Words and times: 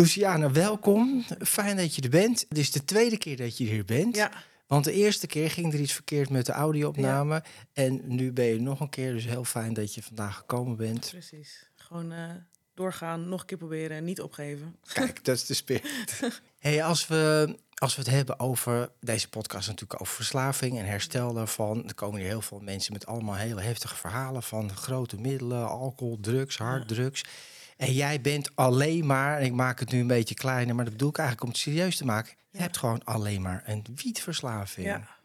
Luciana, 0.00 0.50
welkom. 0.50 1.24
Fijn 1.38 1.76
dat 1.76 1.94
je 1.94 2.02
er 2.02 2.08
bent. 2.08 2.44
Het 2.48 2.58
is 2.58 2.70
de 2.70 2.84
tweede 2.84 3.18
keer 3.18 3.36
dat 3.36 3.56
je 3.56 3.64
hier 3.64 3.84
bent. 3.84 4.16
Ja. 4.16 4.32
Want 4.66 4.84
de 4.84 4.92
eerste 4.92 5.26
keer 5.26 5.50
ging 5.50 5.72
er 5.72 5.80
iets 5.80 5.92
verkeerd 5.92 6.30
met 6.30 6.46
de 6.46 6.52
audio-opname. 6.52 7.42
En 7.72 8.00
nu 8.04 8.32
ben 8.32 8.44
je 8.44 8.60
nog 8.60 8.80
een 8.80 8.88
keer. 8.88 9.12
Dus 9.12 9.24
heel 9.24 9.44
fijn 9.44 9.74
dat 9.74 9.94
je 9.94 10.02
vandaag 10.02 10.36
gekomen 10.36 10.76
bent. 10.76 11.08
Precies. 11.10 11.70
Gewoon 11.76 12.12
uh, 12.12 12.30
doorgaan, 12.74 13.28
nog 13.28 13.40
een 13.40 13.46
keer 13.46 13.58
proberen 13.58 13.96
en 13.96 14.04
niet 14.04 14.20
opgeven. 14.20 14.76
Kijk, 14.92 15.24
dat 15.24 15.36
is 15.36 15.46
de 15.46 15.54
spirit. 15.54 16.20
hey, 16.58 16.84
als 16.84 17.06
we, 17.06 17.56
als 17.74 17.96
we 17.96 18.02
het 18.02 18.10
hebben 18.10 18.38
over 18.38 18.90
deze 19.00 19.28
podcast, 19.28 19.68
natuurlijk 19.68 20.00
over 20.00 20.14
verslaving 20.14 20.78
en 20.78 20.86
herstel 20.86 21.32
daarvan. 21.32 21.88
Er 21.88 21.94
komen 21.94 22.20
hier 22.20 22.28
heel 22.28 22.42
veel 22.42 22.60
mensen 22.60 22.92
met 22.92 23.06
allemaal 23.06 23.34
hele 23.34 23.60
heftige 23.60 23.96
verhalen 23.96 24.42
van 24.42 24.76
grote 24.76 25.16
middelen, 25.16 25.68
alcohol, 25.68 26.18
drugs, 26.20 26.58
harddrugs. 26.58 27.24
En 27.80 27.92
jij 27.92 28.20
bent 28.20 28.56
alleen 28.56 29.06
maar, 29.06 29.38
en 29.38 29.44
ik 29.44 29.52
maak 29.52 29.80
het 29.80 29.90
nu 29.92 30.00
een 30.00 30.06
beetje 30.06 30.34
kleiner, 30.34 30.74
maar 30.74 30.84
dat 30.84 30.92
bedoel 30.92 31.08
ik 31.08 31.18
eigenlijk 31.18 31.46
om 31.46 31.52
het 31.52 31.62
serieus 31.62 31.96
te 31.96 32.04
maken. 32.04 32.32
Je 32.50 32.58
Ja. 32.58 32.62
hebt 32.64 32.76
gewoon 32.76 33.04
alleen 33.04 33.42
maar 33.42 33.62
een 33.66 33.84
wietverslaving. 33.94 34.86
Ja. 34.86 35.18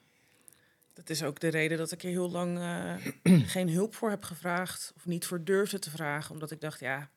Dat 0.94 1.10
is 1.10 1.24
ook 1.24 1.40
de 1.40 1.48
reden 1.48 1.78
dat 1.78 1.92
ik 1.92 2.04
er 2.04 2.10
heel 2.10 2.32
lang 2.32 2.58
eh, 2.60 2.94
geen 3.56 3.70
hulp 3.70 3.96
voor 3.96 4.10
heb 4.10 4.24
gevraagd. 4.24 4.94
Of 4.96 5.06
niet 5.06 5.26
voor 5.26 5.44
durfde 5.44 5.80
te 5.80 5.90
vragen. 5.90 6.32
Omdat 6.34 6.52
ik 6.52 6.62
dacht, 6.62 6.80
ja, 6.80 7.10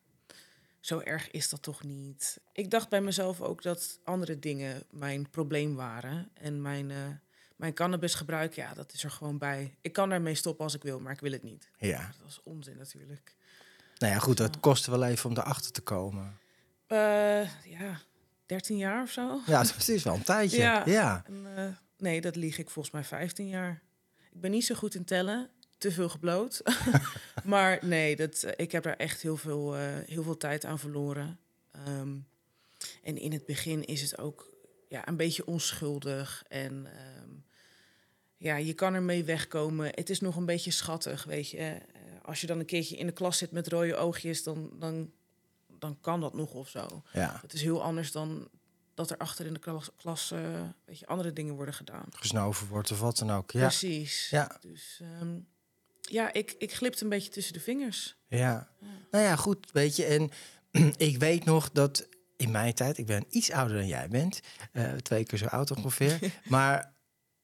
zo 0.81 0.99
erg 1.01 1.31
is 1.31 1.49
dat 1.49 1.63
toch 1.63 1.83
niet. 1.85 2.41
Ik 2.53 2.71
dacht 2.71 2.89
bij 2.89 3.01
mezelf 3.01 3.41
ook 3.41 3.63
dat 3.63 3.99
andere 4.05 4.39
dingen 4.39 4.83
mijn 4.91 5.31
probleem 5.31 5.75
waren. 5.75 6.29
En 6.35 6.63
mijn, 6.63 6.91
eh, 6.91 6.97
mijn 7.57 7.75
cannabisgebruik, 7.75 8.55
ja, 8.55 8.75
dat 8.75 8.93
is 8.93 9.05
er 9.05 9.11
gewoon 9.11 9.39
bij. 9.39 9.75
Ik 9.81 9.93
kan 9.93 10.11
ermee 10.11 10.35
stoppen 10.35 10.65
als 10.65 10.75
ik 10.75 10.83
wil, 10.83 11.01
maar 11.01 11.13
ik 11.13 11.21
wil 11.21 11.33
het 11.33 11.43
niet. 11.43 11.71
ja. 11.79 12.13
Dat 12.21 12.29
is 12.29 12.41
onzin 12.45 12.77
natuurlijk. 12.77 13.37
Nou 13.99 14.13
ja, 14.13 14.19
goed, 14.19 14.37
dat 14.37 14.61
kost 14.61 14.87
wel 14.87 15.05
even 15.05 15.31
om 15.31 15.37
erachter 15.37 15.73
te 15.73 15.81
komen. 15.81 16.39
Eh, 16.87 17.43
ja, 17.65 18.01
13 18.47 18.77
jaar 18.77 19.03
of 19.03 19.11
zo. 19.11 19.41
Ja, 19.47 19.61
het 19.61 19.89
is 19.89 20.03
wel 20.03 20.15
een 20.15 20.23
tijdje. 20.23 20.59
Ja. 20.59 20.83
ja. 20.87 21.25
En, 21.27 21.47
eh, 21.57 21.65
nee, 21.99 22.21
dat 22.21 22.37
lieg 22.37 22.59
ik 22.59 22.71
volgens 22.71 22.95
mij 22.95 23.05
15 23.05 23.49
jaar. 23.49 23.83
Ik 24.33 24.41
ben 24.41 24.51
niet 24.51 24.65
zo 24.65 24.75
goed 24.75 24.95
in 24.95 25.05
tellen, 25.05 25.51
te 25.79 25.93
veel 25.93 26.09
gebloot. 26.09 26.63
maar 27.45 27.79
nee, 27.83 28.17
dat, 28.17 28.43
eh, 28.43 28.53
ik 28.57 28.73
heb 28.73 28.83
daar 28.83 28.97
echt 28.97 29.23
heel 29.23 29.37
veel, 29.37 29.75
heel 30.07 30.23
veel 30.23 30.37
tijd 30.37 30.65
aan 30.65 30.79
verloren. 30.79 31.39
Ehm, 31.73 32.17
en 33.03 33.19
in 33.19 33.33
het 33.33 33.47
begin 33.47 33.85
is 33.85 34.01
het 34.01 34.19
ook 34.19 34.57
ja, 34.89 35.09
een 35.09 35.17
beetje 35.17 35.47
onschuldig. 35.47 36.45
En 36.49 36.87
ehm, 36.87 37.31
ja, 38.37 38.57
je 38.57 38.73
kan 38.73 38.95
ermee 38.95 39.25
wegkomen. 39.25 39.91
Het 39.95 40.11
is 40.11 40.21
nog 40.21 40.37
een 40.37 40.47
beetje 40.47 40.71
schattig, 40.71 41.25
weet 41.25 41.51
je. 41.51 41.81
Als 42.29 42.41
je 42.41 42.47
dan 42.47 42.59
een 42.59 42.67
keertje 42.67 42.97
in 42.97 43.07
de 43.07 43.13
klas 43.13 43.39
zit 43.39 43.51
met 43.51 43.69
rode 43.69 43.97
oogjes, 43.97 44.43
dan, 44.43 44.71
dan, 44.79 45.11
dan 45.79 45.99
kan 46.01 46.21
dat 46.21 46.35
nog 46.35 46.55
of 46.55 46.69
zo. 46.69 47.03
ja. 47.13 47.39
Het 47.43 47.53
is 47.53 47.63
heel 47.63 47.83
anders 47.83 48.13
dan 48.13 48.49
dat 48.95 49.11
er 49.11 49.17
achter 49.17 49.47
in 49.47 49.53
de 49.53 49.59
klas, 49.59 49.91
klas 49.97 50.31
eh, 50.31 50.41
weet 50.85 50.99
je, 50.99 51.07
andere 51.07 51.33
dingen 51.33 51.55
worden 51.55 51.75
gedaan. 51.75 52.05
Gesnoven 52.11 52.67
wordt 52.67 52.91
of 52.91 53.01
wat 53.01 53.19
dan 53.19 53.31
ook. 53.31 53.51
Ja. 53.51 53.61
Precies. 53.61 54.31
Ja. 54.31 54.57
Dus 54.61 55.01
ehm, 55.03 55.39
ja, 56.01 56.33
ik, 56.33 56.55
ik 56.59 56.75
glipte 56.75 57.03
een 57.03 57.09
beetje 57.09 57.31
tussen 57.31 57.53
de 57.53 57.61
vingers. 57.61 58.17
Ja. 58.29 58.69
Nou 59.11 59.25
ja, 59.25 59.37
goed, 59.37 59.73
weet 59.73 59.97
je. 59.97 60.05
En 60.05 60.31
ik 61.09 61.19
weet 61.19 61.45
nog 61.45 61.71
dat 61.71 62.09
in 62.37 62.51
mijn 62.51 62.75
tijd, 62.75 62.99
ik 62.99 63.07
ben 63.07 63.25
iets 63.29 63.51
ouder 63.51 63.77
dan 63.77 63.87
jij 63.87 64.09
bent, 64.09 64.41
eh, 64.73 64.93
twee 64.93 65.25
keer 65.25 65.39
zo 65.39 65.47
oud 65.47 65.77
ongeveer, 65.77 66.19
maar 66.45 66.93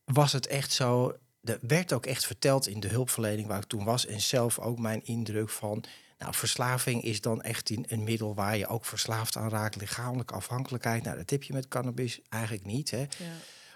was 0.04 0.32
het 0.32 0.46
echt 0.46 0.72
zo. 0.72 1.16
Er 1.44 1.58
werd 1.60 1.92
ook 1.92 2.06
echt 2.06 2.26
verteld 2.26 2.66
in 2.66 2.80
de 2.80 2.88
hulpverlening 2.88 3.48
waar 3.48 3.58
ik 3.58 3.64
toen 3.64 3.84
was 3.84 4.06
en 4.06 4.20
zelf 4.20 4.58
ook 4.58 4.78
mijn 4.78 5.04
indruk 5.04 5.50
van. 5.50 5.84
Nou, 6.18 6.34
verslaving 6.34 7.02
is 7.02 7.20
dan 7.20 7.42
echt 7.42 7.70
een, 7.70 7.84
een 7.88 8.04
middel 8.04 8.34
waar 8.34 8.56
je 8.56 8.66
ook 8.66 8.84
verslaafd 8.84 9.36
aan 9.36 9.48
raakt. 9.48 9.76
Lichamelijke 9.76 10.34
afhankelijkheid. 10.34 11.02
Nou, 11.02 11.16
dat 11.16 11.30
heb 11.30 11.42
je 11.42 11.52
met 11.52 11.68
cannabis 11.68 12.20
eigenlijk 12.28 12.64
niet. 12.64 12.90
Hè? 12.90 12.98
Ja. 12.98 13.06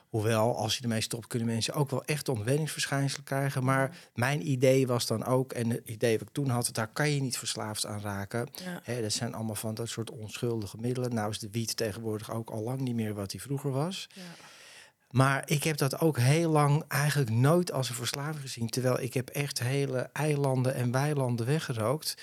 Hoewel, 0.08 0.56
als 0.56 0.76
je 0.76 0.82
ermee 0.82 1.00
stopt, 1.00 1.26
kunnen 1.26 1.48
mensen 1.48 1.74
ook 1.74 1.90
wel 1.90 2.04
echt 2.04 2.28
ontwenningsverschijnselen 2.28 3.24
krijgen. 3.24 3.64
Maar 3.64 3.96
mijn 4.14 4.50
idee 4.50 4.86
was 4.86 5.06
dan 5.06 5.24
ook, 5.24 5.52
en 5.52 5.70
het 5.70 5.88
idee 5.88 6.18
wat 6.18 6.28
ik 6.28 6.34
toen 6.34 6.48
had, 6.48 6.68
daar 6.72 6.88
kan 6.92 7.10
je 7.10 7.20
niet 7.20 7.38
verslaafd 7.38 7.86
aan 7.86 8.00
raken. 8.00 8.48
Ja. 8.64 8.80
Hè, 8.82 9.02
dat 9.02 9.12
zijn 9.12 9.34
allemaal 9.34 9.54
van 9.54 9.74
dat 9.74 9.88
soort 9.88 10.10
onschuldige 10.10 10.76
middelen. 10.80 11.14
Nou 11.14 11.30
is 11.30 11.38
de 11.38 11.50
wiet 11.50 11.76
tegenwoordig 11.76 12.30
ook 12.30 12.50
al 12.50 12.62
lang 12.62 12.80
niet 12.80 12.94
meer 12.94 13.14
wat 13.14 13.32
hij 13.32 13.40
vroeger 13.40 13.70
was. 13.70 14.08
Ja. 14.12 14.22
Maar 15.10 15.42
ik 15.46 15.64
heb 15.64 15.76
dat 15.76 16.00
ook 16.00 16.18
heel 16.18 16.50
lang 16.50 16.84
eigenlijk 16.88 17.30
nooit 17.30 17.72
als 17.72 17.88
een 17.88 17.94
verslaving 17.94 18.40
gezien. 18.40 18.68
Terwijl 18.68 19.00
ik 19.00 19.14
heb 19.14 19.28
echt 19.28 19.58
hele 19.58 20.10
eilanden 20.12 20.74
en 20.74 20.90
weilanden 20.90 21.46
weggerookt. 21.46 22.16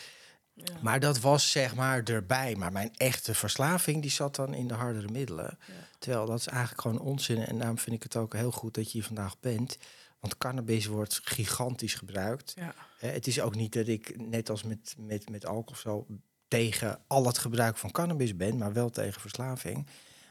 Ja. 0.54 0.64
Maar 0.82 1.00
dat 1.00 1.20
was 1.20 1.52
zeg 1.52 1.76
maar 1.76 2.04
erbij. 2.04 2.56
Maar 2.56 2.72
mijn 2.72 2.92
echte 2.96 3.34
verslaving 3.34 4.02
die 4.02 4.12
zat 4.12 4.36
dan 4.36 4.54
in 4.54 4.68
de 4.68 4.74
hardere 4.74 5.12
middelen. 5.12 5.58
Ja. 5.68 5.74
Terwijl 6.00 6.26
dat 6.26 6.40
is 6.40 6.48
eigenlijk 6.48 6.82
gewoon 6.82 7.00
onzin. 7.00 7.46
En 7.46 7.58
daarom 7.58 7.80
vind 7.80 7.96
ik 7.96 8.04
het 8.04 8.16
ook 8.16 8.34
heel 8.34 8.52
goed 8.52 8.74
dat 8.74 8.86
je 8.86 8.92
hier 8.92 9.04
vandaag 9.04 9.40
bent. 9.40 9.78
Want 10.20 10.38
cannabis 10.38 10.86
wordt 10.86 11.20
gigantisch 11.24 11.94
gebruikt. 11.94 12.54
Ja. 12.56 12.74
Het 12.98 13.28
is 13.28 13.42
ook 13.42 13.56
niet 13.56 13.74
dat 13.74 13.88
ik, 13.88 14.28
net 14.28 14.50
als 14.50 14.64
met, 14.64 14.96
met, 14.98 15.30
met 15.30 15.46
alcohol 15.46 15.82
zo, 15.82 16.06
tegen 16.48 17.00
al 17.08 17.26
het 17.26 17.38
gebruik 17.38 17.78
van 17.78 17.92
cannabis 17.92 18.36
ben, 18.36 18.58
maar 18.58 18.74
wel 18.74 18.90
tegen 18.90 19.22
verslaving. 19.22 19.88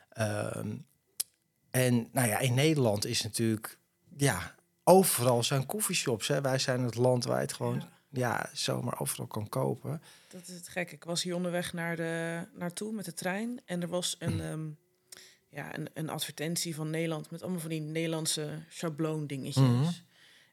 Ehm, 0.08 0.76
en 1.74 2.08
nou 2.12 2.28
ja, 2.28 2.38
in 2.38 2.54
Nederland 2.54 3.06
is 3.06 3.22
natuurlijk, 3.22 3.78
ja, 4.16 4.54
overal 4.84 5.42
zijn 5.42 5.66
coffeeshops. 5.66 6.28
Hè. 6.28 6.40
Wij 6.40 6.58
zijn 6.58 6.82
het 6.82 6.94
land 6.94 7.24
waar 7.24 7.36
je 7.36 7.42
het 7.42 7.52
gewoon, 7.52 7.74
Ja. 7.74 7.88
ja, 8.10 8.50
zomaar 8.52 9.00
overal 9.00 9.26
kan 9.26 9.48
kopen. 9.48 10.02
Dat 10.28 10.48
is 10.48 10.54
het 10.54 10.68
gek. 10.68 10.92
Ik 10.92 11.04
was 11.04 11.22
hier 11.22 11.34
onderweg 11.34 11.72
naar 11.72 11.96
de, 11.96 12.46
naartoe 12.54 12.92
met 12.92 13.04
de 13.04 13.14
trein. 13.14 13.60
En 13.64 13.82
er 13.82 13.88
was 13.88 14.16
een, 14.18 14.40
ehm, 14.40 14.68
ja, 15.48 15.78
een, 15.78 15.88
een 15.94 16.08
advertentie 16.08 16.74
van 16.74 16.90
Nederland 16.90 17.30
met 17.30 17.42
allemaal 17.42 17.60
van 17.60 17.70
die 17.70 17.80
Nederlandse 17.80 18.62
schabloon 18.68 19.26
dingetjes. 19.26 19.64
Mhm. 19.64 19.90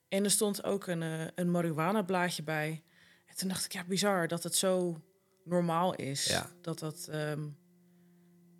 En 0.10 0.24
er 0.24 0.32
stond 0.32 0.64
ook 0.64 0.88
een, 0.88 1.02
eh, 1.04 1.28
een 1.36 1.52
marihuana 1.52 2.02
blaadje 2.02 2.44
bij. 2.44 2.84
En 3.26 3.36
toen 3.36 3.48
dacht 3.48 3.66
ik, 3.66 3.72
ja, 3.72 3.84
bizar 3.84 4.28
dat 4.28 4.44
het 4.44 4.56
zo 4.56 5.02
normaal 5.44 5.96
is. 5.96 6.26
Ja. 6.26 6.50
Dat 6.62 6.80
dat 6.80 7.08
ehm, 7.12 7.42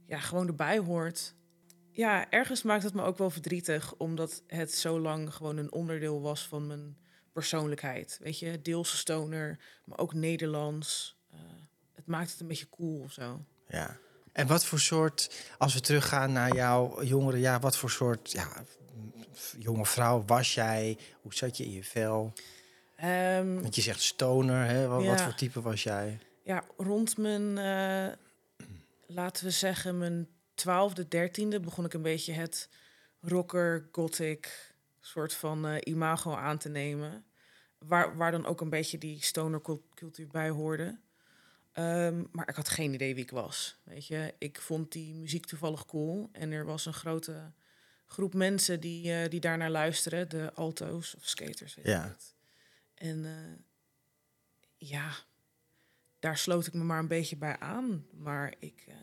ja, 0.08 0.20
gewoon 0.20 0.48
erbij 0.48 0.78
hoort. 0.78 1.34
Ja, 1.92 2.30
ergens 2.30 2.64
maakt 2.64 2.84
het 2.84 2.94
me 2.94 3.02
ook 3.04 3.18
wel 3.18 3.30
verdrietig, 3.30 3.94
omdat 3.98 4.42
het 4.48 4.74
zo 4.74 5.00
lang 5.00 5.34
gewoon 5.34 5.58
een 5.58 5.72
onderdeel 5.72 6.22
was 6.22 6.48
van 6.48 6.68
mijn 6.68 6.98
persoonlijkheid. 7.34 8.18
Weet 8.22 8.40
je, 8.40 8.62
deels 8.62 8.98
stoner, 8.98 9.60
maar 9.86 9.98
ook 9.98 10.14
Nederlands. 10.14 11.16
Eh, 11.32 11.40
het 11.96 12.06
maakt 12.08 12.32
het 12.32 12.40
een 12.40 12.48
beetje 12.48 12.70
cool 12.70 13.02
of 13.02 13.12
zo. 13.12 13.46
Ja. 13.68 13.98
En 14.32 14.48
wat 14.48 14.66
voor 14.66 14.80
soort, 14.80 15.46
als 15.58 15.74
we 15.74 15.80
teruggaan 15.80 16.32
naar 16.32 16.56
jouw 16.56 17.04
jongere 17.04 17.40
jaar, 17.40 17.60
wat 17.60 17.78
voor 17.78 17.90
soort 17.90 18.32
ja, 18.32 18.48
jonge 19.58 19.86
vrouw 19.86 20.24
was 20.26 20.54
jij? 20.54 20.98
Hoe 21.22 21.34
zat 21.34 21.58
je 21.58 21.64
in 21.64 21.72
je 21.72 21.84
vel? 21.84 22.34
Ehm, 22.96 23.62
Want 23.62 23.76
je 23.76 23.82
zegt 23.82 24.02
stoner, 24.02 24.66
hè? 24.66 24.88
Wat, 24.88 25.06
wat 25.06 25.18
Ja. 25.20 25.24
voor 25.24 25.36
type 25.36 25.62
was 25.62 25.84
jij? 25.84 26.20
ja, 26.44 26.64
rond 26.78 27.18
mijn, 27.18 27.58
eh, 27.58 28.14
laten 29.08 29.46
we 29.46 29.52
zeggen, 29.52 29.98
mijn 29.98 30.28
twaalfde, 30.62 31.08
dertiende 31.08 31.60
begon 31.60 31.86
ik 31.86 31.94
een 31.94 32.02
beetje 32.02 32.34
het 32.34 32.70
rocker, 33.22 33.88
gothic 33.92 34.74
soort 35.00 35.34
van 35.34 35.68
eh, 35.68 35.78
imago 35.84 36.36
aan 36.36 36.58
te 36.58 36.70
nemen. 36.70 37.26
Waar, 37.78 38.18
waar 38.18 38.32
dan 38.32 38.46
ook 38.46 38.62
een 38.62 38.70
beetje 38.70 38.98
die 38.98 39.24
stoner 39.24 39.62
cul- 39.62 39.88
cultuur 39.96 40.28
bij 40.28 40.50
hoorde. 40.50 41.00
Ehm, 41.72 42.24
maar 42.32 42.50
ik 42.50 42.56
had 42.56 42.70
geen 42.70 42.94
idee 42.94 43.16
wie 43.16 43.24
ik 43.24 43.32
was. 43.32 43.78
Weet 43.84 44.08
je, 44.08 44.34
ik 44.38 44.62
vond 44.62 44.92
die 44.92 45.14
muziek 45.14 45.46
toevallig 45.46 45.86
cool. 45.86 46.30
En 46.32 46.52
er 46.52 46.66
was 46.66 46.86
een 46.86 46.94
grote 46.94 47.52
groep 48.06 48.34
mensen 48.34 48.80
die, 48.80 49.08
uh, 49.08 49.30
die 49.30 49.40
daarnaar 49.40 49.70
luisteren. 49.70 50.30
De 50.30 50.52
alto's 50.54 51.16
of 51.16 51.28
skaters. 51.28 51.76
Weet 51.76 51.86
ja. 51.86 52.04
Het. 52.08 52.36
En 52.94 53.18
uh, 53.24 53.32
ja, 54.78 55.12
daar 56.20 56.38
sloot 56.38 56.68
ik 56.68 56.74
me 56.74 56.84
maar 56.84 57.00
een 57.00 57.08
beetje 57.08 57.38
bij 57.38 57.60
aan. 57.60 58.06
Maar 58.12 58.54
ik, 58.60 58.86
uh, 58.88 58.96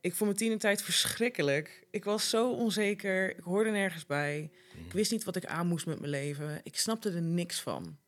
ik 0.00 0.14
vond 0.14 0.40
mijn 0.40 0.58
tijd 0.58 0.82
verschrikkelijk. 0.82 1.86
Ik 1.90 2.04
was 2.04 2.30
zo 2.30 2.52
onzeker. 2.52 3.36
Ik 3.36 3.44
hoorde 3.44 3.70
nergens 3.70 4.06
bij. 4.06 4.50
Ik 4.86 4.92
wist 4.92 5.10
niet 5.10 5.24
wat 5.24 5.36
ik 5.36 5.46
aan 5.46 5.66
moest 5.66 5.86
met 5.86 5.98
mijn 5.98 6.10
leven. 6.10 6.60
Ik 6.62 6.78
snapte 6.78 7.10
er 7.10 7.22
niks 7.22 7.60
van. 7.60 7.98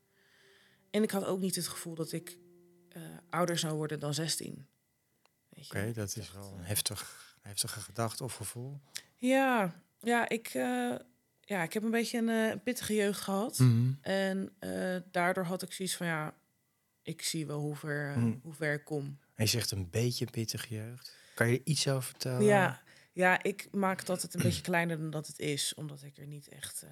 En 0.91 1.03
ik 1.03 1.11
had 1.11 1.25
ook 1.25 1.41
niet 1.41 1.55
het 1.55 1.69
gevoel 1.69 1.95
dat 1.95 2.13
ik 2.13 2.39
uh, 2.97 3.03
ouder 3.31 3.59
zou 3.59 3.75
worden 3.75 4.01
dan 4.01 4.15
16. 4.15 4.67
Oké, 5.65 5.93
dat 5.93 6.17
is 6.17 6.33
wel 6.33 6.55
een 6.59 6.65
heftig, 6.65 7.37
heftige 7.43 7.81
gedachte 7.81 8.25
of 8.25 8.35
gevoel. 8.35 8.81
Ja, 9.17 9.83
ja, 10.01 10.29
ik, 10.29 10.55
uh, 10.55 10.95
ja, 11.41 11.63
ik 11.63 11.73
heb 11.73 11.83
een 11.83 11.91
beetje 11.91 12.19
een 12.19 12.29
uh, 12.29 12.63
pittige 12.65 12.95
jeugd 12.95 13.21
gehad. 13.21 13.59
Mm 13.59 13.69
-hmm. 13.69 13.99
En 14.01 14.53
daardoor 15.11 15.45
had 15.45 15.63
ik 15.63 15.73
zoiets 15.73 15.97
van, 15.97 16.07
ja, 16.07 16.35
ik 17.03 17.23
zie 17.23 17.47
wel 17.47 17.61
hoe 17.61 17.77
ver, 17.77 18.19
mm. 18.19 18.41
hoe 18.43 18.55
ver 18.55 18.73
ik 18.73 18.85
kom. 18.85 19.19
En 19.35 19.45
je 19.45 19.51
zegt 19.51 19.71
een 19.71 19.91
beetje 19.91 20.27
pittige 20.27 20.75
jeugd. 20.75 21.17
Kan 21.39 21.49
je 21.49 21.61
iets 21.65 21.89
over 21.89 22.03
vertellen? 22.03 22.45
Ja, 22.45 22.83
ja 23.13 23.43
ik 23.43 23.69
maak 23.73 24.01
het 24.01 24.09
altijd 24.09 24.35
een 24.35 24.43
beetje 24.43 24.63
kleiner 24.63 24.99
dan 24.99 25.11
dat 25.11 25.27
het 25.27 25.39
is. 25.39 25.75
Omdat 25.75 26.03
ik 26.03 26.17
er 26.17 26.27
niet 26.27 26.49
echt 26.49 26.85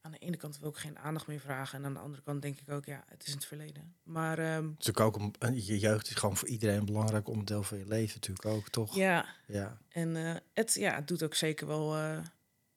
aan 0.00 0.10
de 0.10 0.18
ene 0.18 0.36
kant 0.36 0.58
wil 0.58 0.70
ik 0.70 0.76
geen 0.76 0.98
aandacht 0.98 1.26
meer 1.26 1.40
vragen. 1.40 1.78
En 1.78 1.84
aan 1.84 1.94
de 1.94 2.00
andere 2.00 2.22
kant 2.22 2.42
denk 2.42 2.60
ik 2.60 2.70
ook, 2.70 2.84
ja, 2.84 3.04
het 3.08 3.22
is 3.22 3.28
in 3.28 3.34
het 3.34 3.44
verleden. 3.44 3.94
Maar... 4.02 4.56
Um, 4.56 4.68
natuurlijk 4.68 5.00
ook, 5.00 5.32
een, 5.38 5.64
je 5.64 5.78
jeugd 5.78 6.08
is 6.08 6.14
gewoon 6.14 6.36
voor 6.36 6.48
iedereen 6.48 6.78
een 6.78 6.84
belangrijk 6.84 7.28
onderdeel 7.28 7.62
van 7.62 7.78
je 7.78 7.86
leven 7.86 8.14
natuurlijk 8.14 8.46
ook, 8.46 8.68
toch? 8.68 8.94
Ja. 8.94 9.26
ja. 9.46 9.78
En 9.88 10.16
uh, 10.16 10.34
het, 10.52 10.74
ja, 10.74 10.94
het 10.94 11.08
doet 11.08 11.22
ook 11.22 11.34
zeker 11.34 11.66
wel, 11.66 11.98
uh, 11.98 12.18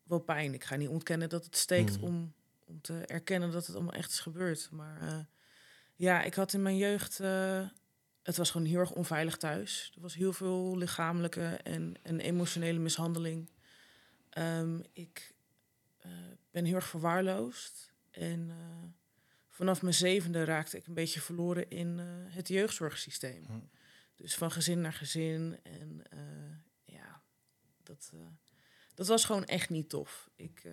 wel 0.04 0.20
pijn. 0.20 0.54
Ik 0.54 0.64
ga 0.64 0.76
niet 0.76 0.90
ontkennen 0.90 1.30
dat 1.30 1.46
het 1.46 1.58
steekt 1.58 1.98
mm. 1.98 2.04
om, 2.04 2.34
om 2.66 2.82
te 2.82 3.06
erkennen 3.06 3.52
dat 3.52 3.66
het 3.66 3.76
allemaal 3.76 3.94
echt 3.94 4.12
is 4.12 4.20
gebeurd. 4.20 4.70
Maar 4.72 5.28
ja, 5.96 6.24
ik 6.24 6.34
had 6.34 6.54
in 6.54 6.62
mijn 6.62 6.78
jeugd... 6.78 7.20
het 8.28 8.38
was 8.38 8.52
gewoon 8.52 8.68
heel 8.68 8.80
erg 8.80 8.92
onveilig 8.92 9.38
thuis. 9.38 9.92
Er 9.96 10.02
was 10.02 10.14
heel 10.14 10.34
veel 10.34 10.78
lichamelijke 10.78 11.46
en, 11.46 11.94
en 12.04 12.20
emotionele 12.20 12.80
mishandeling. 12.80 13.50
Um, 14.38 14.84
ik 14.94 15.36
ben 16.52 16.66
heel 16.66 16.76
erg 16.76 16.88
verwaarloosd. 16.88 17.94
En 18.12 18.40
uh, 18.50 18.56
vanaf 19.48 19.82
mijn 19.82 19.94
zevende 19.94 20.44
raakte 20.44 20.78
ik 20.78 20.88
een 20.88 20.94
beetje 20.94 21.22
verloren 21.22 21.70
in 21.70 21.98
uh, 21.98 22.06
het 22.36 22.48
jeugdzorgsysteem. 22.48 23.46
Hm. 23.46 23.60
Dus 24.16 24.36
van 24.36 24.52
gezin 24.52 24.82
naar 24.82 24.94
gezin. 24.94 25.60
En 25.64 26.04
ja, 26.84 27.22
dat, 27.84 28.14
dat 28.94 29.08
was 29.08 29.26
gewoon 29.26 29.46
echt 29.46 29.70
niet 29.70 29.90
tof. 29.90 30.30
Ik, 30.36 30.64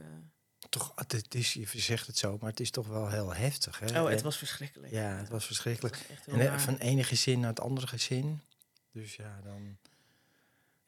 toch, 0.75 0.93
het 0.95 1.35
is, 1.35 1.53
je 1.53 1.67
zegt 1.67 2.07
het 2.07 2.19
zo, 2.19 2.39
maar 2.41 2.51
het 2.51 2.61
is 2.61 2.71
toch 2.71 2.87
wel 2.87 3.09
heel 3.09 3.35
heftig. 3.35 3.79
Hè? 3.79 4.03
Oh, 4.03 4.09
het 4.09 4.23
was 4.23 4.39
verschrikkelijk. 4.39 4.93
Ja, 4.93 5.17
het 5.17 5.29
was 5.29 5.47
verschrikkelijk. 5.47 6.07
Was 6.27 6.37
en 6.37 6.61
van 6.61 6.77
ene 6.77 7.05
gezin 7.05 7.41
naar 7.41 7.49
het 7.49 7.61
andere 7.61 7.87
gezin. 7.87 8.41
Dus 8.93 9.17
ja, 9.17 9.41
dan. 9.45 9.79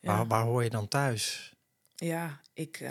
Ja. 0.01 0.17
Waar, 0.17 0.27
waar 0.27 0.45
hoor 0.45 0.63
je 0.63 0.71
dan 0.71 0.89
thuis? 0.89 1.55
Ja, 1.95 2.41
ik, 2.53 2.91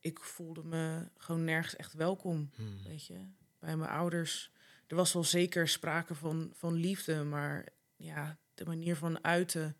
ik 0.00 0.20
voelde 0.20 0.64
me 0.64 1.08
gewoon 1.16 1.44
nergens 1.44 1.76
echt 1.76 1.92
welkom. 1.92 2.50
Hmm. 2.54 2.82
Weet 2.82 3.06
je, 3.06 3.26
bij 3.58 3.76
mijn 3.76 3.90
ouders. 3.90 4.52
Er 4.86 4.96
was 4.96 5.12
wel 5.12 5.24
zeker 5.24 5.68
sprake 5.68 6.14
van, 6.14 6.52
van 6.54 6.74
liefde, 6.74 7.22
maar 7.22 7.68
ja, 7.96 8.38
de 8.54 8.64
manier 8.64 8.96
van 8.96 9.24
uiten, 9.24 9.76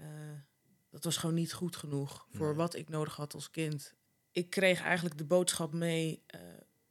uh, 0.00 0.06
dat 0.90 1.04
was 1.04 1.16
gewoon 1.16 1.34
niet 1.34 1.52
goed 1.52 1.76
genoeg 1.76 2.26
voor 2.30 2.54
wat 2.54 2.74
ik 2.74 2.88
nodig 2.88 3.16
had 3.16 3.34
als 3.34 3.50
kind. 3.50 3.94
Ik 4.32 4.50
kreeg 4.50 4.82
eigenlijk 4.82 5.18
de 5.18 5.24
boodschap 5.24 5.72
mee: 5.72 6.22
uh, 6.34 6.40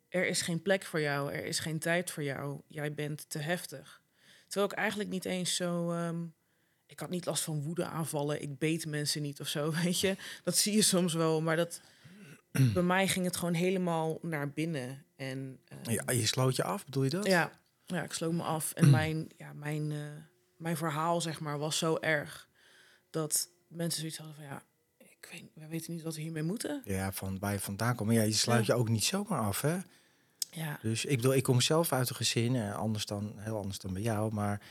er 0.07 0.27
is 0.27 0.41
geen 0.41 0.61
plek 0.61 0.83
voor 0.83 1.01
jou, 1.01 1.31
er 1.31 1.45
is 1.45 1.59
geen 1.59 1.79
tijd 1.79 2.11
voor 2.11 2.23
jou, 2.23 2.61
jij 2.67 2.93
bent 2.93 3.29
te 3.29 3.39
heftig. 3.39 4.01
Terwijl 4.47 4.71
ik 4.71 4.77
eigenlijk 4.77 5.09
niet 5.09 5.25
eens 5.25 5.55
zo. 5.55 5.91
Um, 5.91 6.33
ik 6.91 6.99
had 6.99 7.09
niet 7.09 7.25
last 7.25 7.43
van 7.43 7.61
woede 7.61 7.85
aanvallen, 7.85 8.41
ik 8.41 8.57
beet 8.57 8.85
mensen 8.85 9.21
niet 9.21 9.39
of 9.39 9.47
zo, 9.47 9.71
weet 9.83 9.99
je. 9.99 10.15
Dat 10.43 10.57
zie 10.57 10.75
je 10.75 10.81
soms 10.81 11.13
wel, 11.13 11.41
maar 11.41 11.55
dat, 11.55 11.81
bij 12.73 12.83
mij 12.83 13.07
ging 13.07 13.25
het 13.25 13.37
gewoon 13.37 13.53
helemaal 13.53 14.19
naar 14.21 14.49
binnen. 14.49 15.05
En, 15.15 15.59
uh, 15.87 15.93
ja, 15.93 16.11
je 16.11 16.25
sloot 16.25 16.55
je 16.55 16.63
af, 16.63 16.85
bedoel 16.85 17.03
je 17.03 17.09
dat? 17.09 17.25
Ja, 17.25 17.51
ja 17.85 18.03
ik 18.03 18.13
sloot 18.13 18.33
me 18.33 18.43
af. 18.43 18.71
En 18.71 18.89
mijn, 18.99 19.29
ja, 19.37 19.53
mijn, 19.53 19.91
uh, 19.91 19.99
mijn 20.57 20.77
verhaal, 20.77 21.21
zeg 21.21 21.39
maar, 21.39 21.59
was 21.59 21.77
zo 21.77 21.97
erg 21.99 22.49
dat 23.09 23.49
mensen 23.67 23.99
zoiets 23.99 24.17
hadden 24.17 24.35
van 24.35 24.45
ja, 24.45 24.63
ik 25.21 25.29
weet, 25.31 25.43
we 25.53 25.67
weten 25.67 25.93
niet 25.93 26.03
wat 26.03 26.15
we 26.15 26.21
hiermee 26.21 26.43
moeten. 26.43 26.81
Ja, 26.85 27.11
van 27.11 27.39
waar 27.39 27.53
je 27.53 27.59
vandaan 27.59 27.95
komt. 27.95 28.09
Maar 28.09 28.17
ja, 28.17 28.23
je 28.23 28.33
sluit 28.33 28.65
je 28.65 28.73
ook 28.73 28.89
niet 28.89 29.03
zomaar 29.03 29.39
af, 29.39 29.61
hè? 29.61 29.77
Ja. 30.51 30.79
Dus 30.81 31.05
ik 31.05 31.15
bedoel, 31.15 31.33
ik 31.33 31.43
kom 31.43 31.61
zelf 31.61 31.93
uit 31.93 32.09
een 32.09 32.15
gezin, 32.15 32.53
uh, 32.53 32.75
anders 32.75 33.05
dan, 33.05 33.33
heel 33.37 33.57
anders 33.57 33.79
dan 33.79 33.93
bij 33.93 34.01
jou, 34.01 34.33
maar 34.33 34.61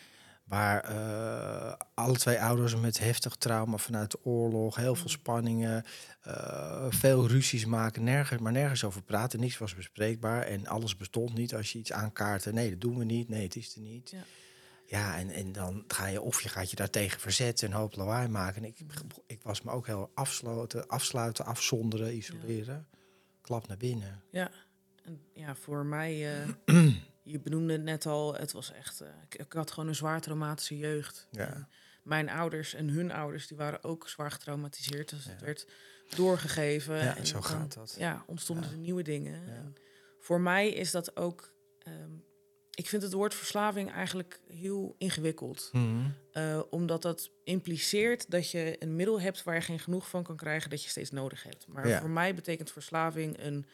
Waar 0.50 0.90
uh, 0.90 1.72
alle 1.94 2.16
twee 2.16 2.40
ouders 2.40 2.76
met 2.76 2.98
heftig 2.98 3.34
trauma 3.34 3.76
vanuit 3.76 4.10
de 4.10 4.18
oorlog, 4.24 4.76
heel 4.76 4.94
veel 4.94 5.04
mm. 5.04 5.10
spanningen, 5.10 5.84
uh, 6.26 6.86
veel 6.88 7.28
ruzies 7.28 7.64
maken, 7.66 8.04
nergens, 8.04 8.40
maar 8.40 8.52
nergens 8.52 8.84
over 8.84 9.02
praten. 9.02 9.40
Niks 9.40 9.58
was 9.58 9.74
bespreekbaar 9.74 10.42
en 10.42 10.66
alles 10.66 10.96
bestond 10.96 11.34
niet. 11.34 11.54
Als 11.54 11.72
je 11.72 11.78
iets 11.78 11.92
aankaartte, 11.92 12.52
nee, 12.52 12.70
dat 12.70 12.80
doen 12.80 12.98
we 12.98 13.04
niet, 13.04 13.28
nee, 13.28 13.42
het 13.42 13.56
is 13.56 13.74
er 13.74 13.80
niet. 13.80 14.10
Ja, 14.10 14.22
ja 14.90 15.18
en, 15.18 15.30
en 15.30 15.52
dan 15.52 15.84
ga 15.86 16.06
je 16.06 16.20
of 16.20 16.40
je 16.42 16.48
gaat 16.48 16.70
je 16.70 16.76
daartegen 16.76 17.20
verzetten 17.20 17.68
en 17.68 17.74
hoop 17.74 17.96
lawaai 17.96 18.28
maken. 18.28 18.64
ik, 18.64 18.78
ik 19.26 19.42
was 19.42 19.62
me 19.62 19.70
ook 19.70 19.86
heel 19.86 20.10
afsluiten, 20.14 20.86
afsluiten 20.88 21.44
afzonderen, 21.44 22.16
isoleren. 22.16 22.88
Klap 23.40 23.68
naar 23.68 23.76
binnen. 23.76 24.22
Ja, 24.30 24.50
en 25.02 25.22
ja, 25.32 25.54
voor 25.54 25.86
mij. 25.86 26.42
Uh... 26.66 26.92
je 27.22 27.40
benoemde 27.40 27.72
het 27.72 27.82
net 27.82 28.06
al, 28.06 28.34
het 28.34 28.52
was 28.52 28.72
echt. 28.72 29.02
Uh, 29.02 29.08
ik, 29.28 29.34
ik, 29.34 29.52
had 29.52 29.70
gewoon 29.70 29.88
een 29.88 29.94
zwaar 29.94 30.20
traumatische 30.20 30.78
jeugd. 30.78 31.28
Ja. 31.30 31.68
mijn 32.02 32.28
ouders 32.28 32.74
en 32.74 32.88
hun 32.88 33.12
ouders, 33.12 33.46
die 33.46 33.56
waren 33.56 33.84
ook 33.84 34.08
zwaar 34.08 34.30
getraumatiseerd. 34.30 35.10
Dus 35.10 35.24
het 35.24 35.40
werd 35.40 35.66
doorgegeven. 36.08 36.96
Ja, 36.96 37.16
en 37.16 37.26
zo 37.26 37.40
gaat 37.40 37.74
dat. 37.74 37.94
Ja, 37.98 38.24
ontstonden 38.26 38.70
er 38.70 38.78
nieuwe 38.78 39.02
dingen. 39.02 39.74
voor 40.18 40.40
mij 40.40 40.70
is 40.70 40.90
dat 40.90 41.16
ook. 41.16 41.52
Um, 41.88 42.28
ik 42.80 42.88
vind 42.88 43.02
het 43.02 43.12
woord 43.12 43.34
verslaving 43.34 43.92
eigenlijk 43.92 44.40
heel 44.48 44.94
ingewikkeld. 44.98 45.68
Mm 45.72 46.14
uh, 46.32 46.60
omdat 46.70 47.02
dat 47.02 47.30
impliceert 47.44 48.30
dat 48.30 48.50
je 48.50 48.76
een 48.78 48.96
middel 48.96 49.20
hebt 49.20 49.42
waar 49.42 49.54
je 49.54 49.60
geen 49.60 49.78
genoeg 49.78 50.08
van 50.08 50.22
kan 50.22 50.36
krijgen, 50.36 50.70
dat 50.70 50.82
je 50.82 50.88
steeds 50.88 51.10
nodig 51.10 51.42
hebt. 51.42 51.66
Maar 51.66 52.00
voor 52.00 52.10
mij 52.10 52.34
betekent 52.34 52.72
verslaving 52.72 53.38
een 53.38 53.66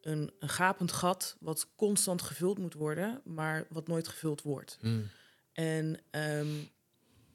een, 0.00 0.32
een 0.38 0.48
gapend 0.48 0.92
gat 0.92 1.36
wat 1.40 1.68
constant 1.76 2.22
gevuld 2.22 2.58
moet 2.58 2.74
worden, 2.74 3.20
maar 3.24 3.66
wat 3.68 3.88
nooit 3.88 4.08
gevuld 4.08 4.42
wordt. 4.42 4.78
Mm. 4.80 5.10
En 5.52 6.00
um, 6.10 6.68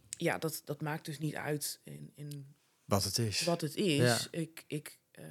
ja, 0.10 0.38
dat, 0.38 0.62
dat 0.66 0.82
maakt 0.82 1.06
dus 1.06 1.20
niet 1.20 1.36
uit 1.36 1.80
in, 1.84 2.12
in 2.16 2.56
wat 2.86 3.04
het 3.04 3.18
is. 3.18 3.44
Wat 3.44 3.62
het 3.62 3.76
is. 3.76 3.98
Ja. 3.98 4.40
Ik, 4.40 4.64
ik, 4.68 5.00
uh, 5.20 5.26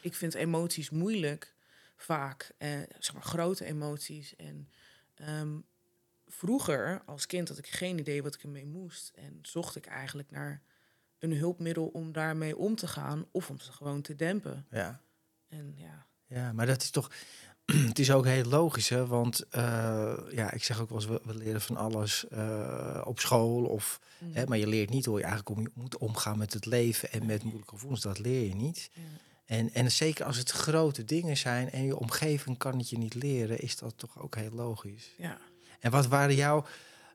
ik 0.00 0.14
vind 0.14 0.34
emoties 0.34 0.90
moeilijk, 0.90 1.55
vaak. 1.96 2.52
Uh, 2.58 2.68
zeg 2.98 3.14
maar 3.14 3.22
grote 3.22 3.64
emoties. 3.64 4.36
En 4.36 4.68
um, 5.28 5.64
vroeger, 6.26 7.02
als 7.06 7.26
kind, 7.26 7.48
had 7.48 7.58
ik 7.58 7.66
geen 7.66 7.98
idee 7.98 8.22
wat 8.22 8.34
ik 8.34 8.42
ermee 8.42 8.66
moest. 8.66 9.12
En 9.14 9.38
zocht 9.42 9.76
ik 9.76 9.86
eigenlijk 9.86 10.30
naar 10.30 10.62
een 11.18 11.36
hulpmiddel 11.36 11.86
om 11.86 12.12
daarmee 12.12 12.56
om 12.56 12.76
te 12.76 12.86
gaan 12.86 13.26
of 13.30 13.50
om 13.50 13.60
ze 13.60 13.72
gewoon 13.72 14.02
te 14.02 14.14
dempen. 14.14 14.66
Ja. 14.70 15.00
En 15.48 15.74
ja. 15.76 16.06
Ja, 16.26 16.52
maar 16.52 16.66
dat 16.66 16.82
is 16.82 16.90
toch. 16.90 17.10
Het 17.88 17.98
is 17.98 18.12
ook 18.12 18.24
heel 18.24 18.44
logisch, 18.44 18.88
hè? 18.88 19.06
Want 19.06 19.44
uh, 19.50 20.16
ja, 20.30 20.52
ik 20.52 20.64
zeg 20.64 20.80
ook 20.80 20.88
wel 20.88 20.98
eens, 20.98 21.06
we, 21.06 21.20
we 21.24 21.34
leren 21.34 21.60
van 21.60 21.76
alles 21.76 22.24
uh, 22.32 23.02
op 23.04 23.20
school. 23.20 23.64
Of, 23.64 24.00
mm. 24.18 24.34
hè, 24.34 24.46
maar 24.46 24.58
je 24.58 24.66
leert 24.66 24.90
niet 24.90 25.04
hoe 25.04 25.18
je 25.18 25.24
eigenlijk 25.24 25.58
om, 25.58 25.66
moet 25.74 25.96
omgaan 25.96 26.38
met 26.38 26.52
het 26.52 26.66
leven 26.66 27.12
en 27.12 27.26
met 27.26 27.42
moeilijke 27.42 27.74
gevoelens. 27.74 28.02
Dat 28.02 28.18
leer 28.18 28.46
je 28.48 28.54
niet. 28.54 28.90
Ja. 28.92 29.02
En, 29.46 29.72
en 29.72 29.92
zeker 29.92 30.24
als 30.24 30.36
het 30.36 30.50
grote 30.50 31.04
dingen 31.04 31.36
zijn 31.36 31.70
en 31.70 31.84
je 31.84 31.98
omgeving 31.98 32.58
kan 32.58 32.78
het 32.78 32.90
je 32.90 32.98
niet 32.98 33.14
leren, 33.14 33.58
is 33.58 33.76
dat 33.76 33.92
toch 33.96 34.22
ook 34.22 34.34
heel 34.36 34.50
logisch. 34.50 35.14
Ja. 35.16 35.38
En 35.80 35.90
wat 35.90 36.06
waren 36.06 36.34
jouw. 36.34 36.64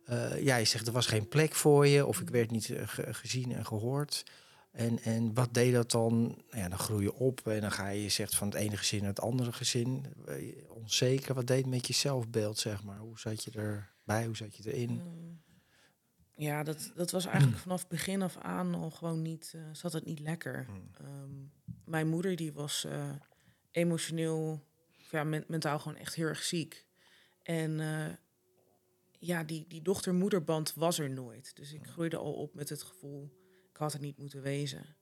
Uh, 0.09 0.43
ja, 0.43 0.55
je 0.55 0.65
zegt 0.65 0.87
er 0.87 0.93
was 0.93 1.05
geen 1.05 1.27
plek 1.27 1.55
voor 1.55 1.87
je, 1.87 2.05
of 2.05 2.19
ik 2.19 2.29
werd 2.29 2.51
niet 2.51 2.73
gezien 2.95 3.51
en 3.51 3.65
gehoord. 3.65 4.25
En, 4.71 4.99
en 5.03 5.33
wat 5.33 5.53
deed 5.53 5.73
dat 5.73 5.91
dan? 5.91 6.21
Nou 6.21 6.61
ja, 6.61 6.69
dan 6.69 6.79
groei 6.79 7.03
je 7.03 7.13
op 7.13 7.47
en 7.47 7.61
dan 7.61 7.71
ga 7.71 7.89
je, 7.89 8.03
je 8.03 8.09
zegt 8.09 8.35
van 8.35 8.47
het 8.47 8.57
ene 8.57 8.77
gezin 8.77 8.99
naar 8.99 9.09
het 9.09 9.21
andere 9.21 9.53
gezin. 9.53 10.05
Onzeker, 10.67 11.33
wat 11.33 11.47
deed 11.47 11.57
het 11.57 11.69
met 11.69 11.87
je 11.87 11.93
zelfbeeld, 11.93 12.57
zeg 12.57 12.83
maar? 12.83 12.97
Hoe 12.97 13.19
zat 13.19 13.43
je 13.43 13.51
erbij? 13.51 14.25
Hoe 14.25 14.35
zat 14.35 14.55
je 14.55 14.73
erin? 14.73 14.91
Mm. 14.91 15.41
Ja, 16.41 16.63
dat, 16.63 16.91
dat 16.95 17.11
was 17.11 17.25
eigenlijk 17.25 17.57
vanaf 17.57 17.87
begin 17.87 18.21
af 18.21 18.37
aan 18.37 18.75
al 18.75 18.89
gewoon 18.89 19.21
niet, 19.21 19.53
uh, 19.55 19.61
zat 19.71 19.93
het 19.93 20.05
niet 20.05 20.19
lekker. 20.19 20.67
Mm. 20.69 21.05
Um, 21.05 21.51
mijn 21.85 22.07
moeder 22.07 22.35
die 22.35 22.53
was 22.53 22.85
uh, 22.85 23.11
emotioneel, 23.71 24.67
ja, 25.11 25.23
men, 25.23 25.43
mentaal 25.47 25.79
gewoon 25.79 25.97
echt 25.97 26.15
heel 26.15 26.27
erg 26.27 26.43
ziek. 26.43 26.85
En 27.43 27.79
uh, 27.79 28.07
ja, 29.19 29.43
die, 29.43 29.65
die 29.67 29.81
dochter-moederband 29.81 30.73
was 30.73 30.99
er 30.99 31.09
nooit. 31.09 31.55
Dus 31.55 31.73
ik 31.73 31.87
groeide 31.87 32.17
al 32.17 32.33
op 32.33 32.53
met 32.53 32.69
het 32.69 32.83
gevoel, 32.83 33.31
ik 33.71 33.77
had 33.77 33.93
het 33.93 34.01
niet 34.01 34.17
moeten 34.17 34.41
wezen. 34.41 34.95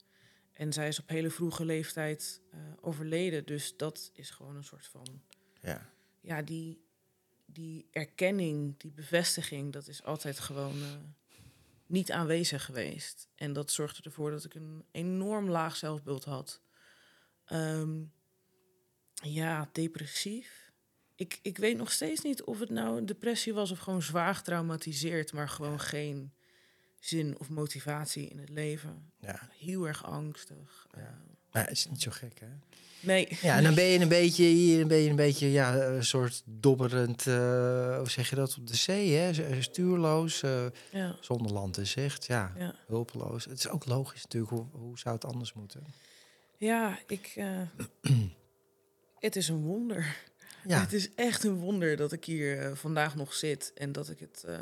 En 0.53 0.74
zij 0.74 0.88
is 0.88 1.00
op 1.00 1.10
hele 1.10 1.29
vroege 1.29 1.65
leeftijd 1.65 2.41
eh, 2.51 2.60
overleden. 2.81 3.46
Dus 3.46 3.77
dat 3.77 4.10
is 4.13 4.29
gewoon 4.29 4.55
een 4.55 4.63
soort 4.63 4.88
van, 4.88 5.22
Ja. 5.62 5.89
ja, 6.22 6.41
die, 6.41 6.81
die 7.46 7.88
erkenning, 7.91 8.77
die 8.77 8.91
bevestiging, 8.91 9.74
dat 9.74 9.88
is 9.88 10.03
altijd 10.03 10.39
gewoon 10.39 10.81
eh, 10.81 10.98
niet 11.89 12.12
aanwezig 12.12 12.65
geweest. 12.65 13.27
En 13.36 13.53
dat 13.53 13.72
zorgde 13.72 14.03
ervoor 14.03 14.31
dat 14.31 14.46
ik 14.46 14.53
een 14.53 14.86
enorm 14.91 15.50
laag 15.50 15.75
zelfbeeld 15.75 16.24
had. 16.24 16.62
Ehm, 17.46 18.03
ja, 19.13 19.69
depressief. 19.72 20.72
Ik, 21.15 21.39
ik 21.41 21.58
weet 21.58 21.77
nog 21.77 21.91
steeds 21.91 22.22
niet 22.22 22.43
of 22.43 22.60
het 22.60 22.69
nou 22.69 22.98
een 22.98 23.05
depressie 23.05 23.53
was 23.53 23.72
of 23.72 23.79
gewoon 23.79 24.01
zwaar 24.01 24.36
getraumatiseerd, 24.36 25.34
maar 25.34 25.50
gewoon 25.50 25.79
geen 25.79 26.34
zin 27.00 27.39
of 27.39 27.50
motivatie 27.50 28.27
in 28.27 28.39
het 28.39 28.50
leven. 28.50 29.12
ja. 29.19 29.50
Heel 29.58 29.88
erg 29.88 30.05
angstig. 30.05 30.88
Ja. 30.91 31.00
eh, 31.00 31.38
Maar 31.51 31.63
het 31.63 31.72
is 31.72 31.88
niet 31.89 32.01
zo 32.01 32.12
gek, 32.12 32.39
hè? 32.39 32.48
nee. 33.00 33.27
Ja, 33.41 33.58
en 33.58 33.63
dan 33.63 33.75
ben 33.75 33.84
je 33.86 34.00
een 34.00 34.08
beetje 34.08 34.44
hier, 34.44 34.88
ben 34.88 34.98
je 34.98 35.10
een 35.10 35.15
beetje, 35.15 35.51
ja, 35.51 35.75
een 35.75 36.03
soort 36.06 36.41
dobberend, 36.46 37.27
eh, 37.27 37.98
hoe 37.98 38.10
zeg 38.10 38.29
je 38.29 38.36
dat, 38.36 38.58
op 38.58 38.68
de 38.68 38.75
zee, 38.75 39.13
hè? 39.13 39.34
Z- 39.34 39.41
Stuurloos, 39.60 40.44
eh, 40.44 40.65
Ja, 40.91 41.15
zonder 41.20 41.51
land 41.51 41.77
en 41.77 41.88
zicht, 41.88 42.25
ja, 42.25 42.53
ja. 42.58 42.75
hulpeloos. 42.88 43.46
Het 43.46 43.58
is 43.60 43.68
ook 43.68 43.86
logisch 43.86 44.22
natuurlijk, 44.24 44.51
hoe, 44.51 44.65
hoe 44.72 45.00
zou 45.00 45.15
het 45.15 45.25
anders 45.25 45.53
moeten? 45.53 45.84
ja 46.58 47.00
ik. 47.08 47.34
eh, 47.36 47.62
het 49.20 49.36
is 49.36 49.48
een 49.48 49.62
wonder. 49.62 50.15
Ja, 50.68 50.79
Het 50.79 50.94
is 50.94 51.10
echt 51.15 51.44
een 51.44 51.56
wonder 51.56 51.96
dat 51.98 52.12
ik 52.12 52.25
hier 52.25 52.60
eh, 52.60 52.75
vandaag 52.75 53.15
nog 53.15 53.34
zit 53.34 53.72
en 53.75 53.91
dat 53.91 54.10
ik 54.10 54.20
het, 54.20 54.44
eh, 54.44 54.60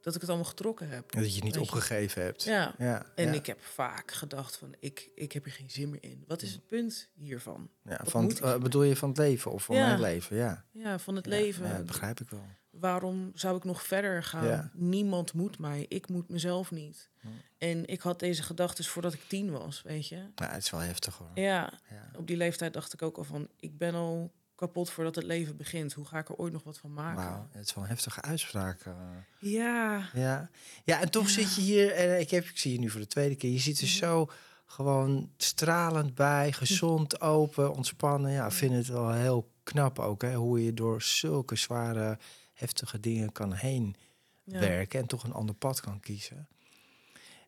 dat 0.00 0.14
ik 0.14 0.20
het 0.20 0.30
allemaal 0.30 0.48
getrokken 0.48 0.88
heb. 0.88 1.12
dat 1.12 1.28
je 1.28 1.34
het 1.34 1.44
niet 1.44 1.54
je. 1.54 1.60
opgegeven 1.60 2.22
hebt. 2.22 2.42
Ja. 2.42 2.74
ja 2.78 3.06
En 3.14 3.26
ja. 3.26 3.32
ik 3.32 3.46
heb 3.46 3.60
vaak 3.62 4.10
gedacht 4.12 4.56
van, 4.56 4.74
ik, 4.78 5.10
ik 5.14 5.32
heb 5.32 5.44
er 5.44 5.50
geen 5.52 5.70
zin 5.70 5.90
meer 5.90 6.02
in. 6.02 6.24
Wat 6.26 6.42
is 6.42 6.52
het 6.52 6.66
punt 6.66 7.08
hiervan? 7.14 7.70
Ja, 7.84 7.96
Wat 8.02 8.10
van, 8.10 8.26
het- 8.26 8.40
eh, 8.40 8.58
bedoel 8.58 8.82
je 8.82 8.96
van 8.96 9.08
het 9.08 9.18
leven 9.18 9.50
of 9.50 9.64
van 9.64 9.76
Ja. 9.76 9.86
mijn 9.86 10.00
leven? 10.00 10.36
Ja. 10.36 10.64
Ja, 10.72 10.98
van 10.98 11.16
het 11.16 11.26
leven. 11.26 11.66
Ja, 11.66 11.76
dat 11.76 11.86
begrijp 11.86 12.20
ik 12.20 12.30
wel. 12.30 12.44
Waarom 12.70 13.30
zou 13.34 13.56
ik 13.56 13.64
nog 13.64 13.82
verder 13.82 14.22
gaan? 14.22 14.70
Niemand 14.74 15.32
moet 15.32 15.58
mij. 15.58 15.86
Ik 15.88 16.08
moet 16.08 16.28
mezelf 16.28 16.70
niet. 16.70 17.08
Hm. 17.20 17.28
En 17.58 17.86
ik 17.86 18.00
had 18.00 18.18
deze 18.18 18.42
gedachten 18.42 18.84
voordat 18.84 19.12
ik 19.12 19.22
tien 19.28 19.50
was, 19.50 19.82
weet 19.82 20.08
je. 20.08 20.16
Ja, 20.34 20.50
het 20.50 20.62
is 20.62 20.70
wel 20.70 20.80
heftig 20.80 21.16
hoor. 21.16 21.30
Ja, 21.34 21.72
Ja. 21.90 22.10
op 22.18 22.26
die 22.26 22.36
leeftijd 22.36 22.72
dacht 22.72 22.92
ik 22.92 23.02
ook 23.02 23.16
al 23.16 23.24
van... 23.24 23.48
ik 23.60 23.78
ben 23.78 23.94
al 23.94 24.32
kapot 24.60 24.90
voordat 24.90 25.14
het 25.14 25.24
leven 25.24 25.56
begint. 25.56 25.92
Hoe 25.92 26.04
ga 26.06 26.18
ik 26.18 26.28
er 26.28 26.34
ooit 26.36 26.52
nog 26.52 26.62
wat 26.62 26.78
van 26.78 26.92
maken? 26.92 27.24
Wauw, 27.24 27.48
het 27.52 27.66
is 27.66 27.74
wel 27.74 27.84
een 27.84 27.90
heftige 27.90 28.22
uitspraak. 28.22 28.80
eh. 28.80 28.92
Ja, 29.38 30.08
Ja. 30.14 30.50
ja, 30.84 31.00
en 31.00 31.10
toch 31.10 31.24
Ja. 31.26 31.30
zit 31.30 31.54
je 31.54 31.60
hier, 31.60 31.92
en 31.92 32.20
ik, 32.20 32.30
heb, 32.30 32.44
ik 32.44 32.58
zie 32.58 32.72
je 32.72 32.78
nu 32.78 32.90
voor 32.90 33.00
de 33.00 33.06
tweede 33.06 33.34
keer, 33.36 33.50
je 33.50 33.58
ziet 33.58 33.78
er 33.80 33.86
Mhm. 33.86 33.92
zo 33.96 34.30
gewoon 34.66 35.30
stralend 35.36 36.14
bij, 36.14 36.52
gezond, 36.52 37.20
open, 37.36 37.74
ontspannen. 37.74 38.30
Ja, 38.30 38.46
ik 38.46 38.52
vind 38.52 38.72
het 38.74 38.86
wel 38.86 39.12
heel 39.12 39.50
knap 39.62 39.98
ook, 39.98 40.22
hè, 40.22 40.34
hoe 40.34 40.64
je 40.64 40.74
door 40.74 41.02
zulke 41.02 41.56
zware, 41.56 42.18
heftige 42.54 43.00
dingen 43.00 43.32
kan 43.32 43.52
heen 43.52 43.96
ja. 44.44 44.58
werken 44.58 45.00
en 45.00 45.06
toch 45.06 45.24
een 45.24 45.32
ander 45.32 45.54
pad 45.54 45.80
kan 45.80 46.00
kiezen. 46.00 46.48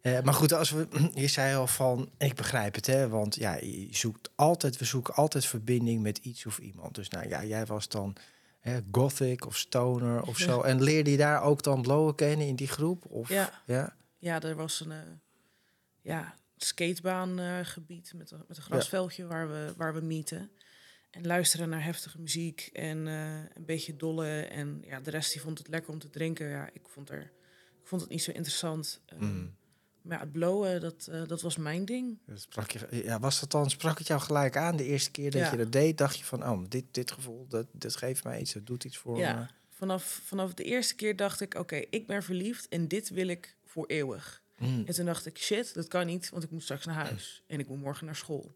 Eh, 0.03 0.21
maar 0.23 0.35
goed, 0.35 0.53
als 0.53 0.71
we, 0.71 0.89
je 1.15 1.27
zei 1.29 1.57
al 1.57 1.67
van, 1.67 2.11
ik 2.19 2.35
begrijp 2.35 2.75
het, 2.75 2.87
hè, 2.87 3.09
want 3.09 3.35
ja, 3.35 3.55
je 3.55 3.89
zoekt 3.91 4.31
altijd, 4.35 4.77
we 4.77 4.85
zoeken 4.85 5.15
altijd 5.15 5.47
verbinding 5.47 6.03
met 6.03 6.19
iets 6.19 6.47
of 6.47 6.59
iemand. 6.59 6.95
Dus 6.95 7.09
nou 7.09 7.29
ja, 7.29 7.45
jij 7.45 7.67
was 7.67 7.89
dan 7.89 8.17
hè, 8.61 8.81
gothic 8.93 9.47
of 9.47 9.57
stoner 9.59 10.23
of 10.23 10.37
zo. 10.39 10.61
En 10.61 10.83
leerde 10.83 11.11
je 11.11 11.17
daar 11.17 11.43
ook 11.43 11.63
dan 11.63 11.83
blowen 11.83 12.15
kennen 12.15 12.47
in 12.47 12.57
die 12.57 12.69
groep? 12.69 13.05
Of, 13.05 13.29
Ja. 13.29 13.63
ja? 13.67 13.97
Ja, 14.19 14.41
er 14.41 14.57
was 14.57 14.81
een 14.81 14.91
uh, 14.91 14.97
ja, 16.01 16.35
skatebaangebied 16.57 18.13
met, 18.17 18.31
een- 18.31 18.45
met 18.49 18.57
een 18.57 18.63
grasveldje 18.63 19.27
waar, 19.27 19.49
we, 19.49 19.73
waar 19.77 19.95
we 19.95 20.01
meeten. 20.01 20.51
En 21.11 21.27
luisteren 21.27 21.69
naar 21.69 21.85
heftige 21.85 22.21
muziek 22.21 22.71
en 22.73 23.07
eh, 23.09 23.35
een 23.55 23.65
beetje 23.67 23.97
dolle. 23.97 24.41
En 24.41 24.83
ja, 24.87 25.01
de 25.01 25.11
rest 25.11 25.33
die 25.33 25.41
vond 25.41 25.59
het 25.59 25.69
lekker 25.69 25.93
om 25.93 25.99
te 25.99 26.11
drinken. 26.11 26.49
Ja, 26.49 26.69
ik 26.73 26.83
vond, 26.89 27.11
er, 27.11 27.23
ik 27.83 27.87
vond 27.89 28.01
het 28.01 28.11
niet 28.11 28.23
zo 28.23 28.31
interessant. 28.31 29.01
Eh, 29.07 29.19
Mm. 29.19 29.55
Maar 30.03 30.17
ja, 30.17 30.23
het 30.23 30.33
blowen, 30.33 30.81
dat, 30.81 31.07
eh, 31.11 31.23
dat 31.27 31.43
was 31.43 31.57
mijn 31.57 31.85
ding. 31.85 32.19
Dat 32.27 32.41
Sprak 32.41 32.71
je, 32.71 33.01
ja, 33.05 33.19
was 33.21 33.41
dat 33.41 33.51
dan, 33.51 33.71
sprak 33.71 33.99
het 33.99 34.07
jou 34.07 34.21
gelijk 34.21 34.57
aan 34.57 34.77
de 34.77 34.85
eerste 34.85 35.11
keer 35.11 35.31
dat 35.31 35.41
Ja. 35.41 35.51
je 35.51 35.57
dat 35.57 35.73
deed? 35.73 35.99
Dacht 35.99 36.19
je 36.19 36.25
van, 36.25 36.49
oh, 36.49 36.65
dit, 36.69 36.85
dit 36.91 37.11
gevoel, 37.11 37.47
dat, 37.49 37.67
dat 37.73 37.97
geeft 37.97 38.25
mij 38.25 38.41
iets, 38.41 38.53
dat 38.53 38.67
doet 38.67 38.85
iets 38.85 38.99
voor 38.99 39.19
Ja. 39.19 39.35
me. 39.35 39.47
Vanaf, 39.69 40.21
vanaf 40.25 40.55
de 40.55 40.65
eerste 40.65 40.95
keer 40.95 41.17
dacht 41.17 41.41
ik, 41.41 41.55
oké, 41.55 41.77
ik 41.77 42.07
ben 42.07 42.23
verliefd 42.23 42.69
en 42.69 42.89
dit 42.89 43.09
wil 43.09 43.27
ik 43.29 43.57
voor 43.65 43.87
eeuwig. 43.87 44.43
Mm. 44.59 44.83
En 44.87 44.95
toen 44.95 45.05
dacht 45.07 45.27
ik, 45.27 45.39
shit, 45.39 45.75
dat 45.75 45.89
kan 45.89 46.07
niet, 46.07 46.29
want 46.31 46.43
ik 46.43 46.51
moet 46.51 46.63
straks 46.63 46.85
naar 46.87 46.95
huis. 46.95 47.43
En 47.47 47.59
ik 47.59 47.69
moet 47.69 47.81
morgen 47.81 48.07
naar 48.07 48.17
school. 48.17 48.55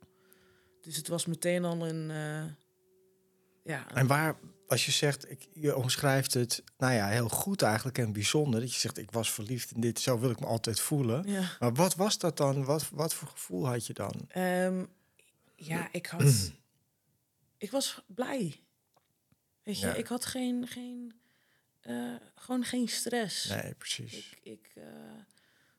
Dus 0.81 0.97
het 0.97 1.09
was 1.09 1.27
meteen 1.27 1.65
al 1.65 1.87
een... 1.89 2.11
eh, 2.11 2.45
ja, 3.65 3.95
En 3.95 4.07
waar, 4.07 4.37
als 4.69 4.85
je 4.87 4.93
zegt, 4.93 5.31
ik, 5.31 5.49
je 5.53 5.77
omschrijft 5.77 6.35
het, 6.35 6.63
nou 6.79 6.93
ja, 6.95 7.09
heel 7.09 7.29
goed 7.29 7.63
eigenlijk 7.63 7.99
en 7.99 8.13
bijzonder. 8.13 8.61
Dat 8.61 8.75
je 8.75 8.81
zegt, 8.81 8.99
ik 8.99 9.11
was 9.11 9.33
verliefd 9.33 9.71
in 9.71 9.81
dit, 9.81 10.01
zo 10.01 10.19
wil 10.19 10.31
ik 10.31 10.41
me 10.41 10.47
altijd 10.47 10.81
voelen. 10.81 11.29
ja. 11.31 11.57
Maar 11.59 11.75
wat 11.75 11.95
was 11.95 12.19
dat 12.19 12.37
dan? 12.37 12.65
Wat, 12.65 12.89
wat 12.91 13.15
voor 13.15 13.29
gevoel 13.29 13.67
had 13.67 13.87
je 13.87 13.93
dan? 13.93 14.13
Ehm, 14.29 14.85
ja, 15.57 15.89
ik 15.93 16.07
had... 16.07 16.51
ik 17.59 17.71
was 17.71 18.03
blij. 18.07 18.61
Weet 19.63 19.81
je, 19.81 19.87
Ja. 19.87 19.95
ik 19.95 20.07
had 20.07 20.25
geen... 20.25 20.67
geen 20.67 21.13
eh, 21.81 22.15
gewoon 22.35 22.65
geen 22.65 22.89
stress. 22.89 23.45
Nee, 23.49 23.75
precies. 23.75 24.13
Ik, 24.13 24.39
ik 24.43 24.71
eh, 24.75 24.83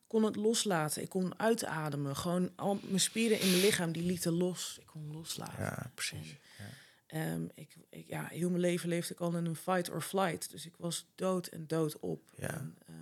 kon 0.07 0.23
het 0.23 0.35
loslaten. 0.35 1.01
Ik 1.01 1.09
kon 1.09 1.39
uitademen. 1.39 2.15
Gewoon 2.15 2.51
al 2.55 2.79
mijn 2.83 2.99
spieren 2.99 3.39
in 3.39 3.49
mijn 3.49 3.61
lichaam, 3.61 3.91
die 3.91 4.03
lieten 4.03 4.33
los. 4.33 4.77
Ik 4.79 4.85
kon 4.85 5.11
loslaten. 5.13 5.63
Ja, 5.63 5.91
precies. 5.95 6.35
Ja. 6.57 6.65
Ehm, 7.07 7.41
ik, 7.55 7.75
ik, 7.89 8.05
ja, 8.07 8.25
heel 8.29 8.49
mijn 8.49 8.61
leven 8.61 8.89
leefde 8.89 9.13
ik 9.13 9.19
al 9.19 9.35
in 9.35 9.45
een 9.45 9.55
fight 9.55 9.89
or 9.89 10.01
flight. 10.01 10.51
Dus 10.51 10.65
ik 10.65 10.73
was 10.77 11.05
dood 11.15 11.47
en 11.47 11.67
dood 11.67 11.99
op. 11.99 12.21
Ja. 12.37 12.47
En, 12.53 12.75
eh, 12.87 12.93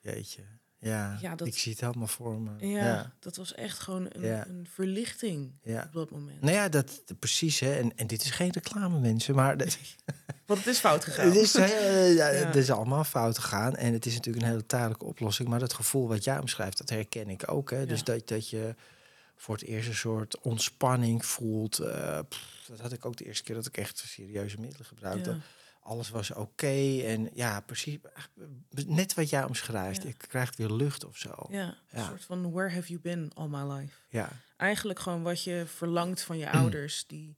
Jeetje. 0.00 0.42
Ja, 0.80 1.18
Ja, 1.20 1.34
dat- 1.36 1.46
ik 1.46 1.58
zie 1.58 1.72
het 1.72 1.80
helemaal 1.80 2.06
voor 2.06 2.40
me. 2.40 2.66
ja, 2.66 2.84
ja. 2.84 3.12
dat 3.20 3.36
was 3.36 3.54
echt 3.54 3.78
gewoon 3.78 4.06
een, 4.08 4.22
Ja. 4.22 4.46
een 4.46 4.66
verlichting 4.72 5.52
ja. 5.62 5.82
op 5.86 5.92
dat 5.92 6.10
moment. 6.10 6.40
Nou 6.40 6.54
ja, 6.54 6.68
dat, 6.68 7.02
precies. 7.18 7.60
Hè. 7.60 7.74
En, 7.74 7.96
en 7.96 8.06
dit 8.06 8.22
is 8.24 8.30
geen 8.30 8.50
reclame, 8.52 8.98
mensen. 9.00 9.34
Maar 9.34 9.56
dat, 9.56 9.78
Want 10.46 10.58
het 10.58 10.68
is 10.68 10.78
fout 10.78 11.04
gegaan. 11.04 11.26
het, 11.26 11.34
is, 11.36 11.52
Ja. 11.52 12.26
het 12.26 12.54
is 12.56 12.70
allemaal 12.70 13.04
fout 13.04 13.38
gegaan. 13.38 13.76
En 13.76 13.92
het 13.92 14.06
is 14.06 14.14
natuurlijk 14.14 14.44
een 14.44 14.50
hele 14.50 14.66
tijdelijke 14.66 15.04
oplossing. 15.04 15.48
Maar 15.48 15.58
dat 15.58 15.72
gevoel 15.72 16.08
wat 16.08 16.24
jij 16.24 16.38
omschrijft, 16.38 16.78
dat 16.78 16.88
herken 16.90 17.28
ik 17.28 17.50
ook. 17.52 17.70
Hè. 17.70 17.86
Dus 17.86 18.04
dat, 18.04 18.28
dat 18.28 18.48
je 18.50 18.74
voor 19.36 19.54
het 19.54 19.64
eerst 19.64 19.88
een 19.88 19.94
soort 19.94 20.38
ontspanning 20.40 21.26
voelt. 21.26 21.78
eh, 21.78 22.18
pff, 22.28 22.56
dat 22.68 22.80
had 22.80 22.92
ik 22.92 23.04
ook 23.04 23.16
de 23.16 23.24
eerste 23.24 23.44
keer 23.44 23.54
dat 23.54 23.66
ik 23.66 23.76
echt 23.76 23.98
serieuze 23.98 24.60
middelen 24.60 24.86
gebruikte. 24.86 25.30
Ja. 25.30 25.38
Alles 25.80 26.10
was 26.10 26.30
oké. 26.30 27.00
en 27.02 27.30
ja, 27.34 27.60
precies. 27.60 27.98
Net 28.86 29.14
wat 29.14 29.30
jij 29.30 29.44
omschrijft. 29.44 30.02
Ja. 30.02 30.08
Ik 30.08 30.18
krijg 30.18 30.56
weer 30.56 30.70
lucht 30.70 31.04
of 31.04 31.16
zo. 31.16 31.46
Ja, 31.50 31.78
een 31.90 32.04
soort 32.04 32.24
van 32.24 32.52
where 32.52 32.74
have 32.74 32.88
you 32.88 33.00
been 33.00 33.30
all 33.34 33.48
my 33.48 33.72
life? 33.72 33.94
Ja. 34.08 34.30
Eigenlijk 34.56 34.98
gewoon 34.98 35.22
wat 35.22 35.42
je 35.42 35.64
verlangt 35.66 36.22
van 36.22 36.38
je 36.38 36.50
ouders. 36.50 37.06
Die, 37.06 37.36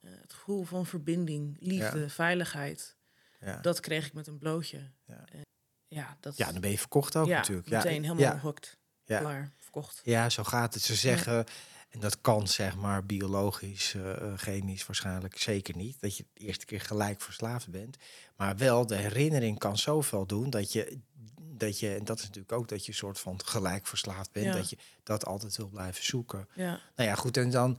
eh, 0.00 0.10
het 0.20 0.32
gevoel 0.32 0.64
van 0.64 0.86
verbinding, 0.86 1.56
liefde, 1.58 2.08
veiligheid. 2.08 2.96
Ja. 3.40 3.60
Dat 3.60 3.80
kreeg 3.80 4.06
ik 4.06 4.12
met 4.12 4.26
een 4.26 4.38
blootje. 4.38 4.90
Ja. 5.06 5.24
En 5.32 5.42
ja, 5.88 6.16
dat, 6.20 6.36
ja, 6.36 6.52
dan 6.52 6.60
ben 6.60 6.70
je 6.70 6.78
verkocht 6.78 7.16
ook 7.16 7.26
ja, 7.26 7.36
natuurlijk. 7.36 7.68
meteen 7.68 7.94
ja. 7.94 8.00
helemaal 8.00 8.34
ja. 8.34 8.38
hooked. 8.38 8.78
Ja. 9.04 9.18
Klaar, 9.18 9.52
verkocht. 9.58 10.00
Ja, 10.04 10.28
zo 10.28 10.44
gaat 10.44 10.74
het. 10.74 10.82
Ze 10.82 10.94
zeggen, 10.94 11.44
en 11.90 12.00
dat 12.00 12.20
kan 12.20 12.48
zeg 12.48 12.76
maar 12.76 13.04
biologisch, 13.04 13.94
eh, 13.94 14.10
eh, 14.10 14.32
chemisch 14.36 14.86
waarschijnlijk 14.86 15.38
zeker 15.38 15.76
niet, 15.76 16.00
dat 16.00 16.16
je 16.16 16.24
de 16.34 16.40
eerste 16.40 16.64
keer 16.64 16.80
gelijk 16.80 17.20
verslaafd 17.20 17.68
bent. 17.68 17.96
Maar 18.36 18.56
wel, 18.56 18.86
de 18.86 18.96
herinnering 18.96 19.58
kan 19.58 19.78
zoveel 19.78 20.26
doen 20.26 20.50
dat 20.50 20.72
je, 20.72 20.98
dat 21.40 21.78
je 21.78 21.94
en 21.94 22.04
dat 22.04 22.18
is 22.18 22.24
natuurlijk 22.24 22.52
ook 22.52 22.68
dat 22.68 22.84
je 22.84 22.90
een 22.90 22.98
soort 22.98 23.18
van 23.18 23.40
gelijk 23.44 23.86
verslaafd 23.86 24.32
bent, 24.32 24.46
Ja. 24.46 24.52
dat 24.52 24.70
je 24.70 24.76
dat 25.02 25.26
altijd 25.26 25.56
wil 25.56 25.68
blijven 25.68 26.04
zoeken. 26.04 26.48
Ja. 26.54 26.80
Nou 26.96 27.08
ja, 27.08 27.14
goed, 27.14 27.36
en 27.36 27.50
dan, 27.50 27.78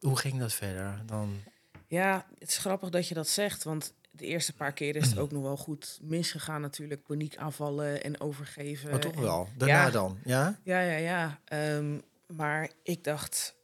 hoe 0.00 0.18
ging 0.18 0.38
dat 0.38 0.52
verder? 0.52 1.02
Dan, 1.06 1.42
ja, 1.86 2.26
het 2.38 2.48
is 2.48 2.58
grappig 2.58 2.90
dat 2.90 3.08
je 3.08 3.14
dat 3.14 3.28
zegt. 3.28 3.64
Want 3.64 3.94
de 4.10 4.26
eerste 4.26 4.52
paar 4.52 4.72
keer 4.72 4.96
is 4.96 5.08
het 5.08 5.18
ook 5.22 5.30
nog 5.30 5.42
wel 5.42 5.56
goed 5.56 5.98
misgegaan 6.02 6.60
natuurlijk. 6.60 7.02
Paniekaanvallen 7.02 8.02
en 8.04 8.20
overgeven. 8.20 8.90
maar 8.90 9.00
toch 9.00 9.20
wel, 9.20 9.48
daarna 9.56 9.84
ja. 9.84 9.90
dan, 9.90 10.18
ja? 10.24 10.58
Ja, 10.62 10.80
ja, 10.80 10.96
ja. 10.96 11.40
Ehm, 11.44 11.98
maar 12.36 12.70
ik 12.82 13.04
dacht, 13.04 13.54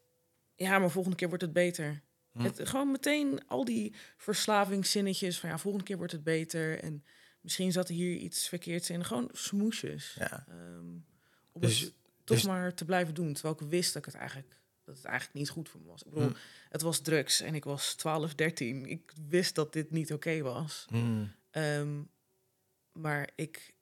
ja, 0.54 0.78
maar 0.78 0.90
volgende 0.90 1.16
keer 1.16 1.28
wordt 1.28 1.42
het 1.42 1.52
beter. 1.52 2.02
Hm. 2.32 2.40
Het, 2.42 2.68
gewoon 2.68 2.90
meteen 2.90 3.46
al 3.48 3.64
die 3.64 3.94
verslavingszinnetjes 4.16 5.40
van 5.40 5.48
ja, 5.48 5.58
volgende 5.58 5.86
keer 5.86 5.96
wordt 5.96 6.12
het 6.12 6.24
beter. 6.24 6.78
En 6.80 7.04
misschien 7.40 7.72
zat 7.72 7.88
er 7.88 7.94
hier 7.94 8.16
iets 8.16 8.48
verkeerds 8.48 8.90
in. 8.90 9.04
Gewoon 9.04 9.28
smoesjes. 9.32 10.14
Ja. 10.18 10.44
Ehm, 10.48 10.86
om 11.52 11.60
Dus- 11.60 11.80
het 11.80 11.92
toch 12.24 12.36
dus- 12.36 12.46
maar 12.46 12.74
te 12.74 12.84
blijven 12.84 13.14
doen. 13.14 13.32
Terwijl 13.32 13.54
ik 13.60 13.68
wist 13.68 13.92
dat 13.92 14.06
ik 14.06 14.12
het 14.12 14.20
eigenlijk, 14.20 14.60
dat 14.84 14.96
het 14.96 15.04
eigenlijk 15.04 15.38
niet 15.38 15.48
goed 15.50 15.68
voor 15.68 15.80
me 15.80 15.86
was. 15.86 16.02
Ik 16.02 16.10
bedoel, 16.10 16.28
Hm. 16.28 16.34
het 16.68 16.82
was 16.82 17.00
drugs 17.00 17.40
en 17.40 17.54
ik 17.54 17.64
was 17.64 17.94
12, 17.94 18.34
13. 18.34 18.86
Ik 18.86 19.12
wist 19.28 19.54
dat 19.54 19.72
dit 19.72 19.90
niet 19.90 20.12
oké 20.12 20.42
was. 20.42 20.86
Hmm. 20.88 21.32
Ehm, 21.50 22.02
maar 22.92 23.28
ik, 23.34 23.74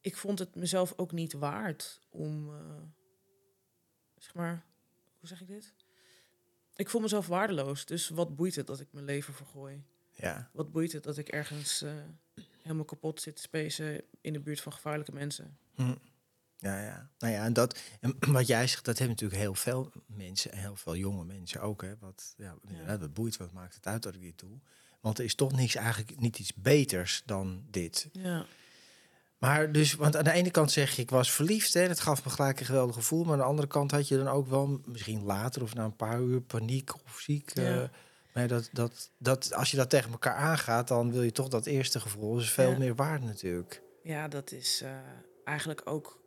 ik 0.00 0.16
vond 0.16 0.38
het 0.38 0.54
mezelf 0.54 0.92
ook 0.96 1.12
niet 1.12 1.32
waard 1.32 2.00
om, 2.08 2.48
uh, 2.48 2.56
zeg 4.20 4.34
maar, 4.34 4.64
hoe 5.18 5.28
zeg 5.28 5.40
ik 5.40 5.46
dit? 5.46 5.72
Ik 6.74 6.88
voel 6.88 7.00
mezelf 7.00 7.26
waardeloos. 7.26 7.84
Dus 7.84 8.08
wat 8.08 8.36
boeit 8.36 8.54
het 8.54 8.66
dat 8.66 8.80
ik 8.80 8.88
mijn 8.90 9.04
leven 9.04 9.34
vergooi? 9.34 9.82
Ja. 10.14 10.50
Wat 10.52 10.70
boeit 10.72 10.92
het 10.92 11.02
dat 11.02 11.18
ik 11.18 11.28
ergens 11.28 11.82
uh, 11.82 11.92
helemaal 12.62 12.84
kapot 12.84 13.20
zit 13.20 13.36
te 13.36 13.42
spacen 13.42 14.02
in 14.20 14.32
de 14.32 14.40
buurt 14.40 14.60
van 14.60 14.72
gevaarlijke 14.72 15.12
mensen? 15.12 15.58
Hm. 15.74 15.94
Ja, 16.56 16.82
ja. 16.82 17.10
Nou 17.18 17.32
ja, 17.32 17.44
en, 17.44 17.52
dat, 17.52 17.80
en 18.00 18.16
wat 18.38 18.46
jij 18.46 18.66
zegt, 18.66 18.84
dat 18.84 18.98
hebben 18.98 19.16
natuurlijk 19.16 19.42
heel 19.42 19.54
veel 19.54 19.92
mensen, 20.06 20.52
en 20.52 20.58
heel 20.58 20.76
veel 20.76 20.96
jonge 20.96 21.24
mensen 21.24 21.60
ook. 21.60 21.82
Hè, 21.82 21.98
wat, 21.98 22.34
ja, 22.36 22.56
ja. 22.86 22.98
wat 22.98 23.14
boeit, 23.14 23.36
wat 23.36 23.52
maakt 23.52 23.74
het 23.74 23.86
uit 23.86 24.02
dat 24.02 24.14
ik 24.14 24.20
dit 24.20 24.38
doe? 24.38 24.58
Want 25.00 25.18
er 25.18 25.24
is 25.24 25.34
toch 25.34 25.52
niks, 25.52 25.74
eigenlijk 25.74 26.20
niet 26.20 26.38
iets 26.38 26.54
beters 26.54 27.22
dan 27.26 27.64
dit. 27.70 28.08
Ja. 28.12 28.46
Maar 29.40 29.72
dus, 29.72 29.94
want 29.94 30.16
aan 30.16 30.24
de 30.24 30.32
ene 30.32 30.50
kant 30.50 30.70
zeg 30.72 30.96
je, 30.96 31.02
ik 31.02 31.10
was 31.10 31.32
verliefd, 31.32 31.74
hè, 31.74 31.88
dat 31.88 32.00
gaf 32.00 32.24
me 32.24 32.30
gelijk 32.30 32.60
een 32.60 32.66
geweldig 32.66 32.94
gevoel. 32.94 33.22
Maar 33.24 33.32
aan 33.32 33.38
de 33.38 33.44
andere 33.44 33.68
kant 33.68 33.90
had 33.90 34.08
je 34.08 34.16
dan 34.16 34.28
ook 34.28 34.48
wel, 34.48 34.80
misschien 34.84 35.22
later 35.24 35.62
of 35.62 35.74
na 35.74 35.84
een 35.84 35.96
paar 35.96 36.20
uur, 36.20 36.40
paniek 36.40 36.94
of 36.94 37.20
ziek. 37.20 37.50
Ja. 37.54 37.82
Uh, 37.82 37.88
maar 38.34 38.48
dat, 38.48 38.68
dat, 38.72 39.10
dat, 39.18 39.54
als 39.54 39.70
je 39.70 39.76
dat 39.76 39.90
tegen 39.90 40.10
elkaar 40.10 40.34
aangaat, 40.34 40.88
dan 40.88 41.12
wil 41.12 41.22
je 41.22 41.32
toch 41.32 41.48
dat 41.48 41.66
eerste 41.66 42.00
gevoel. 42.00 42.32
Dat 42.34 42.42
is 42.42 42.50
veel 42.50 42.70
Ja. 42.70 42.78
meer 42.78 42.94
waard 42.94 43.22
natuurlijk. 43.24 43.82
Ja, 44.02 44.28
dat 44.28 44.52
is 44.52 44.80
eh, 44.82 44.90
eigenlijk 45.44 45.80
ook 45.84 46.20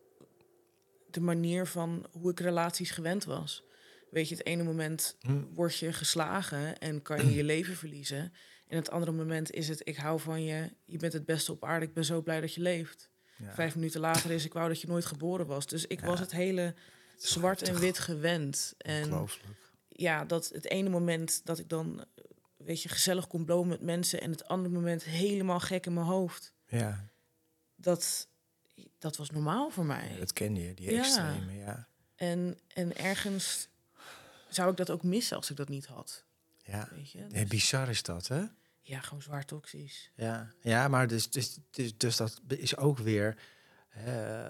de 1.12 1.22
manier 1.22 1.68
van 1.68 2.06
hoe 2.12 2.32
ik 2.32 2.40
relaties 2.40 2.92
gewend 2.92 3.24
was. 3.26 3.64
Weet 4.12 4.30
je, 4.30 4.36
het 4.36 4.46
ene 4.46 4.64
moment 4.64 5.16
Hm. 5.22 5.42
word 5.54 5.78
je 5.78 5.94
geslagen 5.94 6.78
en 6.80 7.02
kan 7.02 7.18
je 7.26 7.34
je 7.36 7.44
leven 7.54 7.76
verliezen. 7.76 8.34
En 8.74 8.80
het 8.80 8.92
andere 8.92 9.12
moment 9.12 9.52
is 9.52 9.68
het, 9.68 9.82
ik 9.88 9.96
hou 9.98 10.20
van 10.20 10.44
je, 10.44 10.74
je 10.86 10.98
bent 10.98 11.14
het 11.14 11.26
beste 11.26 11.52
op 11.52 11.64
aarde, 11.64 11.86
ik 11.86 11.94
ben 11.94 12.06
zo 12.06 12.22
blij 12.22 12.42
dat 12.42 12.54
je 12.54 12.62
leeft. 12.62 13.10
Ja. 13.38 13.54
Vijf 13.54 13.76
minuten 13.76 14.00
later 14.00 14.32
is, 14.32 14.46
ik 14.46 14.54
wou 14.54 14.68
dat 14.68 14.82
je 14.82 14.88
nooit 14.88 15.06
geboren 15.06 15.46
was. 15.46 15.66
Dus 15.68 15.86
ik 15.88 16.00
Ja. 16.02 16.06
was 16.08 16.20
het 16.20 16.32
hele 16.32 16.76
zwart 17.18 17.62
en 17.62 17.80
wit 17.80 18.00
gewend. 18.00 18.74
En 18.78 19.28
ja, 19.88 20.26
dat 20.26 20.50
het 20.50 20.66
ene 20.70 20.90
moment 20.90 21.42
dat 21.46 21.60
ik 21.60 21.70
dan, 21.70 22.06
weet 22.58 22.82
je, 22.82 22.90
gezellig 22.90 23.28
kon 23.28 23.46
blowen 23.46 23.68
met 23.68 23.82
mensen... 23.82 24.22
en 24.22 24.32
het 24.32 24.46
andere 24.48 24.74
moment 24.74 25.04
helemaal 25.04 25.60
gek 25.60 25.86
in 25.86 25.94
mijn 25.94 26.06
hoofd. 26.06 26.54
Ja, 26.68 27.10
Dat, 27.76 28.28
dat 29.00 29.18
was 29.18 29.30
normaal 29.30 29.70
voor 29.70 29.86
mij. 29.86 30.10
ja, 30.14 30.18
dat 30.20 30.34
ken 30.34 30.56
je, 30.56 30.74
die 30.74 30.98
extreme, 30.98 31.54
ja. 31.58 31.88
En, 32.16 32.60
en 32.74 32.98
ergens 32.98 33.68
zou 34.50 34.72
ik 34.72 34.78
dat 34.78 34.90
ook 34.90 35.04
missen 35.04 35.38
als 35.38 35.50
ik 35.50 35.56
dat 35.58 35.70
niet 35.70 35.86
had. 35.86 36.24
Ja, 36.66 36.88
Weet 36.92 37.12
je? 37.12 37.28
Dus- 37.28 37.48
bizar 37.48 37.90
is 37.90 38.04
dat, 38.04 38.28
hè? 38.28 38.44
Ja, 38.86 39.00
gewoon 39.00 39.22
zwaar 39.22 39.46
toxisch. 39.46 40.12
Ja, 40.16 40.52
ja 40.62 40.88
maar 40.88 41.08
dus, 41.08 41.30
dus, 41.30 41.58
dus, 41.72 41.98
dus 41.98 42.18
dat 42.18 42.42
is 42.48 42.78
ook 42.78 42.98
weer... 42.98 43.38
eh, 43.90 44.46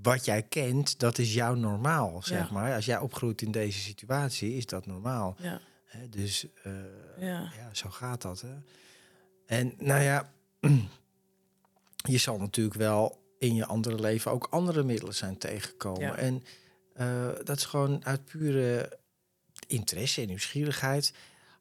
wat 0.00 0.24
jij 0.24 0.42
kent, 0.42 0.98
dat 0.98 1.18
is 1.18 1.34
jouw 1.34 1.54
normaal, 1.54 2.22
zeg 2.22 2.46
Ja. 2.46 2.52
maar. 2.52 2.74
Als 2.74 2.84
jij 2.84 2.98
opgroeit 2.98 3.42
in 3.42 3.50
deze 3.50 3.78
situatie, 3.80 4.54
is 4.56 4.66
dat 4.66 4.86
normaal. 4.86 5.36
Ja, 5.38 5.60
Hè? 5.84 6.08
Dus 6.08 6.46
eh, 6.62 6.72
ja, 7.18 7.52
ja, 7.56 7.68
zo 7.72 7.90
gaat 7.90 8.22
dat. 8.22 8.40
Hè? 8.40 8.54
En 9.46 9.74
nou 9.78 10.02
ja, 10.02 10.32
je 12.14 12.18
zal 12.18 12.38
natuurlijk 12.38 12.76
wel 12.76 13.24
in 13.38 13.54
je 13.54 13.66
andere 13.66 14.00
leven 14.00 14.30
ook 14.30 14.46
andere 14.50 14.82
middelen 14.82 15.14
zijn 15.14 15.38
tegengekomen. 15.38 16.16
En 16.16 16.42
eh, 16.94 17.28
dat 17.44 17.56
is 17.56 17.64
gewoon 17.64 18.04
uit 18.04 18.24
pure 18.24 18.98
interesse 19.66 20.20
en 20.20 20.26
nieuwsgierigheid. 20.26 21.12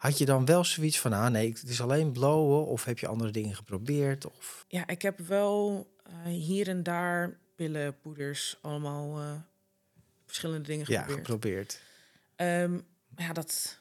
Had 0.06 0.18
je 0.18 0.26
dan 0.26 0.46
wel 0.46 0.64
zoiets 0.64 1.00
van, 1.00 1.14
ah 1.14 1.28
nee, 1.28 1.50
het 1.50 1.70
is 1.70 1.82
alleen 1.82 2.12
blowen? 2.12 2.66
Of 2.66 2.84
heb 2.84 3.00
je 3.00 3.08
andere 3.08 3.32
dingen 3.32 3.56
geprobeerd? 3.56 4.26
Of, 4.26 4.66
ja, 4.68 4.88
ik 4.88 5.02
heb 5.02 5.20
wel 5.20 5.88
eh, 6.04 6.14
hier 6.26 6.68
en 6.68 6.84
daar 6.84 7.38
pillen, 7.56 8.00
poeders, 8.00 8.58
allemaal 8.62 9.20
eh, 9.20 9.32
verschillende 10.26 10.68
dingen 10.68 10.86
ja, 10.90 11.00
geprobeerd. 11.00 11.28
geprobeerd. 11.28 11.82
Ehm, 12.36 12.72
maar 13.08 13.26
ja, 13.26 13.34
dat, 13.34 13.80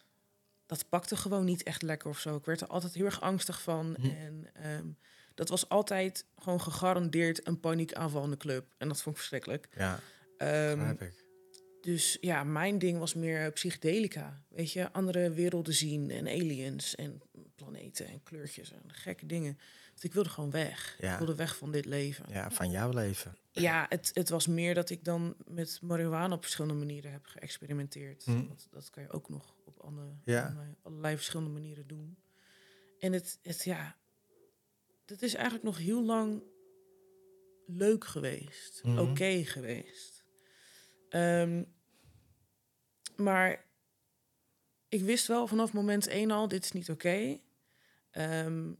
dat 0.67 0.89
pakte 0.89 1.17
gewoon 1.17 1.45
niet 1.45 1.63
echt 1.63 1.83
lekker 1.83 2.09
of 2.09 2.19
zo. 2.19 2.37
Ik 2.37 2.45
werd 2.45 2.61
er 2.61 2.69
altijd 2.69 2.95
heel 2.95 3.05
erg 3.05 3.21
angstig 3.21 3.63
van. 3.63 3.97
Hm. 4.01 4.07
En 4.07 4.51
ehm, 4.53 4.87
dat 5.35 5.49
was 5.49 5.69
altijd 5.69 6.25
gewoon 6.39 6.61
gegarandeerd 6.61 7.47
een 7.47 7.61
paniekaanval 7.61 8.25
in 8.25 8.31
de 8.31 8.37
club. 8.37 8.67
En 8.79 8.89
dat 8.89 9.03
vond 9.03 9.15
ik 9.15 9.21
verschrikkelijk. 9.21 9.69
Ja, 9.77 10.01
begrijp 10.39 11.03
ik. 11.03 11.24
Dus 11.85 12.17
ja, 12.21 12.45
mijn 12.45 12.79
ding 12.79 12.99
was 12.99 13.15
meer 13.15 13.53
psychedelica. 13.53 14.43
Weet 14.49 14.73
je, 14.73 14.93
andere 14.93 15.31
werelden 15.31 15.75
zien 15.75 16.11
en 16.11 16.27
aliens 16.27 16.95
en 16.95 17.23
planeten 17.55 18.07
en 18.07 18.23
kleurtjes 18.23 18.73
en 18.73 18.83
gekke 18.87 19.27
dingen. 19.27 19.59
Want 19.89 20.05
ik 20.05 20.13
wilde 20.15 20.29
gewoon 20.29 20.51
weg. 20.51 20.97
Ja. 21.01 21.13
Ik 21.13 21.19
wilde 21.19 21.35
weg 21.35 21.57
van 21.57 21.73
dit 21.73 21.85
leven. 21.85 22.25
Ja, 22.29 22.51
van 22.51 22.71
jouw 22.71 22.91
leven. 22.91 23.37
Ja, 23.51 23.87
het, 23.89 24.11
het 24.15 24.29
was 24.29 24.47
meer 24.47 24.75
dat 24.75 24.91
ik 24.91 25.05
dan 25.05 25.35
met 25.47 25.79
marihuana 25.83 26.35
op 26.35 26.43
verschillende 26.43 26.79
manieren 26.79 27.13
heb 27.13 27.27
geëxperimenteerd. 27.27 28.25
Hm. 28.25 28.47
Want 28.47 28.69
dat 28.71 28.91
kan 28.91 29.03
je 29.03 29.11
ook 29.11 29.29
nog 29.29 29.55
op 29.65 29.79
andere, 29.81 30.09
Ja. 30.25 30.57
allerlei, 30.83 31.17
verschillende 31.17 31.53
manieren 31.53 31.87
doen. 31.87 32.17
En 32.99 33.13
het, 33.13 33.39
het, 33.43 33.65
ja, 33.65 33.97
dat 35.05 35.23
is 35.23 35.35
eigenlijk 35.35 35.65
nog 35.65 35.79
heel 35.79 36.05
lang 36.05 36.43
leuk 37.67 38.05
geweest. 38.05 38.81
Mhm. 38.85 38.99
Oké 38.99 39.45
geweest. 39.45 40.25
Ehm, 41.09 41.65
maar 43.17 43.65
ik 44.89 45.03
wist 45.03 45.27
wel 45.27 45.47
vanaf 45.47 45.73
moment 45.73 46.07
één 46.07 46.31
al, 46.31 46.49
dit 46.49 46.65
is 46.65 46.73
niet 46.73 46.91
oké. 46.91 47.39
Ehm, 48.11 48.71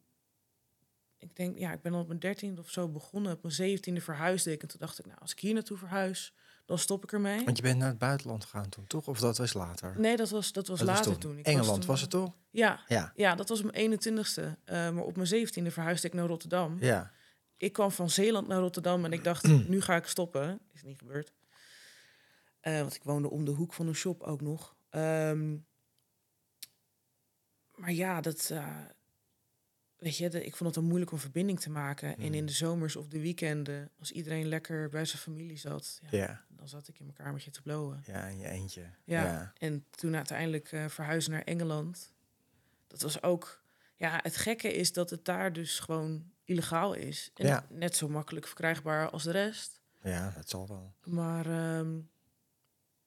ik 1.19 1.37
denk, 1.37 1.59
ja, 1.59 1.73
ik 1.73 1.81
ben 1.83 1.93
al 1.95 2.01
op 2.01 2.07
mijn 2.09 2.19
dertiende 2.19 2.61
of 2.61 2.71
zo 2.71 2.89
begonnen. 2.89 3.33
Op 3.33 3.43
mijn 3.43 3.55
zeventiende 3.55 4.01
verhuisde 4.01 4.53
ik. 4.53 4.63
En 4.63 4.69
toen 4.69 4.81
dacht 4.81 4.99
ik, 4.99 5.07
nou, 5.07 5.19
als 5.21 5.33
ik 5.33 5.39
hier 5.41 5.55
naartoe 5.55 5.77
verhuis, 5.77 6.35
dan 6.65 6.79
stop 6.79 7.03
ik 7.05 7.13
ermee. 7.13 7.45
Want 7.45 7.57
je 7.57 7.63
bent 7.63 7.79
naar 7.79 7.89
het 7.89 7.99
buitenland 7.99 8.45
gegaan 8.45 8.69
toen, 8.69 8.87
toch? 8.87 9.07
Of 9.09 9.19
dat 9.21 9.39
was 9.39 9.53
later? 9.53 9.95
Nee, 10.01 10.17
dat 10.17 10.31
was, 10.31 10.53
dat 10.53 10.67
was 10.69 10.79
Dat 10.79 10.89
was 10.89 10.97
later 10.97 11.13
toen. 11.13 11.21
toen. 11.21 11.39
Ik 11.39 11.47
Engeland 11.47 11.79
toen- 11.81 11.87
was 11.91 12.01
het 12.01 12.11
toch? 12.11 12.33
Ja, 12.51 12.81
Ja. 12.89 13.13
ja, 13.17 13.35
dat 13.35 13.49
was 13.49 13.59
op 13.59 13.65
mijn 13.73 13.77
21ste. 13.77 14.57
Eh, 14.65 14.91
maar 14.91 15.05
op 15.05 15.15
mijn 15.17 15.29
zeventiende 15.29 15.71
verhuisde 15.71 16.07
ik 16.07 16.13
naar 16.15 16.27
Rotterdam. 16.27 16.77
Ja. 16.81 17.11
Ik 17.57 17.73
kwam 17.73 17.91
van 17.91 18.11
Zeeland 18.11 18.47
naar 18.49 18.61
Rotterdam 18.61 19.05
en 19.05 19.13
ik 19.13 19.25
dacht, 19.25 19.43
nu 19.69 19.81
ga 19.81 19.97
ik 19.97 20.07
stoppen. 20.07 20.61
Is 20.73 20.83
niet 20.83 20.99
gebeurd. 20.99 21.33
Eh, 22.65 22.79
want 22.81 22.95
ik 22.95 23.03
woonde 23.03 23.31
om 23.31 23.45
de 23.45 23.51
hoek 23.51 23.73
van 23.73 23.87
een 23.87 23.95
shop 23.95 24.23
ook 24.23 24.41
nog. 24.41 24.77
Ehm, 24.91 25.57
maar 27.75 27.93
ja, 27.93 28.21
dat... 28.21 28.51
eh, 28.51 28.77
weet 29.97 30.17
je, 30.17 30.29
de- 30.29 30.45
ik 30.45 30.57
vond 30.57 30.65
het 30.71 30.75
dan 30.79 30.85
moeilijk 30.89 31.13
om 31.13 31.19
verbinding 31.19 31.61
te 31.61 31.71
maken. 31.71 32.17
En 32.19 32.35
in 32.35 32.47
de 32.47 32.53
zomers 32.53 32.97
of 32.97 33.09
de 33.09 33.21
weekenden, 33.21 33.91
als 33.99 34.13
iedereen 34.13 34.47
lekker 34.47 34.89
bij 34.89 35.05
zijn 35.05 35.23
familie 35.23 35.57
zat... 35.57 35.99
Ja, 36.11 36.19
Ja. 36.19 36.45
dan 36.49 36.69
zat 36.69 36.89
ik 36.89 36.99
in 36.99 37.05
mijn 37.05 37.17
kamertje 37.17 37.51
te 37.51 37.63
blowen. 37.63 38.03
Ja, 38.07 38.27
in 38.27 38.39
je 38.39 38.49
eentje. 38.49 38.83
Ja. 39.05 39.23
ja. 39.25 39.53
En 39.59 39.85
toen 39.91 40.17
uiteindelijk 40.17 40.73
eh, 40.73 40.89
verhuizen 40.89 41.33
naar 41.33 41.43
Engeland. 41.43 42.13
Dat 42.87 43.01
was 43.03 43.23
ook. 43.23 43.63
Ja, 43.97 44.21
het 44.23 44.37
gekke 44.37 44.73
is 44.75 44.93
dat 44.93 45.11
het 45.11 45.25
daar 45.25 45.53
dus 45.53 45.79
gewoon 45.79 46.33
illegaal 46.45 46.95
is. 46.95 47.31
En 47.35 47.47
Ja. 47.47 47.67
net 47.71 47.97
zo 47.97 48.09
makkelijk 48.09 48.47
verkrijgbaar 48.47 49.11
als 49.11 49.23
de 49.23 49.31
rest. 49.31 49.81
Ja, 50.03 50.31
dat 50.31 50.49
zal 50.49 50.69
wel. 50.69 50.95
Maar 51.05 51.47
ehm, 51.47 52.01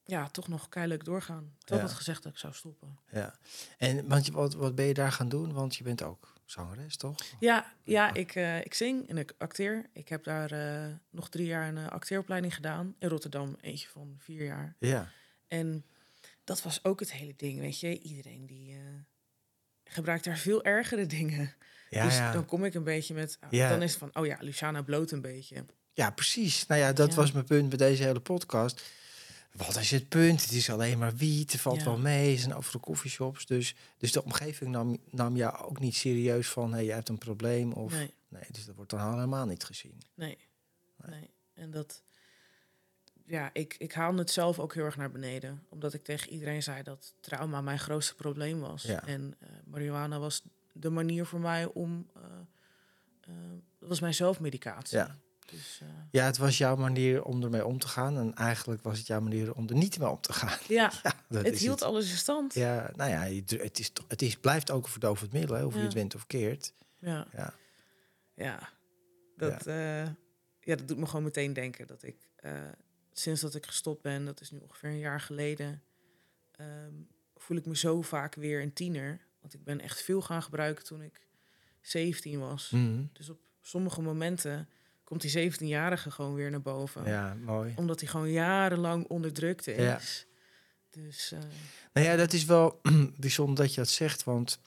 ja, 0.08 0.30
toch 0.30 0.48
nog 0.48 0.70
keihard 0.70 1.06
doorgaan. 1.06 1.54
Terwijl 1.58 1.80
Ja. 1.80 1.86
ik 1.86 1.88
had 1.88 1.98
gezegd 1.98 2.24
dat 2.24 2.32
ik 2.32 2.38
zou 2.38 2.54
stoppen. 2.54 3.00
Ja. 3.12 3.36
En 3.78 4.08
want 4.08 4.26
je, 4.26 4.32
wat, 4.32 4.54
wat 4.54 4.76
ben 4.76 4.86
je 4.86 4.94
daar 4.94 5.12
gaan 5.12 5.30
doen? 5.30 5.54
Want 5.54 5.76
je 5.76 5.84
bent 5.84 6.02
ook 6.04 6.34
zangeres, 6.46 6.98
toch? 6.98 7.16
Ja, 7.40 7.74
ja 7.84 8.14
ik, 8.14 8.36
eh, 8.36 8.60
ik 8.60 8.74
zing 8.74 9.10
en 9.10 9.18
ik 9.18 9.34
acteer. 9.38 9.90
Ik 9.94 10.10
heb 10.10 10.24
daar 10.24 10.52
eh, 10.52 10.94
nog 11.10 11.30
drie 11.30 11.46
jaar 11.46 11.68
een 11.68 11.78
eh, 11.78 11.88
acteeropleiding 11.88 12.56
gedaan. 12.56 12.96
In 13.00 13.10
Rotterdam, 13.10 13.56
eentje 13.62 13.88
van 13.88 14.16
vier 14.18 14.46
jaar. 14.46 14.76
Ja. 14.80 15.12
En 15.48 15.86
dat 16.44 16.62
was 16.62 16.84
ook 16.84 17.00
het 17.00 17.12
hele 17.12 17.34
ding, 17.38 17.60
weet 17.60 17.80
je. 17.80 18.00
Iedereen 18.00 18.46
die 18.46 18.78
gebruikt 19.84 20.24
daar 20.24 20.38
veel 20.38 20.64
ergere 20.64 21.06
dingen. 21.18 21.56
Ja, 21.90 22.04
dus 22.06 22.16
ja. 22.18 22.32
dan 22.32 22.46
kom 22.46 22.64
ik 22.66 22.74
een 22.74 22.84
beetje 22.84 23.14
met... 23.14 23.38
ah, 23.40 23.52
Ja. 23.52 23.70
Dan 23.70 23.82
is 23.82 23.90
het 23.90 24.00
van, 24.00 24.10
oh 24.16 24.26
ja, 24.26 24.38
Luciana 24.40 24.82
bloot 24.82 25.12
een 25.12 25.22
beetje. 25.22 25.66
ja, 25.94 26.10
precies. 26.12 26.66
Nou 26.68 26.82
ja, 26.82 26.94
dat 26.94 27.14
was 27.14 27.32
mijn 27.32 27.46
punt 27.46 27.70
bij 27.70 27.78
deze 27.78 28.04
hele 28.04 28.20
podcast. 28.20 28.84
Wat 29.52 29.76
is 29.78 29.92
het 29.92 30.10
punt? 30.10 30.42
Het 30.42 30.52
is 30.52 30.70
alleen 30.70 30.98
maar 30.98 31.16
wiet, 31.16 31.52
het 31.52 31.62
valt 31.62 31.78
Ja. 31.78 31.84
wel 31.84 31.98
mee, 31.98 32.32
het 32.32 32.40
zijn 32.40 32.54
overal 32.56 32.82
coffeeshops. 32.82 33.46
Dus, 33.46 33.76
dus 33.98 34.12
de 34.12 34.24
omgeving 34.24 34.72
nam, 34.72 34.98
nam 35.10 35.36
jou 35.36 35.58
ook 35.66 35.80
niet 35.80 35.96
serieus 35.96 36.48
van, 36.50 36.74
hey, 36.74 36.86
je 36.86 36.92
hebt 36.92 37.10
een 37.10 37.18
probleem. 37.18 37.72
Of, 37.72 37.92
nee. 37.92 38.14
Nee, 38.30 38.44
dus 38.52 38.66
dat 38.66 38.76
wordt 38.76 38.92
dan 38.92 39.14
helemaal 39.14 39.46
niet 39.46 39.64
gezien. 39.64 40.02
nee, 40.16 40.38
nee. 41.06 41.30
En 41.54 41.72
dat... 41.72 42.04
Ja, 43.26 43.50
ik, 43.54 43.76
ik 43.78 43.92
haalde 43.94 44.18
het 44.18 44.32
zelf 44.32 44.60
ook 44.60 44.74
heel 44.74 44.84
erg 44.86 44.98
naar 44.98 45.12
beneden. 45.12 45.64
Omdat 45.70 45.94
ik 45.94 46.04
tegen 46.04 46.30
iedereen 46.32 46.64
zei 46.64 46.84
dat 46.84 47.14
trauma 47.22 47.62
mijn 47.62 47.80
grootste 47.80 48.16
probleem 48.16 48.60
was. 48.60 48.84
Ja. 48.84 49.06
En 49.06 49.36
eh, 49.40 49.50
marihuana 49.66 50.20
was 50.20 50.42
de 50.74 50.90
manier 50.90 51.26
voor 51.26 51.40
mij 51.40 51.66
om... 51.66 52.08
eh, 52.16 52.22
eh, 53.22 53.34
dat 53.80 53.90
was 53.90 54.00
mijn 54.00 54.14
zelfmedicatie. 54.14 54.98
Ja. 54.98 55.18
Dus, 55.52 55.80
eh, 55.82 55.88
Ja, 56.12 56.26
het 56.26 56.38
was 56.38 56.58
jouw 56.58 56.76
manier 56.76 57.24
om 57.24 57.44
ermee 57.44 57.66
om 57.66 57.80
te 57.80 57.88
gaan. 57.88 58.18
En 58.18 58.36
eigenlijk 58.36 58.82
was 58.82 58.98
het 58.98 59.08
jouw 59.08 59.22
manier 59.22 59.54
om 59.54 59.68
er 59.68 59.76
niet 59.76 60.00
mee 60.00 60.10
om 60.10 60.22
te 60.22 60.34
gaan. 60.34 60.60
ja, 60.68 60.92
het 61.28 61.58
hield 61.58 61.82
alles 61.82 62.10
in 62.10 62.18
stand. 62.18 62.54
Ja, 62.54 62.92
nou 62.96 63.10
ja, 63.10 63.46
het, 63.58 63.80
is, 63.80 63.92
het 64.08 64.22
is, 64.22 64.38
blijft 64.38 64.72
ook 64.72 64.84
een 64.84 64.92
verdovend 64.92 65.32
middel, 65.32 65.56
hè, 65.56 65.66
of 65.66 65.74
je 65.74 65.80
het 65.80 65.94
wint 65.94 66.16
of 66.16 66.28
keert. 66.28 66.74
Ja. 67.00 67.28
Ja. 67.34 67.54
Ja. 68.34 68.70
Dat, 69.38 69.64
ja. 69.66 70.16
ja, 70.60 70.76
dat 70.76 70.88
doet 70.88 70.98
me 70.98 71.06
gewoon 71.06 71.24
meteen 71.24 71.54
denken 71.54 71.88
dat 71.88 72.04
ik 72.04 72.16
sinds 73.20 73.42
dat 73.42 73.56
ik 73.56 73.66
gestopt 73.66 74.02
ben, 74.02 74.26
dat 74.26 74.42
is 74.42 74.52
nu 74.52 74.60
ongeveer 74.60 74.90
een 74.90 75.00
jaar 75.00 75.22
geleden, 75.22 75.84
ehm, 76.52 76.94
voel 77.36 77.58
ik 77.58 77.66
me 77.66 77.76
zo 77.76 78.02
vaak 78.02 78.36
weer 78.36 78.62
een 78.62 78.74
tiener. 78.74 79.26
Want 79.42 79.54
ik 79.54 79.64
ben 79.64 79.80
echt 79.80 80.02
veel 80.02 80.22
gaan 80.22 80.44
gebruiken 80.44 80.86
toen 80.86 81.02
ik 81.02 81.28
17 81.82 82.40
was. 82.40 82.70
Mhm. 82.70 83.04
Dus 83.14 83.30
op 83.30 83.40
sommige 83.62 84.02
momenten 84.02 84.70
komt 85.08 85.22
die 85.22 85.52
17-jarige 85.52 86.12
gewoon 86.12 86.34
weer 86.34 86.52
naar 86.52 86.62
boven. 86.62 87.06
Ja, 87.06 87.36
mooi. 87.46 87.74
Omdat 87.76 88.00
hij 88.00 88.10
gewoon 88.10 88.32
jarenlang 88.32 89.06
onderdrukt 89.08 89.68
is. 89.68 89.78
Ja. 89.78 90.00
Dus, 90.90 91.32
uh... 91.34 91.40
Nou 91.94 92.08
ja, 92.08 92.16
dat 92.16 92.34
is 92.34 92.46
wel 92.46 92.82
bijzonder 93.18 93.56
dat 93.56 93.74
je 93.74 93.80
dat 93.80 93.90
zegt, 93.90 94.24
want 94.24 94.60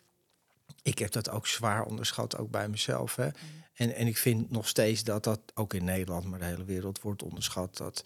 ik 0.83 0.99
heb 0.99 1.11
dat 1.11 1.31
ook 1.31 1.47
zwaar 1.47 1.85
onderschat, 1.85 2.37
ook 2.37 2.51
bij 2.51 2.69
mezelf. 2.69 3.17
Hè. 3.17 3.27
Mm. 3.27 3.33
En, 3.75 3.95
en 3.95 4.07
ik 4.07 4.17
vind 4.17 4.51
nog 4.51 4.69
steeds 4.69 5.05
dat 5.05 5.25
dat 5.25 5.41
ook 5.55 5.75
in 5.75 5.85
Nederland, 5.85 6.25
maar 6.25 6.39
de 6.39 6.45
hele 6.45 6.65
wereld 6.65 7.01
wordt 7.01 7.23
onderschat. 7.23 7.77
Dat 7.77 8.05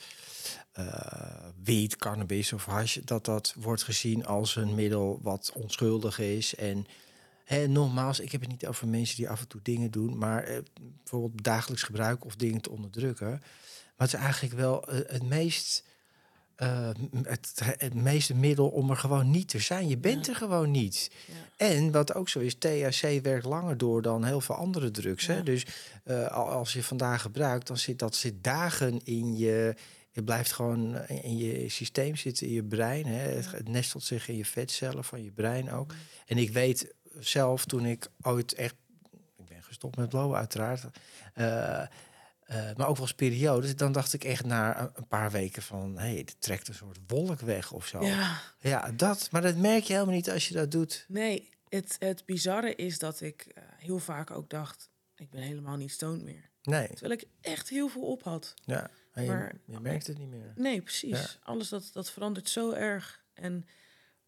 uh, 0.79 0.87
wiet, 1.63 1.97
cannabis 1.97 2.53
of 2.53 2.65
hash, 2.65 2.97
dat 3.05 3.25
dat 3.25 3.55
wordt 3.57 3.83
gezien 3.83 4.27
als 4.27 4.57
een 4.57 4.75
middel 4.75 5.19
wat 5.23 5.53
onschuldig 5.55 6.19
is. 6.19 6.55
En 6.55 6.87
hè, 7.45 7.67
nogmaals, 7.69 8.21
ik 8.21 8.33
heb 8.33 8.41
het 8.41 8.51
niet 8.51 8.67
over 8.67 8.89
mensen 8.89 9.17
die 9.17 9.29
af 9.29 9.41
en 9.41 9.49
toe 9.49 9.61
dingen 9.63 9.91
doen, 9.91 10.19
maar 10.19 10.43
eh, 10.45 10.59
bijvoorbeeld 11.03 11.45
dagelijks 11.45 11.83
gebruik 11.83 12.25
of 12.25 12.37
dingen 12.37 12.61
te 12.61 12.71
onderdrukken. 12.71 13.29
Maar 13.31 14.07
het 14.09 14.13
is 14.13 14.21
eigenlijk 14.25 14.55
wel 14.55 14.93
uh, 14.95 15.01
het 15.07 15.23
meest. 15.23 15.85
Uh, 16.63 16.89
het, 17.23 17.61
het 17.79 17.95
meeste 17.95 18.35
middel 18.35 18.69
om 18.69 18.91
er 18.91 18.97
gewoon 18.97 19.31
niet 19.31 19.49
te 19.49 19.59
zijn. 19.59 19.89
Je 19.89 19.97
bent 19.99 20.27
Ja. 20.27 20.33
er 20.33 20.39
gewoon 20.39 20.71
niet. 20.71 21.11
Ja. 21.27 21.67
En 21.67 21.91
wat 21.93 22.15
ook 22.15 22.29
zo 22.29 22.39
is, 22.39 22.55
THC 22.55 23.23
werkt 23.23 23.45
langer 23.45 23.77
door 23.77 24.03
dan 24.03 24.25
heel 24.25 24.41
veel 24.41 24.55
andere 24.55 24.91
drugs. 24.91 25.27
Hè? 25.27 25.43
Dus 25.43 25.67
eh, 26.05 26.27
al- 26.27 26.49
als 26.49 26.73
je 26.73 26.83
vandaag 26.83 27.23
gebruikt, 27.23 27.67
dan 27.67 27.79
zit 27.79 27.99
dat 27.99 28.15
zit 28.17 28.45
dagen 28.45 29.01
in 29.05 29.37
je. 29.37 29.75
Het 30.13 30.25
blijft 30.25 30.53
gewoon 30.53 30.95
eh, 30.97 31.25
in 31.25 31.37
je 31.37 31.69
systeem 31.69 32.17
zitten, 32.17 32.47
in 32.47 32.53
je 32.53 32.65
brein. 32.65 33.07
Hè? 33.07 33.29
Het 33.41 33.69
nestelt 33.69 34.05
zich 34.05 34.29
in 34.29 34.37
je 34.37 34.45
vetcellen 34.45 35.05
van 35.05 35.23
je 35.25 35.31
brein 35.31 35.71
ook. 35.73 35.95
En 36.27 36.39
ik 36.39 36.51
weet 36.53 36.95
zelf, 37.19 37.65
toen 37.65 37.85
ik 37.87 38.07
ooit 38.23 38.55
echt... 38.55 38.75
Ik 39.37 39.45
ben 39.47 39.63
gestopt 39.63 39.97
met 39.97 40.09
blowen, 40.09 40.39
uiteraard. 40.39 40.85
eh, 41.35 41.81
eh, 41.83 41.89
maar 42.77 42.89
ook 42.89 42.97
wel 42.97 43.07
eens 43.07 43.15
periodes. 43.15 43.77
Dan 43.77 43.93
dacht 43.93 44.13
ik 44.13 44.25
echt 44.25 44.45
na 44.45 44.81
een- 44.95 45.07
paar 45.09 45.31
weken 45.31 45.63
van... 45.63 45.99
hé, 45.99 46.07
hey, 46.09 46.17
het 46.17 46.37
trekt 46.41 46.69
een 46.69 46.75
soort 46.75 46.99
wolk 47.07 47.41
weg 47.41 47.73
of 47.73 47.87
zo. 47.87 48.05
ja, 48.05 48.41
ja, 48.61 48.93
dat. 48.93 49.29
Maar 49.31 49.43
dat 49.43 49.57
merk 49.57 49.83
je 49.85 49.93
helemaal 49.93 50.15
niet 50.15 50.31
als 50.31 50.49
je 50.49 50.55
dat 50.55 50.71
doet. 50.71 51.05
nee, 51.09 51.51
het, 51.69 51.97
het 51.99 52.25
bizarre 52.25 52.75
is 52.75 52.99
dat 52.99 53.21
ik 53.21 53.43
eh, 53.43 53.63
heel 53.77 53.99
vaak 53.99 54.31
ook 54.31 54.49
dacht, 54.51 54.91
ik 55.15 55.31
ben 55.31 55.41
helemaal 55.43 55.77
niet 55.77 55.91
stoned 55.93 56.23
meer. 56.23 56.51
Nee. 56.63 56.89
Terwijl 56.89 57.13
ik 57.13 57.25
echt 57.41 57.69
heel 57.69 57.89
veel 57.89 58.03
op 58.03 58.23
had. 58.23 58.55
Ja, 58.65 58.91
maar 59.15 59.25
je, 59.25 59.31
Maar- 59.31 59.55
je 59.67 59.81
merkt 59.81 60.07
het 60.07 60.19
niet 60.19 60.29
meer. 60.29 60.53
Nee, 60.55 60.83
precies. 60.83 61.19
Ja. 61.19 61.27
Alles 61.43 61.69
dat, 61.69 61.91
dat 61.93 62.11
verandert 62.11 62.49
zo 62.49 62.71
erg. 62.73 63.25
En 63.35 63.67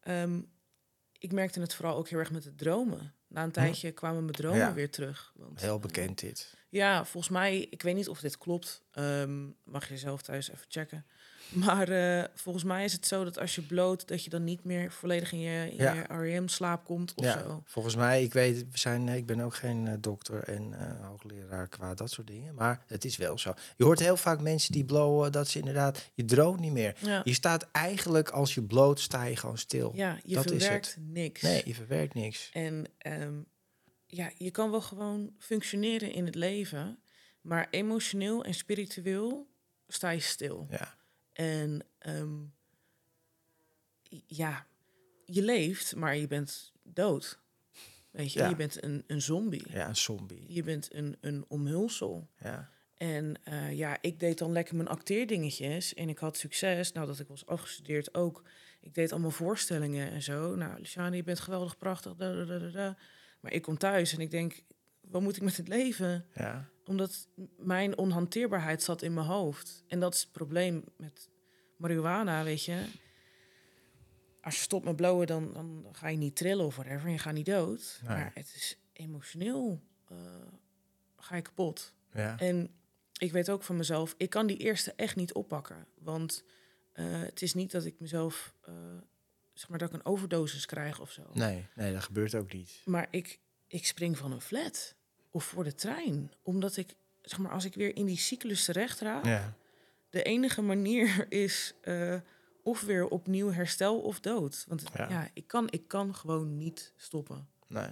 ehm, 0.01 0.41
ik 1.19 1.33
merkte 1.33 1.61
het 1.61 1.75
vooral 1.75 1.97
ook 1.97 2.09
heel 2.09 2.19
erg 2.19 2.31
met 2.31 2.45
het 2.45 2.59
dromen. 2.59 3.15
Na 3.29 3.43
een 3.43 3.53
tijdje 3.53 3.93
kwamen 3.93 4.21
mijn 4.23 4.35
dromen 4.37 4.59
Ja. 4.59 4.73
weer 4.75 4.91
terug. 4.91 5.33
Want, 5.35 5.61
Heel 5.61 5.75
eh, 5.75 5.81
bekend 5.81 6.19
dit. 6.21 6.55
ja, 6.69 7.05
volgens 7.05 7.33
mij, 7.33 7.59
ik 7.61 7.83
weet 7.83 7.95
niet 7.95 8.09
of 8.09 8.21
dit 8.21 8.39
klopt. 8.39 8.85
Ehm, 8.91 9.47
mag 9.65 9.89
je 9.89 9.99
zelf 9.99 10.23
thuis 10.23 10.51
even 10.51 10.67
checken. 10.69 11.07
Maar 11.49 11.89
eh, 11.89 12.25
volgens 12.35 12.65
mij 12.65 12.85
is 12.85 12.93
het 12.93 13.07
zo 13.07 13.25
dat 13.25 13.39
als 13.39 13.55
je 13.55 13.63
bloot, 13.63 14.09
dat 14.09 14.25
je 14.25 14.31
dan 14.31 14.45
niet 14.45 14.65
meer 14.65 14.93
volledig 14.93 15.33
in 15.33 15.39
je, 15.39 15.71
in 15.71 15.77
Ja. 15.77 15.93
je 15.93 16.03
REM-slaap 16.09 16.85
komt 16.85 17.13
of 17.15 17.25
Ja, 17.25 17.39
zo. 17.43 17.63
volgens 17.65 17.95
mij, 17.97 18.23
ik 18.23 18.33
weet, 18.33 18.59
we 18.71 18.79
zijn, 18.79 19.09
ik 19.09 19.27
ben 19.27 19.41
ook 19.41 19.55
geen 19.55 19.87
eh, 19.87 19.95
dokter 20.01 20.43
en 20.45 20.73
eh, 20.79 21.07
hoogleraar 21.07 21.69
qua 21.69 21.95
dat 21.95 22.11
soort 22.11 22.27
dingen. 22.27 22.55
Maar 22.55 22.85
het 22.87 23.05
is 23.05 23.17
wel 23.17 23.39
zo. 23.39 23.55
Je 23.77 23.85
hoort 23.85 23.99
heel 23.99 24.17
vaak 24.17 24.41
mensen 24.41 24.73
die 24.73 24.85
blowen, 24.85 25.33
dat 25.33 25.49
ze 25.49 25.59
inderdaad, 25.59 26.11
je 26.15 26.25
droomt 26.25 26.61
niet 26.61 26.73
meer. 26.73 26.97
Ja, 27.01 27.21
Je 27.25 27.35
staat 27.35 27.69
eigenlijk, 27.73 28.31
als 28.31 28.55
je 28.55 28.63
bloot, 28.63 29.01
sta 29.01 29.25
je 29.25 29.37
gewoon 29.37 29.59
stil. 29.59 29.93
ja 29.95 30.19
je 30.25 30.35
dat 30.35 30.51
is 30.51 30.63
verwerkt 30.63 30.97
niks. 31.01 31.43
Nee, 31.43 31.63
je 31.65 31.75
verwerkt 31.75 32.15
niks. 32.15 32.51
En 32.53 32.85
ehm, 32.99 33.35
ja, 34.07 34.31
je 34.37 34.51
kan 34.51 34.71
wel 34.71 34.81
gewoon 34.83 35.31
functioneren 35.39 36.13
in 36.13 36.27
het 36.27 36.35
leven, 36.35 36.99
maar 37.41 37.67
emotioneel 37.71 38.45
en 38.45 38.55
spiritueel 38.55 39.47
sta 39.89 40.11
je 40.11 40.21
stil. 40.21 40.67
Ja, 40.71 40.95
En 41.37 41.81
ehm, 41.99 42.35
ja, 44.27 44.67
je 45.25 45.43
leeft, 45.43 45.97
maar 45.97 46.17
je 46.17 46.27
bent 46.27 46.73
dood. 46.83 47.39
Weet 48.11 48.33
je, 48.33 48.39
Ja. 48.39 48.49
je 48.49 48.57
bent 48.57 48.83
een, 48.85 49.05
een 49.07 49.23
zombie. 49.23 49.63
ja 49.73 49.89
een 49.89 49.97
zombie. 49.97 50.45
Je 50.49 50.63
bent 50.63 50.95
een, 50.95 51.17
een 51.21 51.45
omhulsel. 51.49 52.29
Ja, 52.41 52.71
En 52.95 53.35
eh, 53.45 53.73
ja, 53.77 53.99
ik 54.01 54.21
deed 54.21 54.39
dan 54.39 54.53
lekker 54.53 54.77
mijn 54.77 54.89
acteerdingetjes 54.89 55.95
en 55.95 56.09
ik 56.09 56.19
had 56.19 56.37
succes. 56.37 56.93
Nou, 56.93 57.07
dat 57.07 57.19
ik 57.19 57.29
was 57.29 57.47
afgestudeerd 57.47 58.15
ook. 58.15 58.43
Ik 58.81 58.95
deed 58.95 59.13
allemaal 59.13 59.31
voorstellingen 59.31 60.11
en 60.11 60.23
zo. 60.23 60.55
Nou, 60.55 60.79
Luciane, 60.79 61.17
je 61.17 61.23
bent 61.23 61.41
geweldig, 61.41 61.77
prachtig. 61.77 62.15
Da, 62.15 62.45
da, 62.45 62.59
da. 62.59 62.97
Maar 63.41 63.53
ik 63.53 63.63
kom 63.63 63.79
thuis 63.79 64.13
en 64.13 64.21
ik 64.21 64.31
denk, 64.31 64.63
wat 65.01 65.23
moet 65.23 65.37
ik 65.37 65.43
met 65.43 65.57
het 65.57 65.69
leven? 65.69 66.27
ja, 66.35 66.69
Omdat 66.89 67.29
mijn 67.57 67.99
onhanteerbaarheid 67.99 68.83
zat 68.83 69.03
in 69.03 69.15
mijn 69.15 69.27
hoofd. 69.27 69.85
En 69.87 70.01
dat 70.01 70.15
is 70.15 70.21
het 70.21 70.33
probleem 70.33 70.85
met 70.97 71.29
marihuana, 71.77 72.45
weet 72.45 72.65
je. 72.65 72.85
Als 74.41 74.55
je 74.57 74.61
stopt 74.63 74.85
met 74.85 74.97
blowen, 74.97 75.27
dan, 75.27 75.53
dan 75.53 75.87
ga 75.93 76.09
je 76.09 76.17
niet 76.17 76.37
trillen 76.37 76.65
of 76.67 76.77
whatever. 76.77 77.07
En 77.07 77.13
je 77.13 77.19
gaat 77.19 77.35
niet 77.35 77.47
dood. 77.47 78.01
Nee. 78.03 78.17
Maar 78.17 78.31
het 78.35 78.53
is 78.55 78.79
emotioneel. 78.93 79.81
eh, 80.09 80.17
ga 81.17 81.37
je 81.37 81.43
kapot. 81.43 81.95
ja. 82.13 82.39
En 82.39 82.71
ik 83.19 83.33
weet 83.33 83.51
ook 83.51 83.63
van 83.63 83.77
mezelf, 83.77 84.15
ik 84.17 84.31
kan 84.31 84.47
die 84.47 84.57
eerste 84.57 84.93
echt 84.93 85.17
niet 85.17 85.33
oppakken. 85.33 85.87
Want 85.99 86.45
eh, 86.93 87.21
het 87.21 87.43
is 87.43 87.55
niet 87.55 87.71
dat 87.71 87.85
ik 87.85 88.01
mezelf, 88.01 88.55
eh, 88.63 88.75
zeg 89.55 89.69
maar, 89.69 89.79
dat 89.79 89.89
ik 89.89 89.95
een 89.95 90.05
overdosis 90.07 90.67
krijg 90.67 91.01
of 91.01 91.11
zo. 91.11 91.23
Nee, 91.33 91.67
nee, 91.75 91.93
dat 91.93 92.03
gebeurt 92.03 92.35
ook 92.35 92.53
niet. 92.53 92.83
Maar 92.85 93.07
ik, 93.11 93.41
ik 93.67 93.87
spring 93.87 94.19
van 94.19 94.33
een 94.33 94.41
flat 94.41 94.95
of 95.37 95.45
voor 95.45 95.65
de 95.65 95.75
trein. 95.75 96.33
Omdat 96.43 96.77
ik, 96.77 96.95
zeg 97.23 97.39
maar, 97.39 97.53
als 97.53 97.65
ik 97.65 97.75
weer 97.75 97.97
in 97.97 98.07
die 98.07 98.19
cyclus 98.19 98.65
terecht 98.65 99.01
raak, 99.01 99.25
Ja, 99.25 99.55
de 100.11 100.23
enige 100.23 100.63
manier 100.63 101.27
is 101.47 101.75
eh, 101.81 102.15
of 102.63 102.81
weer 102.83 103.09
opnieuw 103.09 103.53
herstel 103.53 104.01
of 104.01 104.21
dood. 104.21 104.65
Want 104.69 104.83
Ja. 104.95 105.09
ja, 105.09 105.29
ik, 105.33 105.47
kan, 105.47 105.67
ik 105.71 105.89
kan 105.89 106.15
gewoon 106.15 106.57
niet 106.57 106.93
stoppen. 106.97 107.49
nee. 107.69 107.89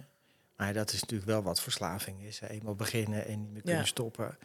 Maar 0.56 0.72
dat 0.72 0.92
is 0.92 1.00
natuurlijk 1.00 1.30
wel 1.30 1.42
wat 1.42 1.60
verslaving 1.60 2.22
is. 2.22 2.38
Hè. 2.40 2.48
Eenmaal 2.48 2.74
beginnen 2.74 3.26
en 3.26 3.40
niet 3.40 3.52
meer 3.52 3.62
kunnen 3.62 3.80
Ja. 3.80 3.86
stoppen. 3.86 4.38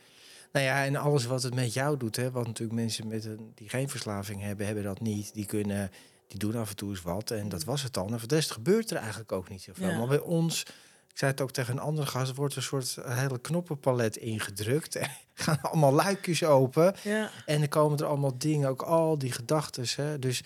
Nou 0.52 0.66
ja, 0.66 0.86
en 0.86 0.96
alles 0.96 1.26
wat 1.26 1.44
het 1.44 1.56
met 1.56 1.74
jou 1.74 1.98
doet, 1.98 2.16
hè, 2.16 2.32
wat 2.32 2.46
natuurlijk 2.48 2.80
mensen 2.80 3.08
met 3.08 3.26
een, 3.26 3.52
die 3.56 3.70
geen 3.70 3.90
verslaving 3.90 4.42
hebben, 4.42 4.66
hebben 4.66 4.84
dat 4.84 5.00
niet. 5.02 5.34
Die 5.34 5.46
kunnen, 5.46 5.92
die 6.28 6.40
doen 6.40 6.56
af 6.56 6.70
en 6.70 6.76
toe 6.76 6.90
eens 6.90 7.02
wat 7.02 7.32
en 7.32 7.50
dat 7.50 7.64
was 7.64 7.84
het 7.84 7.94
dan. 7.94 8.12
En 8.14 8.20
voor 8.20 8.28
de 8.28 8.36
rest 8.36 8.52
gebeurt 8.52 8.92
er 8.92 8.98
eigenlijk 8.98 9.32
ook 9.32 9.50
niet 9.50 9.62
zoveel. 9.62 9.90
Ja. 9.90 9.98
Maar 9.98 10.08
bij 10.08 10.20
ons, 10.20 10.66
ik 11.12 11.17
zei 11.17 11.32
het 11.32 11.41
ook 11.41 11.52
tegen 11.52 11.74
een 11.74 11.80
andere 11.80 12.08
gast, 12.08 12.30
er 12.30 12.36
wordt 12.36 12.56
een 12.56 12.62
soort 12.62 12.98
hele 13.04 13.39
knoppenpalet 13.39 14.15
ingedrukt. 14.17 14.95
En 15.39 15.45
gaan 15.45 15.62
allemaal 15.62 15.93
luikjes 15.93 16.43
open. 16.43 16.95
Ja, 17.04 17.30
En 17.45 17.62
er 17.62 17.67
komen 17.69 17.98
er 17.98 18.06
allemaal 18.06 18.38
dingen, 18.38 18.69
ook 18.69 18.82
al 18.82 19.17
die 19.17 19.32
gedachten. 19.32 20.19
Dus 20.22 20.43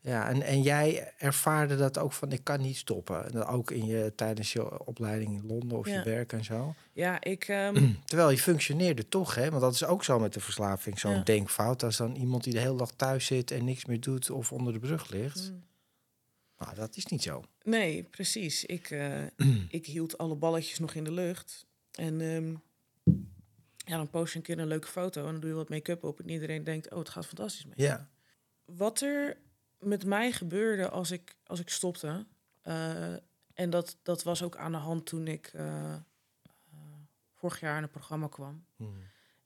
ja, 0.00 0.28
en, 0.28 0.42
en 0.42 0.62
jij 0.62 1.12
ervaarde 1.18 1.76
dat 1.76 1.98
ook 1.98 2.12
van 2.12 2.32
ik 2.32 2.44
kan 2.44 2.60
niet 2.60 2.76
stoppen. 2.76 3.24
En 3.24 3.30
dat 3.32 3.46
ook 3.46 3.70
in 3.70 3.86
je, 3.86 4.12
tijdens 4.16 4.52
je 4.52 4.84
opleiding 4.86 5.42
in 5.42 5.46
Londen 5.46 5.78
of 5.78 5.86
je 5.86 6.02
werk 6.04 6.32
en 6.32 6.44
zo. 6.44 6.74
ja 6.92 7.20
ik... 7.22 7.44
ehm, 7.48 7.92
Terwijl 8.04 8.30
je 8.30 8.38
functioneerde 8.38 9.08
toch, 9.08 9.34
hè? 9.34 9.50
Want 9.50 9.62
dat 9.62 9.74
is 9.74 9.84
ook 9.84 10.04
zo 10.04 10.18
met 10.18 10.32
de 10.32 10.40
verslaving, 10.40 10.98
zo'n 10.98 11.10
Ja. 11.14 11.22
denkfout. 11.22 11.82
Als 11.82 11.96
dan 11.96 12.14
iemand 12.14 12.44
die 12.44 12.52
de 12.52 12.58
hele 12.60 12.76
dag 12.76 12.90
thuis 12.96 13.26
zit 13.26 13.50
en 13.50 13.64
niks 13.64 13.84
meer 13.84 14.00
doet 14.00 14.30
of 14.30 14.52
onder 14.52 14.72
de 14.72 14.78
brug 14.78 15.10
ligt. 15.10 15.50
mm. 15.52 15.62
Nou, 16.60 16.74
dat 16.74 16.96
is 16.96 17.06
niet 17.06 17.22
zo. 17.22 17.44
Nee, 17.62 18.02
precies. 18.02 18.64
Ik, 18.64 18.90
eh, 18.90 19.22
ik 19.78 19.86
hield 19.86 20.18
alle 20.18 20.34
balletjes 20.36 20.78
nog 20.78 20.94
in 20.94 21.04
de 21.04 21.12
lucht. 21.12 21.66
En 21.92 22.20
ehm, 22.20 22.50
ja, 23.76 23.96
dan 23.96 24.10
post 24.10 24.32
je 24.32 24.38
een 24.38 24.44
keer 24.44 24.58
een 24.58 24.66
leuke 24.66 24.86
foto 24.88 25.20
en 25.26 25.30
dan 25.32 25.40
doe 25.40 25.50
je 25.50 25.56
wat 25.56 25.68
make-up 25.68 26.04
op. 26.04 26.20
En 26.20 26.28
iedereen 26.28 26.64
denkt, 26.64 26.90
oh, 26.92 26.98
het 26.98 27.08
gaat 27.08 27.26
fantastisch 27.26 27.64
mee. 27.64 27.74
Ja, 27.76 28.08
Wat 28.64 29.00
er 29.00 29.36
met 29.78 30.04
mij 30.04 30.32
gebeurde 30.32 30.88
als 30.88 31.10
ik, 31.10 31.34
als 31.46 31.60
ik 31.60 31.68
stopte... 31.68 32.26
eh, 32.62 33.12
en 33.54 33.70
dat, 33.70 33.96
dat 34.02 34.22
was 34.22 34.42
ook 34.42 34.56
aan 34.56 34.72
de 34.72 34.78
hand 34.78 35.06
toen 35.06 35.26
ik 35.26 35.46
eh, 35.46 35.94
vorig 37.34 37.60
jaar 37.60 37.76
in 37.76 37.82
een 37.82 37.90
programma 37.90 38.28
kwam. 38.28 38.64
Hmm. 38.76 39.02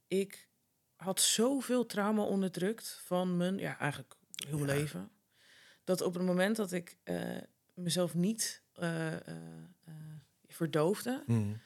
Ik 0.08 0.48
had 0.96 1.20
zoveel 1.20 1.86
trauma 1.86 2.22
onderdrukt 2.22 3.00
van 3.04 3.36
mijn, 3.36 3.58
ja, 3.58 3.78
eigenlijk 3.78 4.14
heel 4.48 4.58
Ja. 4.58 4.64
leven. 4.64 5.10
Dat 5.84 6.00
op 6.00 6.14
het 6.14 6.22
moment 6.22 6.56
dat 6.56 6.72
ik 6.72 6.96
eh, 7.02 7.36
mezelf 7.74 8.14
niet 8.14 8.62
eh, 8.72 9.16
verdoofde, 10.46 11.22
Hmm. 11.26 11.60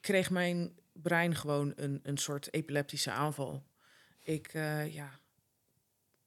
kreeg 0.00 0.30
mijn 0.30 0.78
brein 0.92 1.34
gewoon 1.34 1.72
een, 1.76 2.00
een 2.02 2.18
soort 2.18 2.52
epileptische 2.54 3.10
aanval. 3.10 3.66
Ik, 4.20 4.52
ja, 4.90 5.20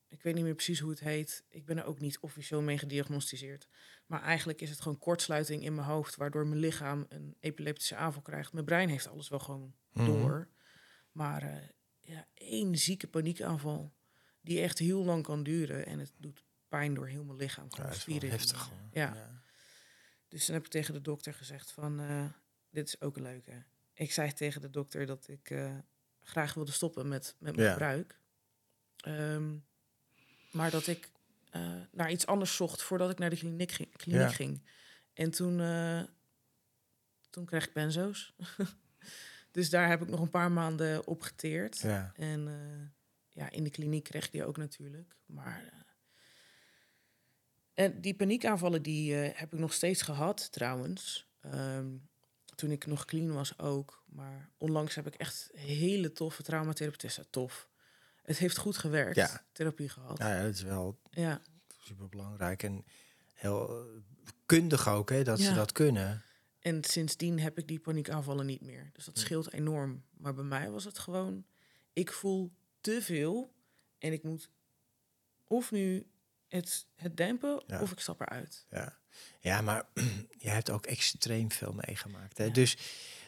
ik 0.07 0.21
weet 0.21 0.33
niet 0.33 0.43
meer 0.43 0.55
precies 0.55 0.79
hoe 0.79 0.89
het 0.89 0.99
heet. 0.99 1.43
Ik 1.49 1.65
ben 1.65 1.77
er 1.77 1.85
ook 1.85 1.99
niet 1.99 2.19
officieel 2.19 2.61
mee 2.61 2.77
gediagnosticeerd. 2.77 3.67
Maar 4.05 4.21
eigenlijk 4.21 4.61
is 4.61 4.69
het 4.69 4.81
gewoon 4.81 4.99
kortsluiting 4.99 5.63
in 5.63 5.75
mijn 5.75 5.87
hoofd, 5.87 6.15
waardoor 6.15 6.47
mijn 6.47 6.59
lichaam 6.59 7.05
een 7.09 7.35
epileptische 7.39 7.95
aanval 7.95 8.21
krijgt. 8.21 8.53
Mijn 8.53 8.65
brein 8.65 8.89
heeft 8.89 9.07
alles 9.07 9.29
wel 9.29 9.39
gewoon 9.39 9.73
Mhm. 9.91 10.05
door. 10.05 10.47
Maar 11.11 11.71
ja, 12.01 12.27
één 12.33 12.77
zieke 12.77 13.07
paniekaanval 13.07 13.93
die 14.41 14.59
echt 14.61 14.79
heel 14.79 15.03
lang 15.03 15.23
kan 15.23 15.43
duren. 15.43 15.85
En 15.85 15.99
het 15.99 16.13
doet 16.17 16.43
pijn 16.77 16.93
door 16.93 17.07
heel 17.07 17.23
mijn 17.23 17.37
lichaam. 17.37 17.67
Ja, 17.69 17.83
dat 17.83 18.07
is 18.07 18.21
heftig. 18.29 18.69
ja. 18.91 19.41
Dus 20.27 20.45
dan 20.45 20.55
heb 20.55 20.65
ik 20.65 20.71
tegen 20.71 20.93
de 20.93 21.01
dokter 21.01 21.33
gezegd 21.33 21.71
van, 21.71 21.99
eh, 21.99 22.25
dit 22.69 22.87
is 22.87 23.01
ook 23.01 23.15
een 23.17 23.23
leuke. 23.23 23.63
Ik 23.93 24.11
zei 24.11 24.33
tegen 24.33 24.61
de 24.61 24.69
dokter 24.69 25.05
dat 25.05 25.27
ik 25.27 25.49
eh, 25.49 25.75
graag 26.21 26.53
wilde 26.53 26.71
stoppen 26.71 27.07
met, 27.07 27.35
met 27.39 27.55
mijn 27.55 27.67
Ja. 27.67 27.73
gebruik. 27.73 28.19
Ehm, 28.97 29.55
maar 30.51 30.71
dat 30.71 30.87
ik 30.87 31.11
eh, 31.49 31.81
naar 31.91 32.11
iets 32.11 32.25
anders 32.25 32.55
zocht 32.55 32.81
voordat 32.81 33.11
ik 33.11 33.17
naar 33.19 33.29
de 33.29 33.37
kliniek 33.37 33.71
ging. 33.71 33.95
Kliniek 33.95 34.33
ging. 34.33 34.61
En 35.13 35.31
toen, 35.31 35.57
toen 37.29 37.45
kreeg 37.45 37.65
ik 37.67 37.73
benzo's. 37.73 38.33
dus 39.51 39.69
daar 39.69 39.89
heb 39.89 40.01
ik 40.01 40.07
nog 40.09 40.19
een 40.19 40.29
paar 40.29 40.51
maanden 40.51 41.07
op 41.07 41.21
geteerd. 41.21 41.79
Ja. 41.79 42.11
En 42.15 42.41
ja, 43.29 43.49
in 43.49 43.63
de 43.63 43.69
kliniek 43.69 44.03
kreeg 44.03 44.25
ik 44.25 44.31
die 44.31 44.45
ook 44.45 44.57
natuurlijk. 44.57 45.15
Maar 45.25 45.82
en 47.73 48.01
die 48.01 48.15
paniekaanvallen 48.15 48.81
die 48.81 49.15
eh, 49.15 49.39
heb 49.39 49.53
ik 49.53 49.59
nog 49.59 49.73
steeds 49.73 50.01
gehad 50.01 50.51
trouwens. 50.51 51.27
Ehm, 51.39 51.87
toen 52.55 52.71
ik 52.71 52.85
nog 52.85 53.05
clean 53.05 53.33
was 53.33 53.59
ook. 53.59 54.03
Maar 54.05 54.49
onlangs 54.57 54.95
heb 54.95 55.07
ik 55.07 55.15
echt 55.15 55.49
hele 55.53 56.11
toffe 56.11 56.43
traumatherapeuten. 56.43 57.29
Tof. 57.29 57.69
Het 58.21 58.37
heeft 58.37 58.57
goed 58.57 58.77
gewerkt. 58.77 59.15
Ja. 59.15 59.45
Therapie 59.51 59.89
gehad. 59.89 60.17
Ja. 60.17 60.41
Dat 60.43 60.53
is 60.53 60.61
wel 60.61 60.99
ja. 61.09 61.41
super 61.77 62.09
belangrijk 62.09 62.63
en 62.63 62.85
heel 63.33 63.69
eh, 63.69 64.01
kundig 64.45 64.89
ook, 64.89 65.09
hè, 65.09 65.23
dat 65.23 65.39
ze 65.39 65.53
dat 65.53 65.71
kunnen. 65.71 66.23
En 66.59 66.83
sindsdien 66.83 67.39
heb 67.39 67.57
ik 67.57 67.67
die 67.67 67.79
paniekaanvallen 67.79 68.45
niet 68.45 68.61
meer. 68.61 68.89
Dus 68.93 69.05
dat 69.05 69.19
scheelt 69.19 69.53
enorm. 69.53 70.03
Maar 70.17 70.33
bij 70.33 70.43
mij 70.43 70.71
was 70.71 70.83
het 70.83 70.99
gewoon... 70.99 71.45
Ik 71.93 72.11
voel 72.11 72.51
te 72.81 73.01
veel. 73.01 73.53
En 73.97 74.13
ik 74.13 74.23
moet 74.23 74.49
of 75.47 75.71
nu 75.71 76.05
het, 76.55 76.85
het 76.95 77.17
dempen... 77.17 77.63
Ja. 77.67 77.81
of 77.81 77.91
ik 77.91 77.99
stap 77.99 78.21
eruit. 78.21 78.65
Ja, 78.69 78.97
ja 79.39 79.61
maar 79.61 79.83
jij 80.37 80.53
hebt 80.53 80.69
ook 80.69 80.85
extreem 80.85 81.51
veel 81.51 81.73
meegemaakt. 81.85 82.37
Hè? 82.37 82.43
Ja. 82.43 82.51
Dus, 82.51 82.77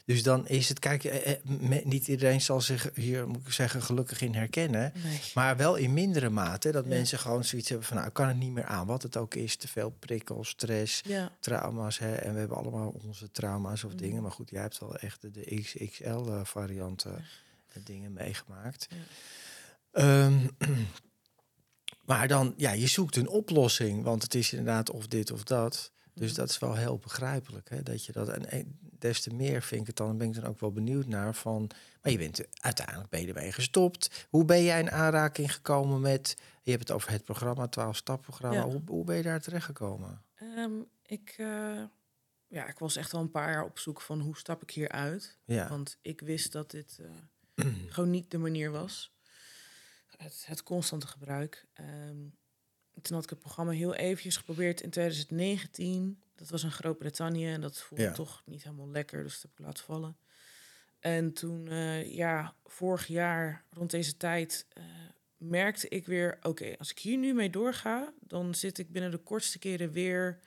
dus 0.06 0.24
dan 0.24 0.48
is 0.48 0.70
het, 0.70 0.80
kijk, 0.80 1.04
eh, 1.04 1.32
eh, 1.32 1.40
me- 1.44 1.82
niet 1.84 2.08
iedereen 2.08 2.42
zal 2.42 2.62
zich 2.62 2.90
hier, 2.94 3.28
moet 3.28 3.48
ik 3.48 3.54
zeggen, 3.54 3.82
gelukkig 3.82 4.22
in 4.22 4.34
herkennen. 4.36 4.92
Nee. 5.04 5.20
Maar 5.34 5.58
wel 5.58 5.76
in 5.76 5.94
mindere 5.94 6.30
mate 6.30 6.72
dat 6.72 6.84
Ja. 6.84 6.90
mensen 6.90 7.20
gewoon 7.20 7.44
zoiets 7.44 7.70
hebben 7.70 7.88
van, 7.88 7.96
nou, 7.96 8.08
ik 8.08 8.14
kan 8.14 8.28
het 8.28 8.38
niet 8.38 8.52
meer 8.52 8.66
aan. 8.66 8.88
Wat 8.88 9.04
het 9.04 9.18
ook 9.18 9.36
is, 9.36 9.56
te 9.56 9.68
veel 9.68 9.90
prikkels, 9.90 10.50
stress, 10.50 11.02
Ja, 11.06 11.32
trauma's. 11.40 12.00
Hè? 12.00 12.16
En 12.16 12.34
we 12.34 12.40
hebben 12.40 12.58
allemaal 12.58 12.90
onze 13.04 13.32
trauma's 13.32 13.84
of 13.84 13.92
Mhm. 13.92 14.02
dingen. 14.02 14.22
Maar 14.22 14.32
goed, 14.32 14.50
jij 14.50 14.62
hebt 14.62 14.80
wel 14.80 14.96
echt 14.98 15.22
de, 15.22 15.32
de 15.32 15.62
XXL-varianten 15.62 17.26
dingen 17.84 18.14
meegemaakt. 18.14 18.88
Ja. 19.92 20.30
Maar 22.06 22.28
dan, 22.28 22.54
ja, 22.58 22.72
je 22.72 22.88
zoekt 22.88 23.16
een 23.16 23.28
oplossing. 23.28 24.04
Want 24.04 24.24
het 24.24 24.36
is 24.36 24.52
inderdaad 24.54 24.90
of 24.90 25.08
dit 25.08 25.32
of 25.32 25.44
dat. 25.44 25.92
Dus 26.14 26.32
Mhm. 26.32 26.40
dat 26.40 26.50
is 26.50 26.60
wel 26.60 26.76
heel 26.76 26.98
begrijpelijk. 26.98 27.70
Hè? 27.70 27.84
Dat 27.84 28.06
je 28.06 28.12
dat, 28.12 28.28
en 28.30 28.80
des 28.80 29.22
te 29.22 29.34
meer 29.34 29.62
vind 29.62 29.82
ik 29.82 29.88
het 29.88 29.96
dan, 29.98 30.18
ben 30.18 30.28
ik 30.28 30.34
dan 30.36 30.46
ook 30.46 30.60
wel 30.60 30.72
benieuwd 30.72 31.06
naar 31.08 31.36
van. 31.36 31.70
Maar 32.02 32.12
je 32.12 32.18
bent 32.18 32.42
uiteindelijk 32.60 33.10
ben 33.10 33.22
je 33.22 33.28
ermee 33.28 33.52
gestopt. 33.52 34.26
Hoe 34.30 34.46
ben 34.46 34.64
jij 34.64 34.80
in 34.80 34.92
aanraking 34.92 35.54
gekomen 35.54 36.02
met. 36.02 36.36
Je 36.64 36.72
hebt 36.72 36.84
het 36.88 36.92
over 36.92 37.12
het 37.12 37.24
programma, 37.24 37.68
12 37.68 37.96
stapprogramma. 37.96 38.58
Ja. 38.58 38.64
Hoe, 38.64 38.82
hoe 38.86 39.04
ben 39.06 39.16
je 39.16 39.24
daar 39.24 39.42
terecht 39.42 39.66
gekomen? 39.66 40.22
Ehm, 40.36 40.72
ik, 41.06 41.34
eh, 41.38 41.84
ja, 42.48 42.68
ik 42.68 42.80
was 42.80 42.96
echt 42.96 43.14
al 43.14 43.22
een 43.22 43.32
paar 43.32 43.52
jaar 43.52 43.64
op 43.66 43.80
zoek 43.80 44.02
van 44.02 44.20
hoe 44.22 44.38
stap 44.38 44.62
ik 44.62 44.72
hier 44.72 44.90
uit. 44.90 45.38
Ja. 45.46 45.70
Want 45.70 45.98
ik 46.02 46.22
wist 46.22 46.52
dat 46.52 46.72
dit 46.72 47.00
eh, 47.56 47.66
gewoon 47.94 48.10
niet 48.10 48.32
de 48.32 48.38
manier 48.38 48.72
was. 48.72 49.14
Het, 50.18 50.44
het 50.48 50.64
constante 50.64 51.08
gebruik. 51.08 51.66
Ehm, 51.74 52.18
toen 53.02 53.16
had 53.16 53.24
ik 53.24 53.30
het 53.30 53.40
programma 53.40 53.72
heel 53.72 53.96
eventjes 53.96 54.38
geprobeerd 54.38 54.82
in 54.82 54.90
2019. 54.90 56.22
Dat 56.36 56.50
was 56.50 56.64
in 56.64 56.72
Groot-Brittannië 56.72 57.48
en 57.48 57.62
dat 57.62 57.82
voelde 57.82 58.04
Ja. 58.04 58.12
toch 58.12 58.42
niet 58.46 58.64
helemaal 58.64 58.90
lekker. 58.90 59.24
Dus 59.24 59.34
dat 59.34 59.42
heb 59.42 59.52
ik 59.52 59.66
laten 59.66 59.84
vallen. 59.84 60.18
En 61.00 61.34
toen, 61.34 61.68
eh, 61.68 62.14
ja, 62.16 62.56
vorig 62.66 63.08
jaar 63.08 63.66
rond 63.70 63.92
deze 63.92 64.18
tijd 64.18 64.66
eh, 64.74 64.84
merkte 65.38 65.88
ik 65.90 66.06
weer... 66.06 66.38
oké, 66.42 66.78
als 66.78 66.92
ik 66.92 67.00
hier 67.00 67.18
nu 67.18 67.34
mee 67.34 67.50
doorga... 67.50 68.14
dan 68.20 68.56
zit 68.56 68.78
ik 68.78 68.92
binnen 68.92 69.12
de 69.12 69.18
kortste 69.18 69.60
keren 69.60 69.92
weer 69.92 70.40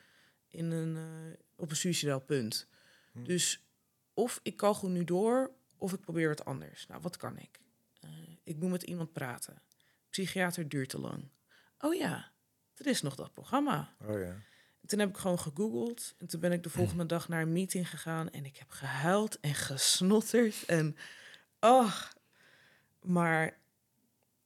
in 0.49 0.71
een, 0.71 0.97
eh, 0.97 1.39
op 1.57 1.71
een 1.71 1.77
suicidaal 1.77 2.21
punt. 2.21 2.69
Hm. 3.13 3.25
Dus 3.25 3.63
of 4.15 4.41
ik 4.43 4.57
kan 4.57 4.75
gewoon 4.75 4.93
nu 4.95 5.05
door... 5.05 5.51
of 5.77 5.93
ik 5.93 6.01
probeer 6.01 6.29
wat 6.29 6.45
anders. 6.45 6.87
Nou, 6.87 7.01
wat 7.01 7.17
kan 7.17 7.39
ik? 7.39 7.61
Ik 8.49 8.57
moet 8.57 8.71
met 8.71 8.83
iemand 8.83 9.13
praten. 9.13 9.63
Psychiater 10.11 10.69
duurt 10.69 10.89
te 10.89 11.01
lang. 11.01 11.29
Oh 11.79 11.95
ja, 11.95 12.33
er 12.75 12.87
is 12.87 13.03
nog 13.03 13.15
dat 13.15 13.33
programma. 13.33 13.95
Oh 14.01 14.21
ja. 14.21 14.37
Toen 14.87 14.99
heb 14.99 15.09
ik 15.09 15.17
gewoon 15.17 15.39
gegoogeld. 15.39 16.15
En 16.19 16.27
toen 16.27 16.41
ben 16.41 16.53
ik 16.53 16.63
de 16.63 16.71
volgende 16.71 17.07
dag 17.07 17.29
naar 17.29 17.43
een 17.43 17.53
meeting 17.53 17.91
gegaan. 17.91 18.31
En 18.31 18.45
ik 18.45 18.57
heb 18.57 18.71
gehuild 18.71 19.41
en 19.41 19.55
gesnotterd. 19.55 20.65
En 20.65 20.97
oh, 21.61 22.03
maar 23.03 23.59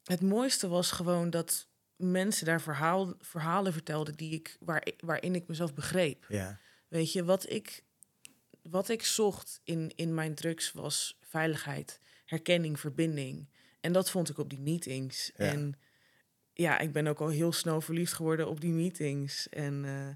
het 0.04 0.20
mooiste 0.20 0.68
was 0.68 0.90
gewoon 0.90 1.30
dat 1.30 1.68
mensen 1.96 2.46
daar 2.46 2.60
verhaal, 2.60 3.14
verhalen 3.20 3.72
vertelden 3.72 4.14
die 4.16 4.32
ik, 4.32 4.56
waar, 4.60 4.88
waarin 4.98 5.34
ik 5.34 5.48
mezelf 5.48 5.74
begreep. 5.74 6.26
Ja. 6.28 6.58
Weet 6.88 7.12
je, 7.12 7.24
wat 7.24 7.50
ik, 7.50 7.84
wat 8.62 8.88
ik 8.88 9.02
zocht 9.02 9.60
in, 9.64 9.92
in 9.96 10.14
mijn 10.14 10.34
drugs 10.34 10.72
was 10.72 11.18
veiligheid, 11.20 12.00
herkenning, 12.24 12.80
verbinding. 12.80 13.48
En 13.82 13.92
dat 13.92 14.10
vond 14.10 14.28
ik 14.28 14.38
op 14.38 14.50
die 14.50 14.60
meetings. 14.60 15.30
Ja. 15.36 15.44
En 15.44 15.74
ja, 16.52 16.78
ik 16.78 16.92
ben 16.92 17.06
ook 17.06 17.20
al 17.20 17.28
heel 17.28 17.52
snel 17.52 17.80
verliefd 17.80 18.12
geworden 18.12 18.48
op 18.48 18.60
die 18.60 18.72
meetings. 18.72 19.48
En 19.48 19.84
eh, 19.84 20.08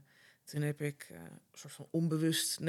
toen 0.45 0.63
heb 0.63 0.81
ik 0.83 1.07
eh, 1.11 1.17
een 1.19 1.39
soort 1.59 1.73
van 1.73 1.87
onbewust 1.91 2.61
90-90 2.61 2.65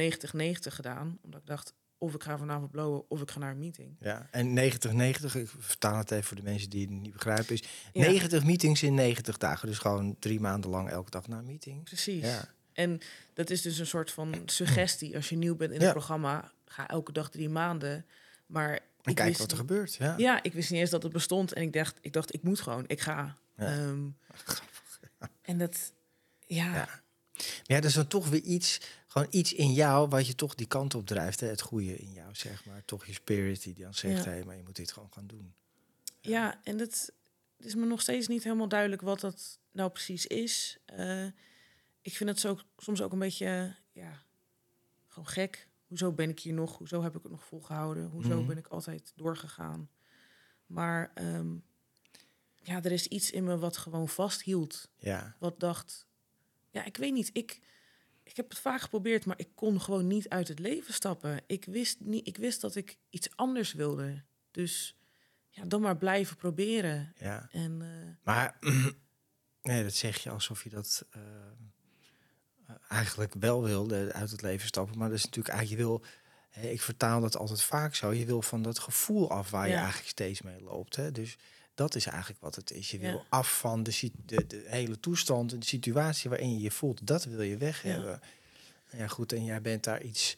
gedaan. 0.59 1.19
Omdat 1.23 1.41
ik 1.41 1.47
dacht, 1.47 1.73
of 1.97 2.13
ik 2.13 2.23
ga 2.23 2.37
vanavond 2.37 2.71
blowen 2.71 3.09
of 3.09 3.21
ik 3.21 3.31
ga 3.31 3.39
naar 3.39 3.51
een 3.51 3.59
meeting. 3.59 3.95
Ja, 3.99 4.27
en 4.31 4.57
90-90, 4.57 5.35
ik 5.35 5.49
vertaal 5.57 5.97
het 5.97 6.11
even 6.11 6.23
voor 6.23 6.35
de 6.35 6.43
mensen 6.43 6.69
die 6.69 6.81
het 6.81 6.89
niet 6.89 7.11
begrijpen, 7.13 7.53
is 7.53 7.63
Ja. 7.93 8.01
90 8.07 8.43
meetings 8.45 8.83
in 8.83 8.93
90 8.93 9.37
dagen. 9.37 9.67
Dus 9.67 9.77
gewoon 9.77 10.15
drie 10.19 10.39
maanden 10.39 10.69
lang 10.69 10.89
elke 10.89 11.09
dag 11.09 11.27
naar 11.27 11.39
een 11.39 11.45
meeting. 11.45 11.83
Precies. 11.83 12.23
Ja. 12.23 12.45
En 12.73 12.99
dat 13.33 13.49
is 13.49 13.61
dus 13.61 13.77
een 13.77 13.87
soort 13.87 14.11
van 14.11 14.41
suggestie. 14.45 15.15
Als 15.15 15.29
je 15.29 15.35
nieuw 15.37 15.55
bent 15.55 15.71
in 15.71 15.79
Ja. 15.79 15.83
het 15.83 15.93
programma, 15.93 16.51
ga 16.65 16.87
elke 16.87 17.11
dag 17.11 17.29
drie 17.29 17.49
maanden. 17.49 18.05
Maar 18.47 18.71
En 18.73 18.79
ik 19.03 19.15
kijk 19.15 19.27
wist 19.27 19.39
wat 19.39 19.51
er 19.51 19.57
gebeurt. 19.57 19.95
Ja. 19.95 20.13
Ja, 20.17 20.43
ik 20.43 20.53
wist 20.53 20.71
niet 20.71 20.79
eens 20.79 20.89
dat 20.89 21.03
het 21.03 21.11
bestond. 21.11 21.53
En 21.53 21.61
ik 21.61 21.73
dacht, 21.73 21.97
ik 22.01 22.13
dacht, 22.13 22.33
ik 22.33 22.43
moet 22.43 22.61
gewoon, 22.61 22.83
ik 22.87 22.99
ga. 22.99 23.37
Ja. 23.57 23.65
Ehm, 23.65 24.07
en 25.41 25.57
dat, 25.57 25.93
ja, 26.45 26.65
Ja. 26.65 26.71
Maar 26.71 27.03
ja, 27.63 27.75
er 27.75 27.85
is 27.85 27.93
dan 27.93 28.07
toch 28.07 28.29
weer 28.29 28.41
iets, 28.41 28.79
gewoon 29.07 29.27
iets 29.29 29.53
in 29.53 29.73
jou 29.73 30.07
wat 30.07 30.27
je 30.27 30.35
toch 30.35 30.55
die 30.55 30.67
kant 30.67 30.95
op 30.95 31.05
drijft. 31.05 31.39
Hè? 31.39 31.47
Het 31.47 31.61
goede 31.61 31.95
in 31.95 32.11
jou, 32.13 32.35
zeg 32.35 32.65
maar. 32.65 32.85
Toch 32.85 33.05
je 33.05 33.13
spirit 33.13 33.63
die 33.63 33.73
dan 33.73 33.93
zegt, 33.93 34.25
hé, 34.25 34.43
maar 34.43 34.55
je 34.55 34.63
moet 34.63 34.75
dit 34.75 34.91
gewoon 34.91 35.09
gaan 35.11 35.27
doen. 35.27 35.53
ja, 36.21 36.59
en 36.63 36.77
dat 36.77 37.11
is 37.57 37.75
me 37.75 37.85
nog 37.85 38.01
steeds 38.01 38.27
niet 38.27 38.43
helemaal 38.43 38.67
duidelijk 38.67 39.01
wat 39.01 39.19
dat 39.19 39.59
nou 39.71 39.89
precies 39.89 40.25
is. 40.25 40.77
Eh, 40.85 41.25
ik 42.01 42.15
vind 42.15 42.29
het 42.29 42.39
zo, 42.39 42.59
soms 42.77 43.01
ook 43.01 43.11
een 43.11 43.19
beetje, 43.19 43.75
ja, 43.91 44.23
gewoon 45.07 45.27
gek. 45.27 45.67
Hoezo 45.87 46.11
ben 46.11 46.29
ik 46.29 46.39
hier 46.39 46.53
nog? 46.53 46.77
Hoezo 46.77 47.01
heb 47.03 47.15
ik 47.15 47.23
het 47.23 47.31
nog 47.31 47.43
volgehouden? 47.45 48.05
Hoezo 48.09 48.37
Mhm. 48.37 48.47
ben 48.47 48.57
ik 48.57 48.67
altijd 48.67 49.11
doorgegaan? 49.15 49.89
Maar 50.65 51.11
ehm, 51.13 51.55
ja, 52.55 52.83
er 52.83 52.91
is 52.91 53.07
iets 53.07 53.31
in 53.31 53.43
me 53.43 53.57
wat 53.57 53.77
gewoon 53.77 54.07
vasthield. 54.09 54.89
Ja, 54.97 55.35
wat 55.39 55.59
dacht, 55.59 56.07
ja, 56.71 56.83
ik 56.85 56.97
weet 56.97 57.13
niet, 57.13 57.29
ik, 57.33 57.61
ik 58.23 58.35
heb 58.35 58.49
het 58.49 58.59
vaak 58.59 58.81
geprobeerd, 58.81 59.25
maar 59.25 59.39
ik 59.39 59.49
kon 59.55 59.81
gewoon 59.81 60.07
niet 60.07 60.29
uit 60.29 60.47
het 60.47 60.59
leven 60.59 60.93
stappen. 60.93 61.41
Ik 61.47 61.65
wist, 61.65 61.99
niet, 61.99 62.27
ik 62.27 62.37
wist 62.37 62.61
dat 62.61 62.75
ik 62.75 62.97
iets 63.09 63.35
anders 63.35 63.73
wilde. 63.73 64.23
Dus 64.51 64.97
ja, 65.49 65.63
dan 65.65 65.81
maar 65.81 65.97
blijven 65.97 66.35
proberen. 66.35 67.13
ja. 67.17 67.49
En 67.51 67.81
eh, 67.81 68.15
Maar 68.23 68.57
nee, 69.61 69.83
dat 69.83 69.93
zeg 69.93 70.17
je 70.17 70.29
alsof 70.29 70.63
je 70.63 70.69
dat 70.69 71.05
eh, 71.11 71.21
eigenlijk 72.89 73.33
wel 73.39 73.63
wilde 73.63 74.13
uit 74.13 74.31
het 74.31 74.41
leven 74.41 74.67
stappen. 74.67 74.97
Maar 74.97 75.09
dat 75.09 75.17
is 75.17 75.25
natuurlijk 75.25 75.55
eigenlijk, 75.55 75.81
je 75.81 75.87
wil, 75.87 76.03
ik 76.71 76.81
vertaal 76.81 77.21
dat 77.21 77.37
altijd 77.37 77.61
vaak 77.61 77.95
zo, 77.95 78.13
je 78.13 78.25
wil 78.25 78.41
van 78.41 78.61
dat 78.61 78.79
gevoel 78.79 79.31
af 79.31 79.49
waar 79.49 79.67
je 79.67 79.73
eigenlijk 79.75 80.07
steeds 80.09 80.41
mee 80.41 80.61
loopt. 80.61 80.95
Hè? 80.95 81.11
Dus 81.11 81.37
dat 81.75 81.95
is 81.95 82.05
eigenlijk 82.05 82.41
wat 82.41 82.55
het 82.55 82.71
is. 82.71 82.91
Je 82.91 82.97
wil 82.99 83.09
Ja. 83.11 83.23
af 83.29 83.59
van 83.59 83.83
de, 83.83 84.11
de, 84.25 84.47
de 84.47 84.63
hele 84.67 84.99
toestand 84.99 85.53
en 85.53 85.59
de 85.59 85.65
situatie 85.65 86.29
waarin 86.29 86.53
je 86.53 86.59
je 86.59 86.71
voelt. 86.71 87.07
Dat 87.07 87.23
wil 87.23 87.41
je 87.41 87.57
weg 87.57 87.81
hebben. 87.81 88.19
Ja, 88.91 89.07
goed, 89.07 89.31
en 89.33 89.43
jij 89.43 89.61
bent 89.61 89.83
daar 89.83 90.01
iets 90.01 90.33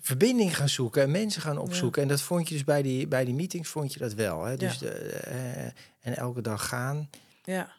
verbinding 0.00 0.56
gaan 0.56 0.68
zoeken 0.68 1.02
en 1.02 1.10
mensen 1.10 1.42
gaan 1.42 1.58
opzoeken. 1.58 2.02
En 2.02 2.08
dat 2.08 2.20
vond 2.20 2.48
je 2.48 2.54
dus 2.54 2.64
bij 2.64 2.82
die, 2.82 3.06
bij 3.06 3.24
die 3.24 3.34
meetings 3.34 3.68
vond 3.68 3.92
je 3.92 3.98
dat 3.98 4.12
wel. 4.12 4.44
Hè? 4.44 4.56
Dus 4.56 4.78
de, 4.78 4.90
eh, 4.90 5.64
en 6.00 6.16
elke 6.16 6.40
dag 6.40 6.68
gaan. 6.68 7.10
ja. 7.44 7.78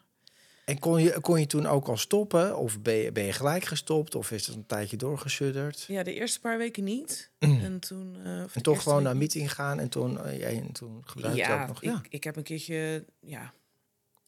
En 0.64 0.78
kon 0.78 1.02
je, 1.02 1.20
kon 1.20 1.40
je 1.40 1.46
toen 1.46 1.66
ook 1.66 1.88
al 1.88 1.96
stoppen? 1.96 2.56
Of 2.56 2.80
ben 2.80 2.94
je, 2.94 3.12
ben 3.12 3.24
je 3.24 3.32
gelijk 3.32 3.64
gestopt? 3.64 4.14
Of 4.14 4.30
is 4.30 4.46
het 4.46 4.56
een 4.56 4.66
tijdje 4.66 4.96
doorgesudderd? 4.96 5.82
Ja, 5.88 6.02
de 6.02 6.14
eerste 6.14 6.40
paar 6.40 6.58
weken 6.58 6.84
niet. 6.84 7.30
en 7.38 7.80
toen... 7.80 8.16
eh, 8.24 8.40
En 8.40 8.62
toch 8.62 8.82
gewoon 8.82 9.02
naar 9.02 9.16
meeting 9.16 9.52
gaan 9.52 9.78
en 9.80 9.88
toen, 9.88 10.20
eh, 10.24 10.38
jij- 10.38 10.60
en 10.60 10.72
toen 10.72 11.02
gebruikte 11.06 11.40
je 11.40 11.46
Ja, 11.46 11.62
ook 11.62 11.68
nog... 11.68 11.82
ik, 11.82 11.90
Ja, 11.90 12.00
ik 12.08 12.24
heb 12.24 12.36
een 12.36 12.42
keertje... 12.42 13.04
Ja, 13.20 13.54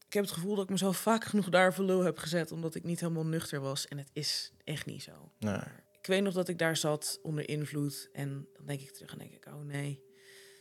ik 0.06 0.12
heb 0.12 0.22
het 0.24 0.32
gevoel 0.32 0.54
dat 0.54 0.64
ik 0.64 0.70
mezelf 0.70 0.96
vaak 0.96 1.24
genoeg 1.24 1.48
daar 1.48 1.74
voor 1.74 1.84
lul 1.84 2.00
heb 2.04 2.18
gezet... 2.18 2.52
omdat 2.52 2.74
ik 2.74 2.84
niet 2.84 3.00
helemaal 3.00 3.26
nuchter 3.26 3.60
was. 3.60 3.88
En 3.88 3.98
het 3.98 4.10
is 4.12 4.52
echt 4.64 4.86
niet 4.86 5.02
zo. 5.02 5.30
nee. 5.38 5.58
Ik 6.00 6.10
weet 6.10 6.22
nog 6.22 6.34
dat 6.34 6.48
ik 6.48 6.58
daar 6.58 6.76
zat 6.76 7.18
onder 7.22 7.48
invloed. 7.48 8.08
En 8.12 8.48
dan 8.56 8.66
denk 8.66 8.80
ik 8.80 8.90
terug 8.90 9.12
en 9.12 9.18
denk 9.18 9.32
ik, 9.32 9.46
oh 9.46 9.60
nee. 9.64 10.02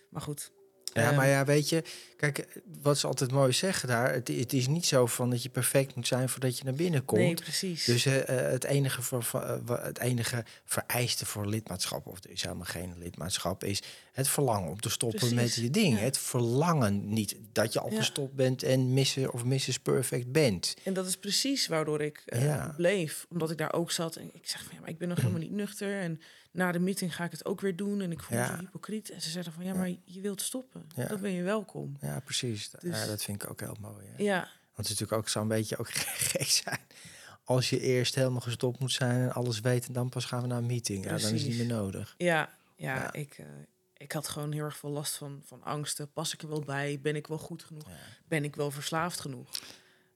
Maar 0.10 0.22
goed. 0.22 0.52
Ja, 0.94 1.08
Ehm, 1.08 1.16
maar 1.16 1.28
ja, 1.28 1.46
weet 1.46 1.70
je, 1.70 1.84
kijk, 2.18 2.48
wat 2.82 2.98
ze 2.98 3.08
altijd 3.08 3.32
mooi 3.32 3.52
zeggen 3.52 3.88
daar, 3.88 4.14
het, 4.14 4.28
het 4.28 4.54
is 4.54 4.68
niet 4.68 4.86
zo 4.86 5.06
van 5.06 5.30
dat 5.30 5.44
je 5.44 5.50
perfect 5.50 5.96
moet 5.96 6.08
zijn 6.08 6.30
voordat 6.30 6.58
je 6.58 6.64
naar 6.64 6.74
binnen 6.74 7.06
komt. 7.06 7.22
Nee, 7.22 7.34
precies. 7.34 7.86
Dus 7.86 8.06
eh, 8.06 8.20
eh, 8.46 8.52
het, 8.52 8.64
enige 8.64 9.02
voor, 9.02 9.26
eh, 9.34 9.84
het 9.84 10.00
enige 10.00 10.44
vereiste 10.66 11.26
voor 11.26 11.48
lidmaatschap, 11.48 12.08
of 12.08 12.24
er 12.24 12.30
is 12.30 12.42
helemaal 12.42 12.66
geen 12.66 12.94
lidmaatschap, 12.98 13.64
is 13.64 13.82
het 14.12 14.28
verlangen 14.28 14.70
om 14.70 14.80
te 14.80 14.90
stoppen 14.90 15.20
Precies, 15.20 15.36
met 15.38 15.54
je 15.56 15.70
ding. 15.70 15.98
ja. 15.98 16.04
Het 16.04 16.18
verlangen 16.18 17.10
niet 17.14 17.36
dat 17.52 17.74
je 17.74 17.80
al 17.80 17.92
Ja. 17.92 17.98
gestopt 17.98 18.34
bent 18.36 18.64
en 18.64 18.94
Mr. 18.94 19.32
of 19.32 19.44
Mrs. 19.44 19.80
Perfect 19.80 20.32
bent. 20.32 20.74
En 20.84 20.94
dat 20.94 21.08
is 21.08 21.18
precies 21.18 21.68
waardoor 21.68 22.02
ik 22.02 22.24
Ja. 22.26 22.74
bleef. 22.78 23.26
Omdat 23.30 23.52
ik 23.52 23.58
daar 23.58 23.74
ook 23.74 23.92
zat. 23.92 24.16
En 24.16 24.30
ik 24.34 24.48
zeg 24.50 24.64
van 24.64 24.72
ja, 24.76 24.80
maar 24.80 24.90
ik 24.90 24.98
ben 24.98 25.08
nog 25.08 25.18
helemaal 25.22 25.40
niet 25.40 25.52
nuchter. 25.52 26.00
En 26.00 26.22
na 26.54 26.72
de 26.72 26.80
meeting 26.80 27.16
ga 27.16 27.24
ik 27.24 27.32
het 27.32 27.46
ook 27.46 27.62
weer 27.62 27.76
doen. 27.76 28.02
En 28.02 28.12
ik 28.12 28.22
voel 28.22 28.38
me 28.38 28.46
zo 28.46 28.56
hypocriet. 28.56 29.10
En 29.10 29.22
ze 29.22 29.30
zeiden 29.30 29.54
van 29.54 29.64
ja, 29.64 29.74
maar 29.74 29.90
je 30.04 30.22
wilt 30.22 30.42
stoppen. 30.42 30.88
Dan 31.08 31.22
ben 31.22 31.32
je 31.32 31.44
welkom. 31.44 31.98
Ja, 32.02 32.20
precies. 32.20 32.70
Dus- 32.70 33.00
ja, 33.00 33.06
dat 33.06 33.24
vind 33.24 33.44
ik 33.44 33.50
ook 33.50 33.60
heel 33.60 33.78
mooi. 33.80 34.06
Hè? 34.16 34.24
Ja, 34.24 34.40
Want 34.40 34.50
het 34.76 34.86
is 34.86 34.90
natuurlijk 34.92 35.18
ook 35.22 35.30
zo'n 35.30 35.48
beetje 35.48 35.78
ook 35.78 35.90
gek 36.32 36.48
zijn. 36.48 36.80
Als 37.44 37.70
je 37.70 37.80
eerst 37.80 38.16
helemaal 38.16 38.42
gestopt 38.42 38.80
moet 38.80 38.92
zijn 38.92 39.22
en 39.22 39.34
alles 39.34 39.60
weet 39.60 39.88
en 39.88 39.94
dan 39.94 40.10
pas 40.10 40.26
gaan 40.26 40.42
we 40.42 40.48
naar 40.48 40.58
een 40.58 40.66
meeting. 40.66 41.04
Ja, 41.04 41.10
dan 41.10 41.18
is 41.20 41.24
het 41.42 41.50
niet 41.50 41.58
meer 41.58 41.66
nodig. 41.66 42.16
ja, 42.18 42.50
ja, 42.76 42.96
Ja. 42.96 43.14
Ik, 43.14 43.34
eh, 43.38 43.46
ik 43.98 44.12
had 44.12 44.28
gewoon 44.28 44.52
heel 44.52 44.64
erg 44.64 44.78
veel 44.78 44.90
last 44.90 45.16
van, 45.16 45.42
van 45.46 45.64
angsten. 45.64 46.12
Pas 46.12 46.34
ik 46.34 46.42
er 46.42 46.50
wel 46.50 46.62
bij? 46.62 47.00
Ben 47.02 47.16
ik 47.16 47.28
wel 47.28 47.38
goed 47.38 47.64
genoeg? 47.64 47.88
Ben 48.28 48.44
ik 48.44 48.56
wel 48.56 48.72
verslaafd 48.72 49.20
genoeg? 49.20 49.50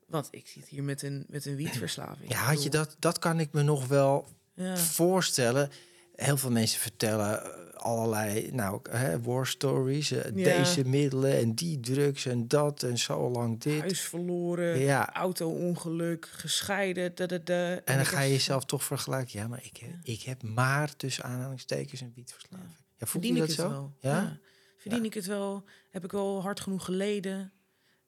Want 0.08 0.28
ik 0.32 0.47
zit 0.47 0.67
hier 0.67 0.84
met 0.84 1.02
een, 1.02 1.26
met 1.28 1.45
een 1.45 1.56
wietverslaving. 1.63 2.32
Ja, 2.32 2.38
had 2.38 2.63
je 2.63 2.69
dat, 2.69 2.95
dat 3.00 3.19
kan 3.19 3.39
ik 3.39 3.52
me 3.52 3.62
nog 3.62 3.88
wel 3.88 4.28
Ja, 4.54 4.78
voorstellen. 4.78 5.71
Heel 6.17 6.38
veel 6.38 6.51
mensen 6.51 6.80
vertellen 6.80 7.43
eh, 7.43 7.73
allerlei 7.73 8.51
nou, 8.51 8.80
hè, 8.89 9.21
war 9.21 9.47
stories. 9.47 10.12
eh, 10.12 10.23
Ja. 10.25 10.32
Deze 10.58 10.86
middelen 10.88 11.38
en 11.38 11.53
die 11.56 11.80
drugs 11.80 12.25
en 12.25 12.47
dat 12.47 12.84
en 12.84 12.97
zo 12.97 13.30
lang 13.30 13.60
dit. 13.62 13.80
huis 13.80 14.01
verloren, 14.01 14.80
Ja. 14.80 15.13
auto-ongeluk, 15.13 16.25
gescheiden. 16.32 17.15
Da, 17.15 17.25
da, 17.25 17.38
da. 17.38 17.75
En 17.84 17.95
dan 17.95 18.06
ga 18.06 18.21
je 18.21 18.32
jezelf 18.32 18.65
toch 18.65 18.84
vergelijken. 18.84 19.39
Ja, 19.39 19.47
maar 19.47 19.63
ik 19.63 19.77
heb, 19.77 19.89
ik 20.03 20.21
heb 20.21 20.43
maar 20.43 20.95
tussen 20.95 21.23
aanhalingstekens 21.23 22.01
een 22.01 22.12
wietverslaving. 22.15 22.69
Ja, 22.97 23.06
voel 23.06 23.21
Verdien 23.21 23.34
ik 23.34 23.39
dat 23.39 23.47
het 23.47 23.58
zo? 23.58 23.69
wel? 23.69 23.95
Ja? 23.99 24.39
Verdien 24.77 24.99
Ja. 25.01 25.06
ik 25.08 25.13
het 25.13 25.25
wel? 25.25 25.63
Heb 25.91 26.03
ik 26.03 26.12
wel 26.12 26.41
hard 26.41 26.60
genoeg 26.60 26.86
geleden? 26.86 27.51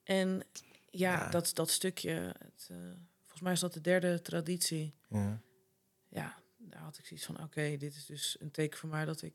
En 0.04 0.41
ja, 0.89 1.12
Ja. 1.13 1.30
Dat, 1.30 1.52
dat 1.54 1.69
stukje, 1.69 2.12
het, 2.39 2.67
eh, 2.72 2.78
volgens 3.22 3.41
mij 3.41 3.54
is 3.54 3.60
dat 3.60 3.74
de 3.74 3.82
derde 3.82 4.22
traditie. 4.22 4.93
Ja. 5.10 5.41
Ja, 6.08 6.38
daar 6.69 6.82
had 6.82 6.97
ik 6.97 7.05
zoiets 7.05 7.25
van, 7.25 7.43
oké, 7.43 7.77
dit 7.77 7.95
is 7.95 8.05
dus 8.05 8.36
een 8.39 8.51
teken 8.51 8.79
voor 8.79 8.89
mij 8.89 9.05
dat 9.05 9.21
ik, 9.21 9.34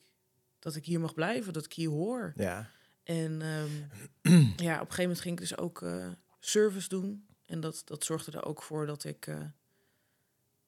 dat 0.59 0.75
ik 0.77 0.85
hier 0.85 1.01
mag 1.01 1.15
blijven, 1.15 1.53
dat 1.53 1.65
ik 1.65 1.73
hier 1.73 1.89
hoor. 1.89 2.33
ja. 2.37 2.71
En 3.05 3.43
ehm, 3.43 3.71
ja, 4.67 4.75
op 4.75 4.81
een 4.81 4.95
gegeven 4.95 5.03
moment 5.03 5.21
ging 5.21 5.35
ik 5.35 5.41
dus 5.49 5.57
ook 5.57 5.83
eh, 5.83 6.09
service 6.41 6.89
doen. 6.89 7.27
En 7.47 7.61
dat, 7.61 7.83
dat 7.85 8.05
zorgde 8.05 8.33
er 8.33 8.45
ook 8.45 8.63
voor 8.63 8.87
dat 8.87 9.05
ik... 9.05 9.27
eh, 9.27 9.41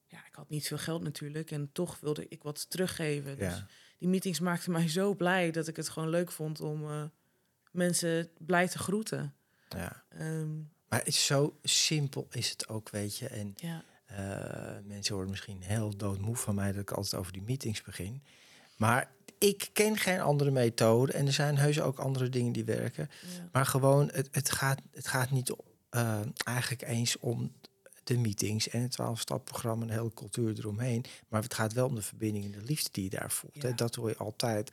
ja, 0.07 0.26
ik 0.26 0.35
had 0.35 0.48
niet 0.48 0.66
veel 0.66 0.79
geld 0.79 1.02
natuurlijk. 1.02 1.50
En 1.50 1.72
toch 1.72 2.00
wilde 2.00 2.26
ik 2.29 2.42
wat 2.42 2.70
teruggeven. 2.70 3.37
Dus 3.38 3.55
Ja. 3.57 3.66
die 3.98 4.09
meetings 4.09 4.40
maakten 4.40 4.72
mij 4.72 4.88
zo 4.88 5.14
blij 5.14 5.50
dat 5.50 5.68
ik 5.68 5.76
het 5.76 5.88
gewoon 5.88 6.09
leuk 6.09 6.31
vond 6.33 6.61
om 6.61 6.85
eh, 6.90 7.05
mensen 7.70 8.31
blij 8.38 8.68
te 8.68 8.79
groeten. 8.79 9.35
ja. 9.68 10.05
Ehm, 10.09 10.57
Maar 10.88 11.05
het 11.05 11.14
zo 11.14 11.59
simpel 11.62 12.26
is 12.31 12.50
het 12.50 12.68
ook, 12.68 12.88
weet 12.90 13.16
je. 13.18 13.29
En 13.29 13.52
ja, 13.55 13.85
Eh, 14.07 14.16
mensen 14.85 15.14
worden 15.14 15.31
misschien 15.31 15.62
heel 15.62 15.97
doodmoe 15.97 16.37
van 16.37 16.55
mij 16.55 16.73
dat 16.73 16.83
ik 16.83 16.90
altijd 16.90 17.14
over 17.14 17.33
die 17.33 17.42
meetings 17.42 17.83
begin. 17.83 18.23
Maar 18.77 19.11
ik 19.38 19.71
ken 19.73 19.97
geen 19.97 20.21
andere 20.21 20.51
methode. 20.51 21.12
En 21.12 21.27
er 21.27 21.33
zijn 21.33 21.59
heus 21.59 21.81
ook 21.81 21.99
andere 21.99 22.29
dingen 22.29 22.53
die 22.53 22.64
werken. 22.64 23.11
ja, 23.23 23.49
Maar 23.53 23.66
gewoon, 23.66 24.11
het, 24.12 24.29
het, 24.31 24.51
gaat, 24.51 24.81
het 24.90 25.09
gaat 25.09 25.31
niet 25.31 25.55
eh, 25.90 26.21
eigenlijk 26.45 26.83
eens 26.83 27.19
om 27.19 27.53
de 28.05 28.19
meetings 28.19 28.69
en 28.69 28.83
het 28.83 28.99
12-stapprogramma 29.03 29.83
en 29.83 29.87
de 29.87 29.92
hele 29.92 30.14
cultuur 30.14 30.59
eromheen. 30.59 31.05
Maar 31.29 31.42
het 31.42 31.55
gaat 31.55 31.73
wel 31.73 31.87
om 31.87 31.95
de 31.95 32.03
verbinding 32.03 32.45
en 32.45 32.51
de 32.51 32.62
liefde 32.62 32.88
die 32.92 33.05
je 33.05 33.11
daar 33.11 33.31
voelt. 33.31 33.62
Hè. 33.62 33.75
Dat 33.75 33.95
hoor 33.95 34.09
je 34.09 34.16
altijd. 34.16 34.71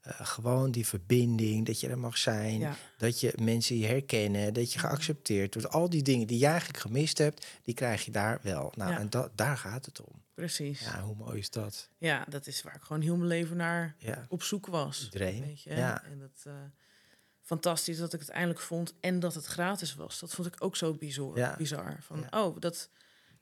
Eh, 0.00 0.20
gewoon 0.26 0.70
die 0.70 0.86
verbinding, 0.86 1.66
dat 1.66 1.80
je 1.80 1.88
er 1.88 1.98
mag 1.98 2.18
zijn. 2.18 2.58
ja, 2.58 2.76
Dat 2.98 3.20
je 3.20 3.32
mensen 3.42 3.78
je 3.78 3.86
herkennen, 3.86 4.54
dat 4.54 4.72
je 4.72 4.78
Mhm. 4.78 4.88
geaccepteerd 4.88 5.54
wordt. 5.54 5.70
Al 5.70 5.90
die 5.90 6.02
dingen 6.02 6.26
die 6.26 6.38
jij 6.38 6.50
eigenlijk 6.50 6.78
gemist 6.80 7.18
hebt, 7.18 7.46
die 7.62 7.74
krijg 7.74 8.04
je 8.04 8.10
daar 8.10 8.38
wel. 8.42 8.72
Nou, 8.76 8.90
Ja. 8.90 8.98
en 8.98 9.10
dat, 9.10 9.30
daar 9.36 9.56
gaat 9.56 9.86
het 9.86 10.00
om. 10.00 10.22
precies. 10.34 10.80
Ja. 10.80 10.96
Ja, 10.96 11.02
hoe 11.02 11.14
mooi 11.16 11.38
is 11.38 11.50
dat? 11.50 11.88
dat 12.28 12.46
is 12.46 12.62
waar 12.62 12.74
ik 12.74 12.82
gewoon 12.82 13.02
heel 13.02 13.16
mijn 13.16 13.28
leven 13.28 13.56
naar 13.56 13.94
Ja, 13.98 14.26
op 14.28 14.42
zoek 14.42 14.66
was. 14.66 15.04
Iedereen, 15.04 15.40
Weet 15.44 15.62
je? 15.62 15.70
ja. 15.74 16.04
En 16.04 16.18
dat 16.18 16.42
eh, 16.44 16.52
fantastisch 17.42 17.98
dat 17.98 18.12
ik 18.12 18.20
het 18.20 18.28
eindelijk 18.28 18.60
vond 18.60 18.94
en 19.00 19.20
dat 19.20 19.34
het 19.34 19.44
gratis 19.46 19.94
was. 19.94 20.18
Dat 20.18 20.34
vond 20.34 20.48
ik 20.48 20.54
ook 20.64 20.76
zo 20.76 20.94
bizar. 20.94 21.36
Ja. 21.36 21.56
bizar. 21.56 21.96
Van, 22.02 22.26
Ja. 22.30 22.44
oh, 22.44 22.56
dat, 22.60 22.90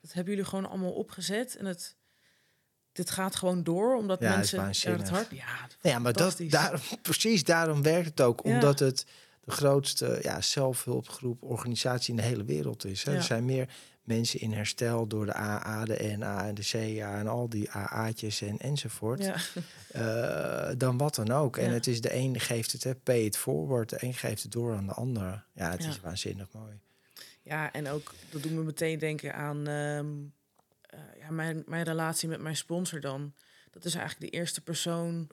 dat 0.00 0.12
hebben 0.12 0.32
jullie 0.34 0.48
gewoon 0.48 0.66
allemaal 0.68 0.92
opgezet 0.92 1.56
en 1.56 1.64
het, 1.64 1.96
dit 2.98 3.10
gaat 3.10 3.36
gewoon 3.36 3.62
door 3.62 3.96
omdat 3.96 4.20
Ja, 4.20 4.26
het 4.26 4.36
mensen 4.36 4.58
waanzinnig. 4.58 5.00
het 5.00 5.10
hart. 5.10 5.30
Ja, 5.30 5.68
ja 5.80 5.98
maar 5.98 6.12
dat, 6.12 6.36
daarom, 6.48 6.80
precies 7.02 7.44
daarom 7.44 7.82
werkt 7.82 8.08
het 8.08 8.20
ook. 8.20 8.40
Ja. 8.44 8.52
Omdat 8.54 8.78
het 8.78 9.06
de 9.44 9.50
grootste 9.50 10.18
ja, 10.22 10.40
zelfhulpgroep, 10.40 11.42
organisatie 11.42 12.10
in 12.10 12.16
de 12.16 12.22
hele 12.26 12.44
wereld 12.44 12.84
is. 12.84 13.02
Hè. 13.04 13.10
Ja. 13.10 13.16
Er 13.16 13.22
zijn 13.22 13.44
meer 13.44 13.68
mensen 14.02 14.40
in 14.40 14.52
herstel 14.52 15.06
door 15.06 15.26
de 15.26 15.34
AA, 15.34 15.84
de 15.84 16.14
NA 16.18 16.46
en 16.46 16.54
de 16.54 16.62
CA 16.70 17.18
en 17.18 17.26
al 17.26 17.48
die 17.48 17.70
AA'tjes 17.70 18.40
en 18.42 18.58
enzovoort. 18.58 19.24
Ja, 19.24 19.36
eh, 20.68 20.74
dan 20.76 20.96
wat 20.96 21.14
dan 21.14 21.30
ook. 21.30 21.56
En 21.56 21.66
Ja. 21.68 21.72
het 21.72 21.86
is 21.86 22.00
de 22.00 22.14
een 22.14 22.40
geeft 22.40 22.72
het, 22.72 22.84
hè, 22.84 22.94
pay 22.94 23.20
it 23.24 23.36
forward. 23.36 23.88
De 23.90 23.96
een 24.00 24.14
geeft 24.14 24.42
het 24.42 24.52
door 24.52 24.74
aan 24.76 24.86
de 24.86 24.92
ander. 24.92 25.44
Ja, 25.54 25.70
het 25.70 25.84
is 25.84 26.00
waanzinnig 26.00 26.46
mooi. 26.52 26.72
ja, 27.42 27.72
en 27.72 27.88
ook 27.88 28.14
dat 28.30 28.42
doet 28.42 28.52
me 28.52 28.62
meteen 28.62 28.98
denken 28.98 29.34
aan 29.34 29.66
ehm, 29.66 30.06
eh, 30.06 30.06
ja, 31.28 31.34
mijn, 31.34 31.62
mijn 31.66 31.84
relatie 31.84 32.28
met 32.28 32.40
mijn 32.40 32.56
sponsor 32.56 33.00
dan. 33.00 33.32
Dat 33.70 33.84
is 33.84 33.94
eigenlijk 33.94 34.32
de 34.32 34.38
eerste 34.38 34.60
persoon 34.60 35.28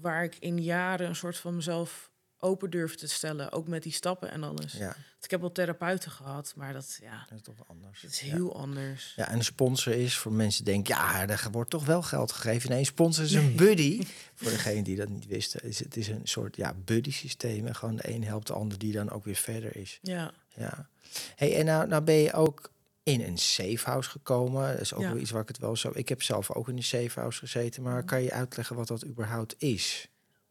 waar 0.00 0.24
ik 0.24 0.36
in 0.38 0.62
jaren 0.62 1.08
een 1.08 1.16
soort 1.16 1.36
van 1.36 1.54
mezelf 1.56 2.10
open 2.38 2.70
durf 2.70 2.94
te 2.94 3.06
stellen. 3.08 3.52
Ook 3.52 3.68
met 3.68 3.82
die 3.82 3.92
stappen 3.92 4.30
en 4.30 4.42
alles. 4.42 4.72
Ja, 4.72 4.84
Want 4.86 5.24
Ik 5.24 5.30
heb 5.30 5.40
wel 5.40 5.52
therapeuten 5.52 6.10
gehad, 6.10 6.52
maar 6.56 6.72
dat, 6.72 6.98
ja, 7.02 7.24
dat 7.28 7.38
is 7.38 7.44
toch 7.44 7.68
anders. 7.68 8.00
dat 8.02 8.10
is 8.10 8.20
Ja. 8.20 8.34
heel 8.34 8.56
anders. 8.56 9.12
Ja, 9.16 9.28
en 9.28 9.36
een 9.36 9.44
sponsor 9.44 9.92
is 9.92 10.16
voor 10.16 10.32
mensen 10.32 10.64
die 10.64 10.74
denken, 10.74 10.94
ja, 10.94 11.28
er 11.28 11.48
wordt 11.50 11.70
toch 11.70 11.84
wel 11.86 12.02
geld 12.02 12.32
gegeven. 12.32 12.70
Nee, 12.70 12.78
een 12.78 12.86
sponsor 12.86 13.24
is 13.24 13.32
een 13.32 13.44
Nee. 13.46 13.54
buddy. 13.54 14.06
voor 14.34 14.50
degene 14.50 14.82
die 14.82 14.96
dat 14.96 15.08
niet 15.08 15.26
wisten, 15.26 15.62
is 15.62 15.78
het 15.78 15.96
is 15.96 16.08
een 16.08 16.20
soort 16.26 16.56
ja, 16.56 16.74
buddy 16.84 17.10
systeem. 17.12 17.66
En 17.66 17.74
gewoon 17.74 17.96
de 17.96 18.08
een 18.10 18.24
helpt 18.24 18.46
de 18.46 18.52
ander 18.52 18.78
die 18.78 18.92
dan 18.92 19.10
ook 19.10 19.24
weer 19.24 19.34
verder 19.34 19.76
is. 19.76 19.98
Ja, 20.02 20.32
Ja. 20.54 20.88
Hey, 21.36 21.56
en 21.58 21.64
nou, 21.64 21.88
nou 21.88 22.02
ben 22.02 22.14
je 22.14 22.32
ook 22.32 22.70
in 23.06 23.20
een 23.20 23.38
safe 23.38 23.80
house 23.90 24.10
gekomen. 24.10 24.72
Dat 24.72 24.80
is 24.80 24.94
ook 24.94 25.00
Ja. 25.02 25.08
wel 25.12 25.18
iets 25.20 25.30
waar 25.30 25.42
ik 25.42 25.48
het 25.48 25.58
wel 25.58 25.76
zo. 25.76 25.90
Ik 25.94 26.08
heb 26.08 26.22
zelf 26.22 26.50
ook 26.52 26.68
in 26.68 26.76
een 26.76 26.82
safe 26.82 27.20
house 27.20 27.38
gezeten, 27.38 27.82
maar 27.82 28.04
kan 28.04 28.22
je 28.22 28.32
uitleggen 28.32 28.76
wat 28.76 28.88
dat 28.88 29.04
überhaupt 29.04 29.54
is? 29.58 30.08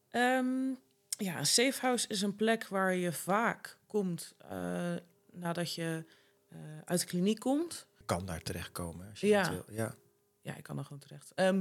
Ehm, 0.09 0.67
ja, 1.17 1.37
een 1.37 1.45
safe 1.45 1.81
house 1.81 2.07
is 2.07 2.21
een 2.21 2.35
plek 2.35 2.67
waar 2.67 2.95
je 2.95 3.11
vaak 3.11 3.77
komt 3.87 4.33
eh, 4.49 4.93
nadat 5.31 5.73
je 5.75 6.05
eh, 6.49 6.57
uit 6.85 6.99
de 6.99 7.05
kliniek 7.05 7.39
komt. 7.39 7.87
Kan 8.05 8.25
daar 8.25 8.41
terechtkomen 8.41 9.09
als 9.09 9.19
je 9.19 9.27
Ja. 9.27 9.49
wil. 9.51 9.65
Ja. 9.69 9.95
Ja, 10.41 10.55
ik 10.55 10.63
kan 10.63 10.77
er 10.77 10.83
gewoon 10.83 10.99
terecht. 10.99 11.31
Ehm, 11.35 11.55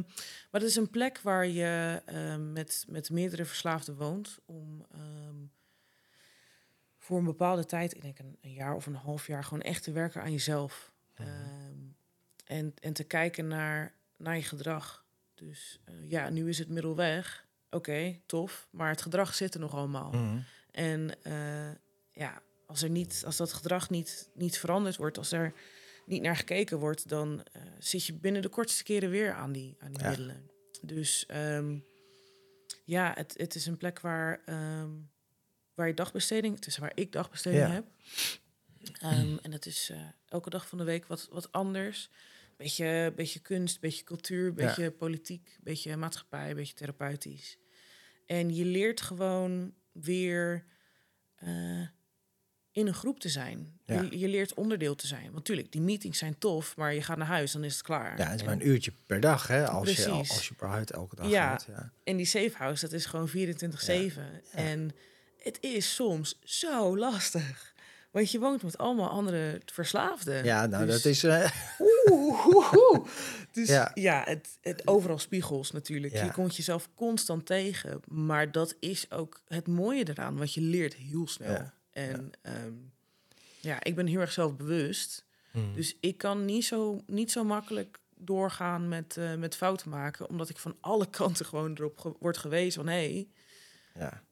maar 0.50 0.60
het 0.60 0.62
is 0.62 0.76
een 0.76 0.90
plek 0.90 1.20
waar 1.20 1.46
je 1.46 2.02
ehm, 2.06 2.52
met, 2.52 2.84
met 2.88 3.10
meerdere 3.10 3.44
verslaafden 3.44 3.96
woont. 3.96 4.38
Om 4.46 4.86
ehm, 4.92 5.36
voor 7.04 7.18
een 7.18 7.24
bepaalde 7.24 7.64
tijd, 7.64 7.94
ik 7.94 8.02
denk 8.02 8.18
een, 8.18 8.36
een 8.40 8.52
jaar 8.52 8.74
of 8.74 8.86
een 8.86 8.94
half 8.94 9.26
jaar, 9.26 9.44
gewoon 9.44 9.62
echt 9.62 9.82
te 9.82 9.92
werken 9.92 10.22
aan 10.22 10.32
jezelf. 10.32 10.92
Mhm. 11.16 11.28
Ehm, 11.28 11.78
en, 12.44 12.74
en 12.80 12.92
te 12.92 13.04
kijken 13.04 13.48
naar, 13.48 13.94
naar 14.16 14.36
je 14.36 14.42
gedrag. 14.42 15.04
Dus 15.34 15.80
eh, 15.84 15.94
ja, 16.10 16.28
nu 16.30 16.48
is 16.48 16.58
het 16.58 16.68
middel 16.68 16.96
weg. 16.96 17.46
Oké, 17.70 18.20
tof. 18.26 18.68
Maar 18.70 18.88
het 18.88 19.02
gedrag 19.02 19.34
zit 19.34 19.54
er 19.54 19.60
nog 19.60 19.74
allemaal. 19.74 20.10
Mhm. 20.10 20.38
En 20.70 21.22
eh, 21.22 21.70
ja, 22.12 22.42
als, 22.66 22.82
er 22.82 22.90
niet, 22.90 23.22
als 23.26 23.36
dat 23.36 23.52
gedrag 23.52 23.90
niet, 23.90 24.30
niet 24.34 24.58
veranderd 24.58 24.96
wordt, 24.96 25.18
als 25.18 25.32
er 25.32 25.52
niet 26.06 26.22
naar 26.22 26.36
gekeken 26.36 26.78
wordt, 26.78 27.08
dan 27.08 27.42
eh, 27.52 27.62
zit 27.78 28.04
je 28.06 28.12
binnen 28.12 28.42
de 28.42 28.48
kortste 28.48 28.82
keren 28.82 29.10
weer 29.10 29.32
aan 29.32 29.52
die, 29.52 29.76
aan 29.78 29.92
die 29.92 30.00
Ja. 30.02 30.08
middelen. 30.08 30.50
Dus 30.82 31.26
ehm, 31.26 31.78
ja, 32.84 33.12
het, 33.14 33.34
het 33.36 33.54
is 33.54 33.66
een 33.66 33.76
plek 33.76 34.00
waar, 34.00 34.40
ehm, 34.44 34.90
waar 35.74 35.86
je 35.86 35.94
dagbesteding, 35.94 36.54
het 36.54 36.66
is 36.66 36.78
waar 36.78 36.92
ik 36.94 37.12
dagbesteding 37.12 37.62
Ja. 37.66 37.70
heb. 37.72 37.84
Ehm, 39.00 39.36
en 39.42 39.52
het 39.52 39.66
is 39.66 39.90
eh, 39.90 40.00
elke 40.28 40.50
dag 40.50 40.68
van 40.68 40.78
de 40.78 40.84
week 40.84 41.06
wat, 41.06 41.28
wat 41.30 41.52
anders. 41.52 42.10
Beetje, 42.56 43.12
beetje 43.16 43.40
kunst, 43.40 43.80
beetje 43.80 44.04
cultuur, 44.04 44.52
beetje 44.54 44.90
politiek, 44.90 45.56
beetje 45.60 45.96
maatschappij, 45.96 46.54
beetje 46.54 46.74
therapeutisch. 46.74 47.58
En 48.26 48.54
je 48.54 48.64
leert 48.64 49.00
gewoon 49.00 49.74
weer 49.92 50.64
eh, 51.34 51.80
in 52.70 52.86
een 52.86 52.94
groep 52.94 53.20
te 53.20 53.28
zijn. 53.28 53.78
Ja. 53.86 54.00
Je, 54.00 54.18
je 54.18 54.28
leert 54.28 54.54
onderdeel 54.54 54.94
te 54.94 55.06
zijn. 55.06 55.22
Want 55.22 55.34
natuurlijk, 55.34 55.72
die 55.72 55.80
meetings 55.80 56.18
zijn 56.18 56.38
tof, 56.38 56.76
maar 56.76 56.94
je 56.94 57.02
gaat 57.02 57.16
naar 57.18 57.26
huis, 57.26 57.52
dan 57.52 57.64
is 57.64 57.72
het 57.72 57.82
klaar. 57.82 58.18
Ja, 58.18 58.26
het 58.30 58.40
is 58.40 58.46
maar 58.46 58.54
een 58.54 58.68
uurtje 58.68 58.92
per 59.06 59.20
dag, 59.20 59.46
hè? 59.46 59.66
Als 59.68 59.96
je, 59.96 60.10
als 60.10 60.48
je 60.48 60.54
überhaupt 60.54 60.90
elke 60.90 61.16
dag 61.16 61.30
Ja. 61.30 61.48
gaat. 61.50 61.64
Ja. 61.68 61.92
En 62.04 62.16
die 62.16 62.26
safe 62.26 62.52
house, 62.56 62.80
dat 62.84 62.92
is 62.92 63.06
gewoon 63.06 63.28
24-7. 63.28 63.32
En 64.52 64.90
het 65.44 65.58
is 65.60 65.94
soms 65.94 66.38
zo 66.44 66.98
lastig. 66.98 67.72
Want 68.10 68.30
je 68.30 68.38
woont 68.38 68.62
met 68.62 68.78
allemaal 68.78 69.08
andere 69.08 69.60
verslaafden. 69.64 70.44
ja, 70.44 70.66
nou, 70.66 70.86
Dus- 70.86 71.02
dat 71.02 71.12
is... 71.12 71.24
eh, 71.24 71.50
Oeh, 71.78 72.46
oeh, 72.54 72.72
oeh. 72.72 73.06
Dus 73.52 73.68
Ja. 73.68 73.90
ja, 73.94 74.22
het, 74.24 74.58
het 74.60 74.86
overal 74.86 75.18
spiegels 75.18 75.70
natuurlijk. 75.70 76.12
Ja. 76.12 76.24
Je 76.24 76.32
komt 76.32 76.56
jezelf 76.56 76.88
constant 76.94 77.46
tegen. 77.46 78.00
Maar 78.08 78.52
dat 78.52 78.76
is 78.80 79.10
ook 79.10 79.40
het 79.48 79.66
mooie 79.66 80.08
eraan, 80.08 80.36
want 80.36 80.54
je 80.54 80.60
leert 80.60 80.94
heel 80.94 81.28
snel. 81.28 81.50
Ja. 81.52 81.74
En 81.90 82.30
ja. 82.42 82.50
ja, 83.60 83.82
ik 83.84 83.94
ben 83.94 84.06
heel 84.06 84.20
erg 84.20 84.32
zelfbewust. 84.32 85.24
hmm. 85.50 85.74
Dus 85.74 85.96
ik 86.00 86.18
kan 86.18 86.44
niet 86.44 86.64
zo, 86.64 87.02
niet 87.06 87.32
zo 87.32 87.44
makkelijk 87.44 87.98
doorgaan 88.16 88.88
met, 88.88 89.16
eh, 89.16 89.34
met 89.34 89.56
fouten 89.56 89.90
maken. 89.90 90.28
Omdat 90.28 90.48
ik 90.48 90.58
van 90.58 90.76
alle 90.80 91.10
kanten 91.18 91.46
gewoon 91.46 91.72
erop 91.74 91.98
ge- 91.98 92.16
word 92.20 92.36
gewezen 92.38 92.84
van... 92.84 92.92
hé, 92.92 93.12
hey, 93.12 93.28
ja. 93.94 94.22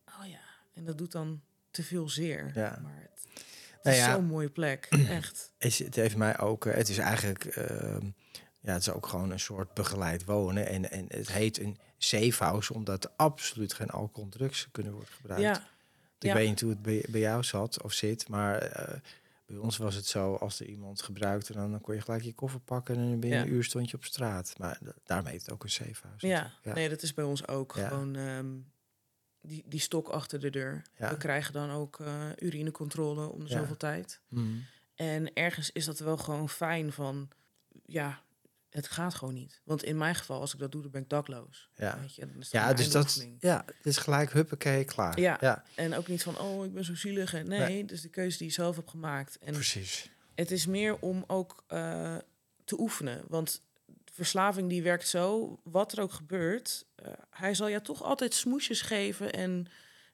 En 0.75 0.85
dat 0.85 0.99
doet 0.99 1.13
dan 1.13 1.41
te 1.71 1.83
veel 1.83 2.09
zeer. 2.09 2.51
Ja. 2.55 2.79
Maar 2.83 3.09
het, 3.11 3.25
het 3.35 3.83
Nou 3.83 3.97
is 3.97 4.03
ja. 4.03 4.13
zo'n 4.15 4.25
mooie 4.25 4.51
plek, 4.51 4.87
echt. 5.19 5.53
Het, 5.59 5.95
heeft 5.95 6.17
mij 6.17 6.39
ook... 6.39 6.67
eh, 6.67 6.75
Het 6.75 6.89
is 6.89 6.99
eigenlijk... 6.99 7.45
ehm, 7.45 8.07
ja, 8.61 8.73
het 8.73 8.81
is 8.83 8.91
ook 8.91 9.07
gewoon 9.07 9.31
een 9.31 9.41
soort 9.41 9.75
begeleid 9.75 10.25
wonen. 10.25 10.67
En, 10.67 10.91
en 10.91 11.05
het 11.09 11.33
heet 11.33 11.59
een 11.59 11.79
safe 11.99 12.45
house, 12.45 12.75
omdat 12.75 13.05
er 13.05 13.11
absoluut 13.17 13.73
geen 13.73 13.91
alcohol 13.91 14.25
en 14.25 14.31
drugs 14.31 14.69
kunnen 14.73 14.93
worden 14.93 15.13
gebruikt. 15.13 15.43
Ja, 15.43 15.57
Ik 16.19 16.29
ja. 16.29 16.35
weet 16.35 16.49
niet 16.49 16.61
hoe 16.61 16.71
het 16.71 16.83
bij, 16.83 17.05
bij 17.09 17.21
jou 17.21 17.43
zat 17.45 17.83
of 17.83 17.93
zit, 17.93 18.29
maar 18.29 18.59
eh, 18.59 19.01
bij 19.47 19.57
ons 19.57 19.77
was 19.77 19.95
het 19.95 20.07
zo, 20.07 20.35
als 20.35 20.61
er 20.61 20.67
iemand 20.67 21.03
gebruikte, 21.03 21.53
dan, 21.53 21.71
dan 21.71 21.81
kon 21.81 21.95
je 21.95 22.01
gelijk 22.01 22.23
je 22.23 22.33
koffer 22.35 22.61
pakken 22.61 22.97
en 22.97 23.21
binnen 23.21 23.39
Ja. 23.39 23.45
een 23.45 23.53
uur 23.53 23.65
stond 23.65 23.91
je 23.91 23.97
op 23.97 24.05
straat. 24.05 24.55
Maar 24.59 24.79
da- 24.81 24.93
daarom 25.05 25.27
heet 25.27 25.41
het 25.41 25.51
ook 25.53 25.63
een 25.63 25.71
safe 25.71 26.07
house. 26.07 26.27
Ja, 26.27 26.53
nee, 26.63 26.89
dat 26.89 27.03
is 27.03 27.15
bij 27.15 27.25
ons 27.25 27.47
ook 27.49 27.73
gewoon 27.73 28.17
ehm, 28.17 28.47
die, 29.43 29.65
die 29.67 29.81
stok 29.81 30.09
achter 30.09 30.41
de 30.41 30.51
deur. 30.51 30.83
Ja. 30.99 31.11
We 31.11 31.17
krijgen 31.17 31.53
dan 31.53 31.71
ook 31.71 32.01
eh, 32.01 32.27
urinecontrole 32.39 33.27
om 33.29 33.45
de 33.45 33.51
Ja. 33.51 33.59
zoveel 33.59 33.77
tijd. 33.77 34.21
Mm. 34.29 34.65
En 34.95 35.33
ergens 35.35 35.71
is 35.71 35.85
dat 35.85 35.99
wel 35.99 36.17
gewoon 36.17 36.49
fijn 36.49 36.93
van, 36.93 37.29
ja, 37.87 38.23
het 38.71 38.89
gaat 38.89 39.15
gewoon 39.15 39.35
niet. 39.35 39.61
Want 39.65 39.83
in 39.83 39.97
mijn 39.97 40.15
geval, 40.15 40.41
als 40.41 40.53
ik 40.53 40.59
dat 40.59 40.73
doe, 40.73 40.83
dan 40.83 40.91
ben 40.91 41.03
ik 41.03 41.09
dakloos. 41.09 41.69
Ja. 41.75 42.01
Weet 42.01 42.15
je, 42.15 42.27
dat 42.27 42.51
Ja, 42.51 42.73
dus 42.73 42.91
dat 42.91 43.27
ja, 43.39 43.65
het 43.67 43.87
is 43.87 43.97
gelijk 43.97 44.33
huppakee, 44.33 44.85
klaar. 44.85 45.21
Ja. 45.21 45.37
ja 45.41 45.65
En 45.75 45.95
ook 45.95 46.07
niet 46.09 46.23
van, 46.23 46.39
oh, 46.39 46.65
ik 46.65 46.73
ben 46.75 46.85
zo 46.85 46.95
zielig. 46.95 47.35
En 47.35 47.49
nee, 47.49 47.59
Nee. 47.61 47.85
dus 47.85 48.01
de 48.01 48.09
keuze 48.09 48.39
die 48.39 48.47
je 48.47 48.53
zelf 48.53 48.77
hebt 48.77 48.91
gemaakt. 48.91 49.39
En 49.39 49.53
precies. 49.53 50.11
het 50.35 50.51
is 50.51 50.67
meer 50.67 50.99
om 50.99 51.25
ook 51.27 51.65
eh, 51.67 52.17
te 52.65 52.81
oefenen. 52.81 53.25
Want 53.29 53.63
verslaving 54.15 54.69
die 54.69 54.83
werkt 54.83 55.09
zo, 55.09 55.59
wat 55.65 55.93
er 55.93 56.01
ook 56.03 56.13
gebeurt, 56.13 56.85
eh, 56.95 57.13
hij 57.31 57.55
zal 57.55 57.69
je 57.69 57.81
toch 57.83 58.03
altijd 58.03 58.35
smoesjes 58.35 58.81
geven 58.83 59.33
en 59.33 59.67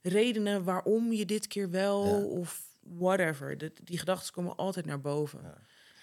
redenen 0.02 0.64
waarom 0.64 1.12
je 1.12 1.24
dit 1.26 1.46
keer 1.46 1.70
wel 1.70 2.06
Ja. 2.06 2.12
of 2.24 2.62
whatever. 2.80 3.58
De, 3.58 3.72
die 3.84 3.98
gedachten 3.98 4.32
komen 4.32 4.56
altijd 4.56 4.86
naar 4.86 5.00
boven. 5.00 5.40
Ja. 5.42 5.58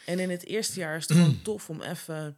En 0.06 0.20
in 0.20 0.30
het 0.30 0.46
eerste 0.46 0.80
jaar 0.80 0.96
is 0.98 1.08
het 1.08 1.18
gewoon 1.18 1.42
tof 1.42 1.70
om 1.70 1.82
even 1.82 2.38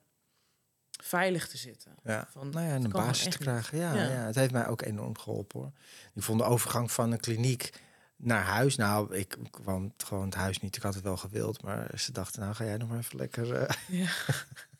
veilig 1.03 1.47
te 1.47 1.57
zitten. 1.57 1.95
Ja. 2.03 2.27
Van, 2.31 2.49
Nou 2.49 2.65
ja, 2.65 2.73
en 2.73 2.83
een 2.83 2.91
basis 2.91 3.31
te 3.31 3.37
krijgen. 3.37 3.77
Ja, 3.77 3.93
Ja. 3.93 4.03
ja. 4.03 4.25
het 4.25 4.35
heeft 4.35 4.51
mij 4.51 4.67
ook 4.67 4.81
enorm 4.81 5.17
geholpen 5.17 5.59
hoor. 5.59 5.71
Ik 6.13 6.23
vond 6.23 6.39
de 6.39 6.45
overgang 6.45 6.91
van 6.91 7.11
een 7.11 7.19
kliniek 7.19 7.73
naar 8.15 8.43
huis. 8.43 8.75
Nou, 8.75 9.15
ik 9.15 9.37
kwam 9.51 9.93
gewoon 9.97 10.25
het 10.25 10.33
huis 10.35 10.59
niet. 10.59 10.75
Ik 10.75 10.81
had 10.81 10.93
het 10.93 11.03
wel 11.03 11.17
gewild, 11.17 11.61
maar 11.63 11.91
ze 11.99 12.11
dachten, 12.11 12.41
nou 12.41 12.53
ga 12.53 12.63
jij 12.65 12.77
nog 12.77 12.89
maar 12.89 12.97
even 12.97 13.17
lekker 13.17 13.53
eh, 13.55 13.75
Ja, 13.87 14.09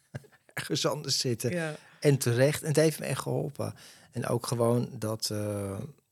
ergens 0.58 0.86
anders 0.86 1.18
zitten. 1.20 1.52
ja, 1.52 1.76
En 2.00 2.18
terecht. 2.18 2.62
En 2.62 2.68
het 2.68 2.76
heeft 2.76 3.00
me 3.00 3.06
echt 3.06 3.22
geholpen. 3.22 3.74
En 4.12 4.28
ook 4.28 4.48
gewoon 4.48 4.90
dat, 5.00 5.30
eh, 5.32 5.38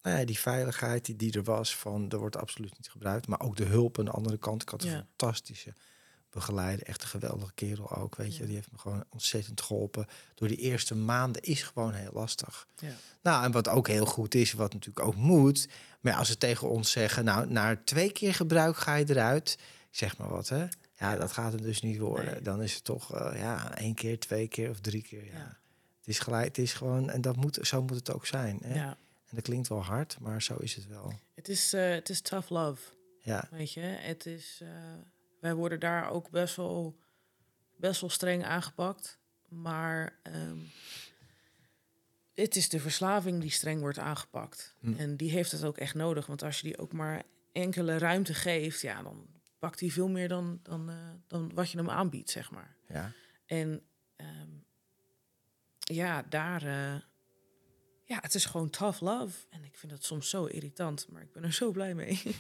nou 0.02 0.18
ja, 0.20 0.26
die 0.26 0.40
veiligheid 0.40 1.06
die, 1.06 1.16
die 1.16 1.34
er 1.34 1.44
was, 1.44 1.76
van 1.76 2.10
er 2.12 2.18
wordt 2.18 2.38
absoluut 2.38 2.74
niet 2.78 2.90
gebruikt. 2.90 3.28
Maar 3.28 3.40
ook 3.42 3.56
de 3.56 3.66
hulp 3.66 4.00
aan 4.00 4.06
de 4.06 4.12
andere 4.12 4.38
kant. 4.38 4.62
Ik 4.62 4.70
had 4.70 4.84
een 4.84 4.90
Ja. 4.90 5.06
fantastische 5.18 5.74
begeleider, 6.30 6.88
echt 6.88 7.02
een 7.02 7.08
geweldige 7.08 7.54
kerel 7.54 7.96
ook, 7.96 8.16
weet 8.16 8.34
je. 8.36 8.40
Ja. 8.42 8.46
Die 8.46 8.56
heeft 8.56 8.72
me 8.72 8.78
gewoon 8.78 9.04
ontzettend 9.10 9.62
geholpen. 9.62 10.08
Door 10.36 10.48
die 10.48 10.58
eerste 10.58 10.96
maanden 10.96 11.42
is 11.42 11.64
gewoon 11.64 11.94
heel 11.94 12.12
lastig. 12.14 12.68
ja. 12.80 12.90
Nou, 13.22 13.44
en 13.44 13.52
wat 13.52 13.68
ook 13.68 13.88
heel 13.88 14.06
goed 14.06 14.36
is, 14.36 14.54
wat 14.54 14.74
natuurlijk 14.74 15.06
ook 15.08 15.16
moet. 15.16 15.68
Maar 16.02 16.14
als 16.16 16.28
ze 16.28 16.38
tegen 16.38 16.70
ons 16.70 16.92
zeggen, 16.92 17.26
nou, 17.26 17.48
na 17.52 17.80
twee 17.84 18.12
keer 18.12 18.34
gebruik 18.34 18.78
ga 18.78 18.96
je 18.96 19.06
eruit. 19.10 19.58
Zeg 19.92 20.18
maar 20.18 20.30
wat, 20.30 20.50
hè. 20.50 20.66
Ja, 20.98 21.16
dat 21.16 21.32
gaat 21.32 21.52
het 21.54 21.62
dus 21.62 21.82
niet 21.82 21.98
worden. 21.98 22.32
Nee. 22.34 22.42
Dan 22.42 22.62
is 22.62 22.74
het 22.74 22.84
toch, 22.84 23.14
eh, 23.16 23.40
ja, 23.40 23.78
één 23.78 23.94
keer, 23.94 24.20
twee 24.20 24.48
keer 24.48 24.70
of 24.70 24.80
drie 24.80 25.02
keer. 25.02 25.26
Ja. 25.26 25.32
Ja. 25.38 25.58
Het 25.98 26.08
is 26.08 26.20
gelijk, 26.20 26.46
het 26.48 26.58
is 26.58 26.74
gewoon, 26.74 27.10
en 27.10 27.22
dat 27.22 27.36
moet, 27.36 27.60
zo 27.62 27.82
moet 27.82 27.96
het 27.96 28.14
ook 28.14 28.26
zijn. 28.26 28.60
Hè? 28.64 28.74
ja. 28.76 28.98
En 29.26 29.36
dat 29.36 29.44
klinkt 29.44 29.68
wel 29.68 29.84
hard, 29.84 30.18
maar 30.20 30.42
zo 30.42 30.56
is 30.56 30.76
het 30.76 30.88
wel. 30.88 31.14
Het, 31.36 31.50
is, 31.50 31.74
eh, 31.74 31.90
het 31.90 32.10
is 32.10 32.22
tough 32.22 32.50
love. 32.50 32.82
Ja, 33.22 33.48
Weet 33.52 33.74
je, 33.74 33.80
het 33.82 34.26
is. 34.26 34.60
eh, 34.62 34.68
wij 35.40 35.54
worden 35.54 35.80
daar 35.80 36.10
ook 36.10 36.30
best 36.30 36.56
wel, 36.56 36.98
best 37.78 38.02
wel 38.02 38.10
streng 38.10 38.44
aangepakt. 38.46 39.18
Maar 39.50 40.20
ehm, 40.24 40.58
het 42.34 42.56
is 42.56 42.70
de 42.70 42.80
verslaving 42.80 43.42
die 43.42 43.50
streng 43.52 43.80
wordt 43.80 44.00
aangepakt. 44.00 44.76
Hm. 44.80 44.94
En 44.98 45.16
die 45.18 45.32
heeft 45.32 45.52
het 45.52 45.64
ook 45.64 45.78
echt 45.78 45.94
nodig. 45.96 46.26
Want 46.26 46.44
als 46.44 46.60
je 46.60 46.68
die 46.68 46.78
ook 46.78 46.92
maar 46.94 47.24
enkele 47.52 47.98
ruimte 47.98 48.34
geeft, 48.34 48.82
ja, 48.82 49.04
dan 49.04 49.26
pakt 49.60 49.80
hij 49.80 49.90
veel 49.90 50.08
meer 50.08 50.28
dan, 50.28 50.60
dan, 50.64 50.90
eh, 50.90 51.10
dan 51.28 51.54
wat 51.54 51.72
je 51.72 51.78
hem 51.78 51.90
aanbiedt, 51.90 52.30
zeg 52.30 52.52
maar. 52.52 52.76
ja. 52.88 53.12
En 53.46 53.82
ehm, 54.16 54.50
ja, 55.80 56.22
daar. 56.22 56.62
eh, 56.64 57.02
ja, 58.04 58.18
het 58.22 58.36
is 58.36 58.46
gewoon 58.46 58.70
tough 58.70 59.02
love. 59.02 59.46
En 59.50 59.64
ik 59.64 59.78
vind 59.78 59.92
dat 59.92 60.04
soms 60.04 60.30
zo 60.30 60.46
irritant, 60.46 61.08
maar 61.10 61.22
ik 61.22 61.32
ben 61.32 61.44
er 61.44 61.54
zo 61.54 61.72
blij 61.72 61.96
mee. 61.96 62.22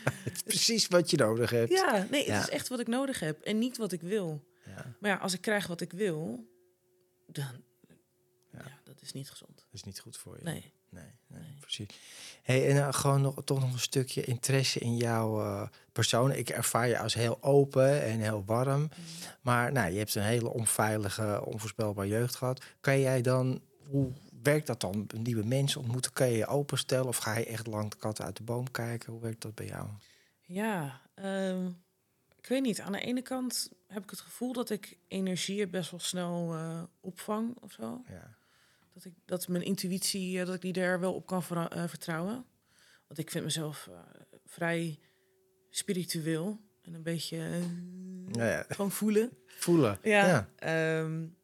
Het 0.00 0.32
is 0.34 0.42
precies 0.42 0.86
wat 0.88 1.10
je 1.10 1.16
nodig 1.16 1.50
hebt. 1.50 1.70
Ja, 1.70 2.06
nee, 2.10 2.30
het 2.30 2.42
is 2.42 2.48
echt 2.48 2.68
wat 2.68 2.80
ik 2.80 2.86
nodig 2.86 3.20
heb 3.20 3.40
en 3.40 3.58
niet 3.58 3.76
wat 3.76 3.92
ik 3.92 4.00
wil. 4.00 4.48
Ja, 4.66 4.96
Maar 5.00 5.10
ja, 5.10 5.16
als 5.16 5.32
ik 5.32 5.40
krijg 5.40 5.66
wat 5.66 5.80
ik 5.80 5.92
wil, 5.92 6.48
dan... 7.26 7.64
Ja, 8.52 8.58
Ja. 8.64 8.80
dat 8.84 9.02
is 9.02 9.12
niet 9.12 9.30
gezond. 9.30 9.56
dat 9.56 9.66
is 9.72 9.82
niet 9.82 10.00
goed 10.00 10.16
voor 10.16 10.36
je. 10.38 10.44
Nee. 10.44 10.72
Nee, 10.90 11.12
nee, 11.26 11.56
precies. 11.60 11.88
Hey, 12.42 12.68
en 12.68 12.76
uh, 12.76 12.88
gewoon 12.92 13.20
nog, 13.20 13.44
toch 13.44 13.60
nog 13.60 13.72
een 13.72 13.78
stukje 13.78 14.24
interesse 14.24 14.78
in 14.78 14.96
jouw 14.96 15.40
uh, 15.40 15.68
persoon. 15.92 16.32
Ik 16.32 16.48
ervaar 16.48 16.88
je 16.88 16.98
als 16.98 17.14
heel 17.14 17.42
open 17.42 18.02
en 18.02 18.20
heel 18.20 18.44
warm. 18.46 18.80
Mm. 18.80 18.88
Maar 19.40 19.72
nou, 19.72 19.92
je 19.92 19.98
hebt 19.98 20.14
een 20.14 20.22
hele 20.22 20.48
onveilige, 20.48 21.44
onvoorspelbare 21.44 22.08
jeugd 22.08 22.34
gehad. 22.34 22.64
Kan 22.80 23.00
jij 23.00 23.22
dan, 23.22 23.60
hoe 23.86 24.12
werkt 24.42 24.66
dat 24.66 24.80
dan? 24.80 25.06
Nieuwe 25.16 25.44
mensen 25.44 25.80
ontmoeten, 25.80 26.12
kan 26.12 26.30
je 26.30 26.36
je 26.36 26.46
openstellen? 26.46 27.06
Of 27.06 27.16
ga 27.16 27.38
je 27.38 27.46
echt 27.46 27.66
lang 27.66 27.90
de 27.90 27.96
kat 27.96 28.20
uit 28.20 28.36
de 28.36 28.42
boom 28.42 28.70
kijken? 28.70 29.12
Hoe 29.12 29.20
werkt 29.20 29.42
dat 29.42 29.54
bij 29.54 29.66
jou? 29.66 29.86
Ja, 30.40 31.00
um, 31.14 31.82
ik 32.38 32.46
weet 32.46 32.62
niet. 32.62 32.80
Aan 32.80 32.92
de 32.92 33.00
ene 33.00 33.22
kant 33.22 33.70
heb 33.86 34.02
ik 34.02 34.10
het 34.10 34.20
gevoel 34.20 34.52
dat 34.52 34.70
ik 34.70 34.96
energieën 35.08 35.70
best 35.70 35.90
wel 35.90 36.00
snel 36.00 36.54
uh, 36.54 36.82
opvang 37.00 37.56
of 37.60 37.72
zo. 37.72 38.02
Ja. 38.08 38.38
Dat, 38.94 39.04
ik, 39.04 39.12
dat 39.24 39.48
mijn 39.48 39.64
intuïtie, 39.64 40.38
uh, 40.38 40.46
dat 40.46 40.54
ik 40.54 40.60
die 40.60 40.72
daar 40.72 41.00
wel 41.00 41.14
op 41.14 41.26
kan 41.26 41.42
ver, 41.42 41.76
uh, 41.76 41.84
vertrouwen. 41.88 42.44
Want 43.06 43.20
ik 43.20 43.30
vind 43.30 43.44
mezelf 43.44 43.86
uh, 43.90 43.98
vrij 44.44 44.98
spiritueel 45.70 46.60
en 46.82 46.94
een 46.94 47.02
beetje 47.02 47.62
ja, 48.32 48.50
ja. 48.50 48.64
gewoon 48.68 48.90
voelen. 48.90 49.30
Voelen. 49.46 49.98
Ja. 50.02 50.48
ja. 50.58 51.00
Um, 51.00 51.36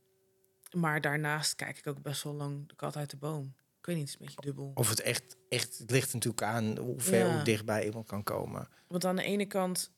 maar 0.73 1.01
daarnaast 1.01 1.55
kijk 1.55 1.79
ik 1.79 1.87
ook 1.87 2.03
best 2.03 2.23
wel 2.23 2.35
lang 2.35 2.69
de 2.69 2.75
kat 2.75 2.97
uit 2.97 3.11
de 3.11 3.17
boom. 3.17 3.55
Ik 3.79 3.87
weet 3.87 3.97
niet, 3.97 4.11
het 4.11 4.15
is 4.15 4.21
een 4.21 4.35
beetje 4.35 4.51
dubbel. 4.51 4.71
Of 4.75 4.89
het 4.89 5.01
echt, 5.01 5.37
echt 5.49 5.79
het 5.79 5.91
ligt 5.91 6.13
natuurlijk 6.13 6.43
aan 6.43 6.79
hoe 6.79 7.01
ver, 7.01 7.27
ja. 7.27 7.35
hoe 7.35 7.43
dichtbij 7.43 7.85
iemand 7.85 8.07
kan 8.07 8.23
komen. 8.23 8.69
Want 8.87 9.05
aan 9.05 9.17
de 9.17 9.23
ene 9.23 9.47
kant 9.47 9.91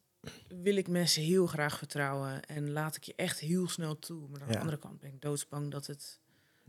wil 0.48 0.76
ik 0.76 0.88
mensen 0.88 1.22
heel 1.22 1.46
graag 1.46 1.78
vertrouwen 1.78 2.44
en 2.44 2.70
laat 2.70 2.96
ik 2.96 3.02
je 3.02 3.14
echt 3.16 3.38
heel 3.38 3.68
snel 3.68 3.98
toe. 3.98 4.28
Maar 4.28 4.40
aan 4.40 4.46
ja. 4.46 4.52
de 4.52 4.58
andere 4.58 4.78
kant 4.78 5.00
ben 5.00 5.12
ik 5.12 5.20
doodsbang 5.20 5.70
dat 5.70 5.86
het 5.86 6.20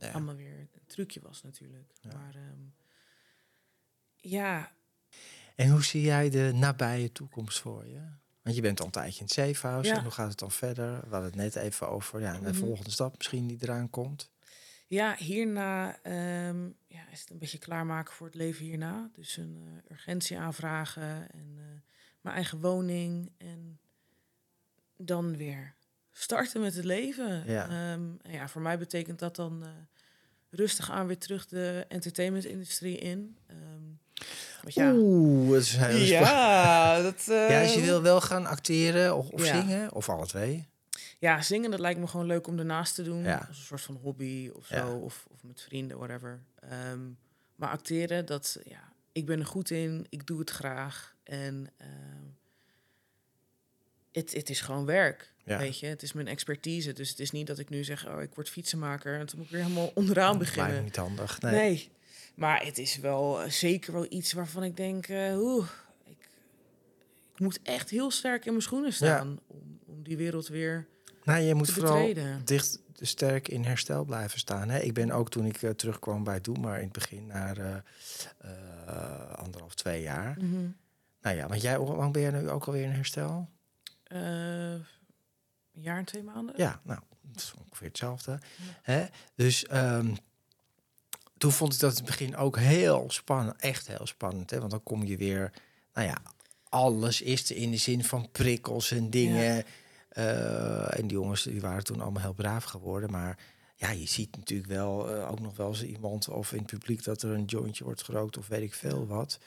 ja. 0.01 0.11
allemaal 0.11 0.35
weer 0.35 0.59
een 0.59 0.69
trucje 0.87 1.21
was 1.21 1.41
natuurlijk. 1.41 1.91
Ja. 2.01 2.13
Maar 2.13 2.35
um, 2.35 2.73
ja. 4.15 4.71
En 5.55 5.69
hoe 5.69 5.83
zie 5.83 6.01
jij 6.01 6.29
de 6.29 6.51
nabije 6.55 7.11
toekomst 7.11 7.59
voor 7.59 7.85
je? 7.85 8.01
Want 8.41 8.55
je 8.55 8.61
bent 8.61 8.79
al 8.79 8.85
een 8.85 8.91
tijdje 8.91 9.19
in 9.19 9.25
het 9.25 9.33
safe 9.33 9.67
house. 9.67 9.89
Ja. 9.89 9.95
En 9.97 10.03
hoe 10.03 10.11
gaat 10.11 10.29
het 10.29 10.39
dan 10.39 10.51
verder? 10.51 10.91
We 10.91 11.09
hadden 11.09 11.23
het 11.23 11.35
net 11.35 11.55
even 11.55 11.89
over 11.89 12.21
ja, 12.21 12.33
de 12.33 12.39
Mhm. 12.39 12.53
volgende 12.53 12.91
stap 12.91 13.17
misschien 13.17 13.47
die 13.47 13.57
eraan 13.61 13.89
komt. 13.89 14.31
Ja, 14.87 15.15
hierna 15.15 15.99
um, 16.47 16.75
ja, 16.87 17.09
is 17.11 17.19
het 17.19 17.29
een 17.29 17.37
beetje 17.37 17.57
klaarmaken 17.57 18.13
voor 18.13 18.25
het 18.27 18.35
leven 18.35 18.65
hierna. 18.65 19.09
Dus 19.13 19.37
een 19.37 19.57
uh, 19.63 19.91
urgentie 19.91 20.39
aanvragen 20.39 21.31
en 21.31 21.55
uh, 21.57 21.63
mijn 22.21 22.35
eigen 22.35 22.59
woning. 22.61 23.31
En 23.37 23.79
dan 24.97 25.37
weer 25.37 25.75
starten 26.21 26.61
met 26.61 26.75
het 26.75 26.85
leven. 26.85 27.43
Ja. 27.45 27.63
Ehm, 27.63 28.01
en 28.21 28.31
ja, 28.31 28.47
voor 28.47 28.61
mij 28.61 28.77
betekent 28.77 29.19
dat 29.19 29.35
dan 29.35 29.63
eh, 29.63 29.69
rustig 30.49 30.91
aan 30.91 31.07
weer 31.07 31.17
terug 31.17 31.45
de 31.47 31.85
entertainment-industrie 31.87 32.97
in. 32.97 33.37
Ehm, 33.47 33.57
want 34.61 34.73
ja, 34.73 34.91
Oeh, 34.93 35.51
dat 35.51 35.61
is 35.61 35.75
heel 35.75 35.85
spannend. 35.89 36.07
ja, 36.07 37.01
dat, 37.11 37.27
eh, 37.27 37.49
Ja, 37.49 37.61
als 37.61 37.73
je 37.73 37.81
wil 37.81 38.01
wel 38.01 38.21
gaan 38.21 38.45
acteren 38.45 39.15
of, 39.15 39.29
of 39.29 39.45
Ja. 39.45 39.61
zingen, 39.61 39.93
of 39.93 40.09
alle 40.09 40.25
twee. 40.25 40.67
Ja, 41.19 41.41
zingen, 41.41 41.71
dat 41.71 41.79
lijkt 41.79 41.99
me 41.99 42.07
gewoon 42.07 42.25
leuk 42.25 42.47
om 42.47 42.55
daarnaast 42.55 42.95
te 42.95 43.03
doen. 43.03 43.23
Ja. 43.23 43.45
Als 43.47 43.57
een 43.57 43.63
soort 43.63 43.81
van 43.81 43.95
hobby 43.95 44.49
of 44.53 44.65
zo. 44.65 44.75
Ja. 44.75 44.93
Of, 44.93 45.25
of 45.31 45.43
met 45.43 45.61
vrienden, 45.61 45.97
whatever. 45.97 46.43
Ehm, 46.59 46.99
maar 47.55 47.69
acteren, 47.69 48.25
dat, 48.25 48.57
ja, 48.63 48.93
ik 49.11 49.25
ben 49.25 49.39
er 49.39 49.45
goed 49.45 49.69
in. 49.69 50.05
Ik 50.09 50.25
doe 50.27 50.39
het 50.39 50.49
graag. 50.49 51.15
En 51.23 51.67
ehm, 51.77 52.23
het, 54.11 54.33
het 54.33 54.49
is 54.49 54.61
gewoon 54.61 54.85
werk, 54.85 55.33
Ja. 55.45 55.57
weet 55.57 55.79
je. 55.79 55.85
Het 55.85 56.03
is 56.03 56.13
mijn 56.13 56.27
expertise. 56.27 56.93
Dus 56.93 57.09
het 57.09 57.19
is 57.19 57.31
niet 57.31 57.47
dat 57.47 57.59
ik 57.59 57.69
nu 57.69 57.83
zeg, 57.83 58.07
oh, 58.07 58.21
ik 58.21 58.33
word 58.35 58.49
fietsenmaker. 58.49 59.19
En 59.19 59.25
toen 59.25 59.37
moet 59.37 59.47
ik 59.47 59.53
weer 59.53 59.63
helemaal 59.63 59.91
onderaan 59.95 60.29
Dat 60.37 60.39
beginnen. 60.39 60.83
niet 60.83 60.95
handig. 60.95 61.41
Nee. 61.41 61.53
Nee. 61.53 61.89
Maar 62.35 62.65
het 62.65 62.77
is 62.77 62.97
wel 62.97 63.41
eh, 63.41 63.49
zeker 63.49 63.93
wel 63.93 64.05
iets 64.09 64.33
waarvan 64.33 64.63
ik 64.63 64.77
denk, 64.77 65.07
eh, 65.07 65.39
oeh, 65.39 65.67
ik, 66.05 66.29
ik 67.33 67.39
moet 67.39 67.59
echt 67.63 67.89
heel 67.89 68.11
sterk 68.11 68.45
in 68.45 68.51
mijn 68.51 68.63
schoenen 68.63 68.93
staan. 68.93 69.39
Om, 69.47 69.59
om 69.85 70.03
die 70.03 70.17
wereld 70.17 70.47
weer 70.47 70.87
Nou, 71.23 71.39
je 71.41 71.53
moet 71.55 71.71
vooral 71.71 72.05
betreden. 72.07 72.41
dicht 72.45 72.79
sterk 72.99 73.47
in 73.47 73.63
herstel 73.63 74.03
blijven 74.05 74.39
staan. 74.39 74.69
Hè? 74.69 74.79
Ik 74.79 74.93
ben 74.93 75.11
ook 75.11 75.29
toen 75.29 75.45
ik 75.45 75.61
eh, 75.61 75.69
terugkwam 75.69 76.23
bij 76.23 76.41
Doe, 76.41 76.57
maar 76.57 76.77
in 76.77 76.83
het 76.83 76.91
begin 76.93 77.25
naar 77.27 77.83
anderhalf, 79.35 79.75
twee 79.75 80.01
jaar. 80.01 80.37
Mhm. 80.39 80.67
Nou 81.21 81.35
ja, 81.35 81.47
want 81.47 81.61
jij, 81.61 81.75
hoe 81.75 81.95
lang 81.95 82.13
ben 82.13 82.21
jij 82.21 82.31
nu 82.31 82.49
ook 82.49 82.65
alweer 82.65 82.83
in 82.83 82.89
herstel? 82.89 83.49
Eh, 84.09 84.71
een 85.73 85.81
jaar 85.81 85.97
en 85.97 86.05
twee 86.05 86.23
maanden. 86.23 86.55
Ja, 86.57 86.81
nou, 86.83 86.99
dat 87.21 87.41
is 87.41 87.53
ongeveer 87.65 87.87
hetzelfde. 87.87 88.39
Hè? 88.81 89.05
Dus 89.35 89.65
ehm, 89.65 90.15
toen 91.37 91.51
vond 91.51 91.73
ik 91.73 91.79
dat 91.79 91.91
in 91.91 91.97
het 91.97 92.05
begin 92.05 92.35
ook 92.35 92.57
heel 92.57 93.05
spannend, 93.07 93.61
echt 93.61 93.87
heel 93.87 94.07
spannend. 94.07 94.49
Hè? 94.49 94.59
Want 94.59 94.71
dan 94.71 94.83
kom 94.83 95.03
je 95.03 95.17
weer, 95.17 95.53
nou 95.93 96.07
ja, 96.07 96.17
alles 96.69 97.21
is 97.21 97.49
er 97.49 97.55
in 97.55 97.71
de 97.71 97.77
zin 97.77 98.03
van 98.03 98.31
prikkels 98.31 98.91
en 98.91 99.09
dingen. 99.09 99.65
Eh, 100.09 100.97
en 100.99 101.07
die 101.07 101.17
jongens 101.17 101.43
die 101.43 101.61
waren 101.61 101.83
toen 101.83 102.01
allemaal 102.01 102.21
heel 102.21 102.33
braaf 102.33 102.63
geworden. 102.63 103.11
Maar 103.11 103.37
ja, 103.75 103.89
je 103.89 104.07
ziet 104.07 104.35
natuurlijk 104.35 104.69
wel 104.69 105.15
eh, 105.15 105.31
ook 105.31 105.39
nog 105.39 105.55
wel 105.55 105.67
eens 105.67 105.83
iemand 105.83 106.29
of 106.29 106.51
in 106.51 106.57
het 106.57 106.67
publiek 106.67 107.03
dat 107.03 107.21
er 107.21 107.29
een 107.29 107.45
jointje 107.45 107.83
wordt 107.83 108.03
gerookt 108.03 108.37
of 108.37 108.47
weet 108.47 108.61
ik 108.61 108.73
veel 108.73 109.07
wat. 109.07 109.39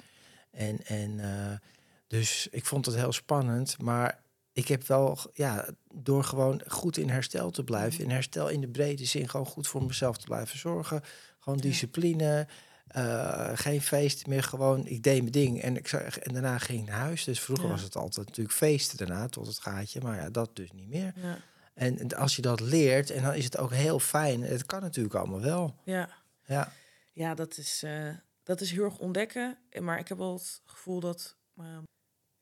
En, 0.51 0.85
en 0.85 1.21
eh, 1.21 1.59
dus 2.07 2.49
ik 2.51 2.67
vond 2.67 2.87
het 2.87 2.95
heel 2.95 3.13
spannend. 3.13 3.79
Maar 3.79 4.22
ik 4.53 4.69
heb 4.69 4.87
wel, 4.87 5.19
ja, 5.33 5.69
door 5.95 6.25
gewoon 6.25 6.63
goed 6.67 6.97
in 6.97 7.09
herstel 7.09 7.51
te 7.51 7.65
blijven, 7.65 8.05
in 8.05 8.11
herstel 8.11 8.49
in 8.49 8.61
de 8.61 8.69
brede 8.69 9.05
zin, 9.05 9.29
gewoon 9.29 9.47
goed 9.47 9.67
voor 9.69 9.85
mezelf 9.85 10.17
te 10.19 10.25
blijven 10.27 10.59
zorgen. 10.59 11.03
Gewoon 11.39 11.59
discipline, 11.59 12.47
eh, 12.87 13.51
geen 13.55 13.81
feest 13.83 14.27
meer, 14.27 14.43
gewoon, 14.43 14.87
ik 14.87 15.03
deed 15.03 15.21
mijn 15.21 15.33
ding 15.33 15.63
en, 15.63 15.77
ik, 15.77 15.93
en 15.93 16.33
daarna 16.33 16.59
ging 16.59 16.81
ik 16.81 16.89
naar 16.89 16.99
huis. 16.99 17.25
Dus 17.25 17.41
vroeger 17.41 17.67
Ja. 17.67 17.71
was 17.73 17.83
het 17.83 17.97
altijd 17.97 18.27
natuurlijk 18.27 18.57
feesten 18.57 18.97
daarna, 18.97 19.29
tot 19.29 19.47
het 19.47 19.59
gaatje, 19.59 20.01
maar 20.01 20.17
ja, 20.17 20.31
dat 20.31 20.57
dus 20.57 20.73
niet 20.73 20.89
meer. 20.89 21.13
Ja, 21.17 21.39
En 21.75 22.15
als 22.17 22.37
je 22.37 22.43
dat 22.43 22.61
leert, 22.61 23.11
en 23.11 23.23
dan 23.23 23.35
is 23.35 23.45
het 23.45 23.59
ook 23.59 23.73
heel 23.73 23.99
fijn. 23.99 24.43
Het 24.43 24.67
kan 24.67 24.81
natuurlijk 24.81 25.15
allemaal 25.15 25.41
wel. 25.41 25.77
ja. 25.85 26.21
Ja, 26.45 26.73
ja 27.13 27.35
dat, 27.35 27.57
is, 27.59 27.83
eh, 27.83 28.09
dat 28.43 28.61
is 28.61 28.71
heel 28.71 28.85
erg 28.85 28.99
ontdekken. 28.99 29.59
Maar 29.81 29.99
ik 29.99 30.09
heb 30.09 30.19
wel 30.19 30.33
het 30.35 30.61
gevoel 30.65 31.01
dat... 31.01 31.37
ehm, 31.57 31.83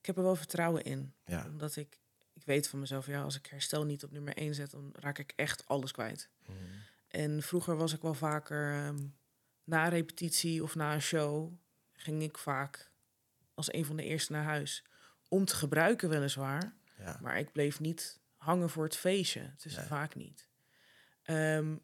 ik 0.00 0.06
heb 0.06 0.16
er 0.16 0.22
wel 0.22 0.36
vertrouwen 0.36 0.82
in. 0.84 1.14
ja. 1.24 1.46
Omdat 1.46 1.76
ik, 1.76 2.00
ik 2.32 2.44
weet 2.44 2.68
van 2.68 2.78
mezelf, 2.78 3.06
ja, 3.06 3.22
als 3.22 3.36
ik 3.36 3.46
herstel 3.46 3.84
niet 3.84 4.04
op 4.04 4.10
nummer 4.10 4.36
één 4.36 4.54
zet... 4.54 4.70
dan 4.70 4.94
raak 4.98 5.18
ik 5.18 5.32
echt 5.36 5.66
alles 5.66 5.92
kwijt. 5.92 6.30
En 7.08 7.42
vroeger 7.42 7.76
was 7.76 7.92
ik 7.92 8.02
wel 8.02 8.14
vaker 8.14 8.72
ehm, 8.74 9.06
na 9.64 9.84
een 9.84 9.90
repetitie 9.90 10.62
of 10.62 10.74
na 10.74 10.94
een 10.94 11.02
show... 11.02 11.52
ging 11.92 12.22
ik 12.22 12.38
vaak 12.38 12.90
als 13.54 13.72
een 13.72 13.84
van 13.84 13.96
de 13.96 14.04
eerste 14.04 14.32
naar 14.32 14.44
huis. 14.44 14.84
Om 15.28 15.44
te 15.44 15.54
gebruiken 15.56 16.08
weliswaar. 16.08 16.74
ja. 16.98 17.18
Maar 17.22 17.38
ik 17.38 17.52
bleef 17.52 17.80
niet 17.80 18.20
hangen 18.36 18.70
voor 18.70 18.84
het 18.84 18.96
feestje. 18.96 19.40
Het 19.40 19.64
is 19.64 19.76
Nee. 19.76 19.86
vaak 19.86 20.14
niet. 20.14 20.48
Ehm, 21.22 21.76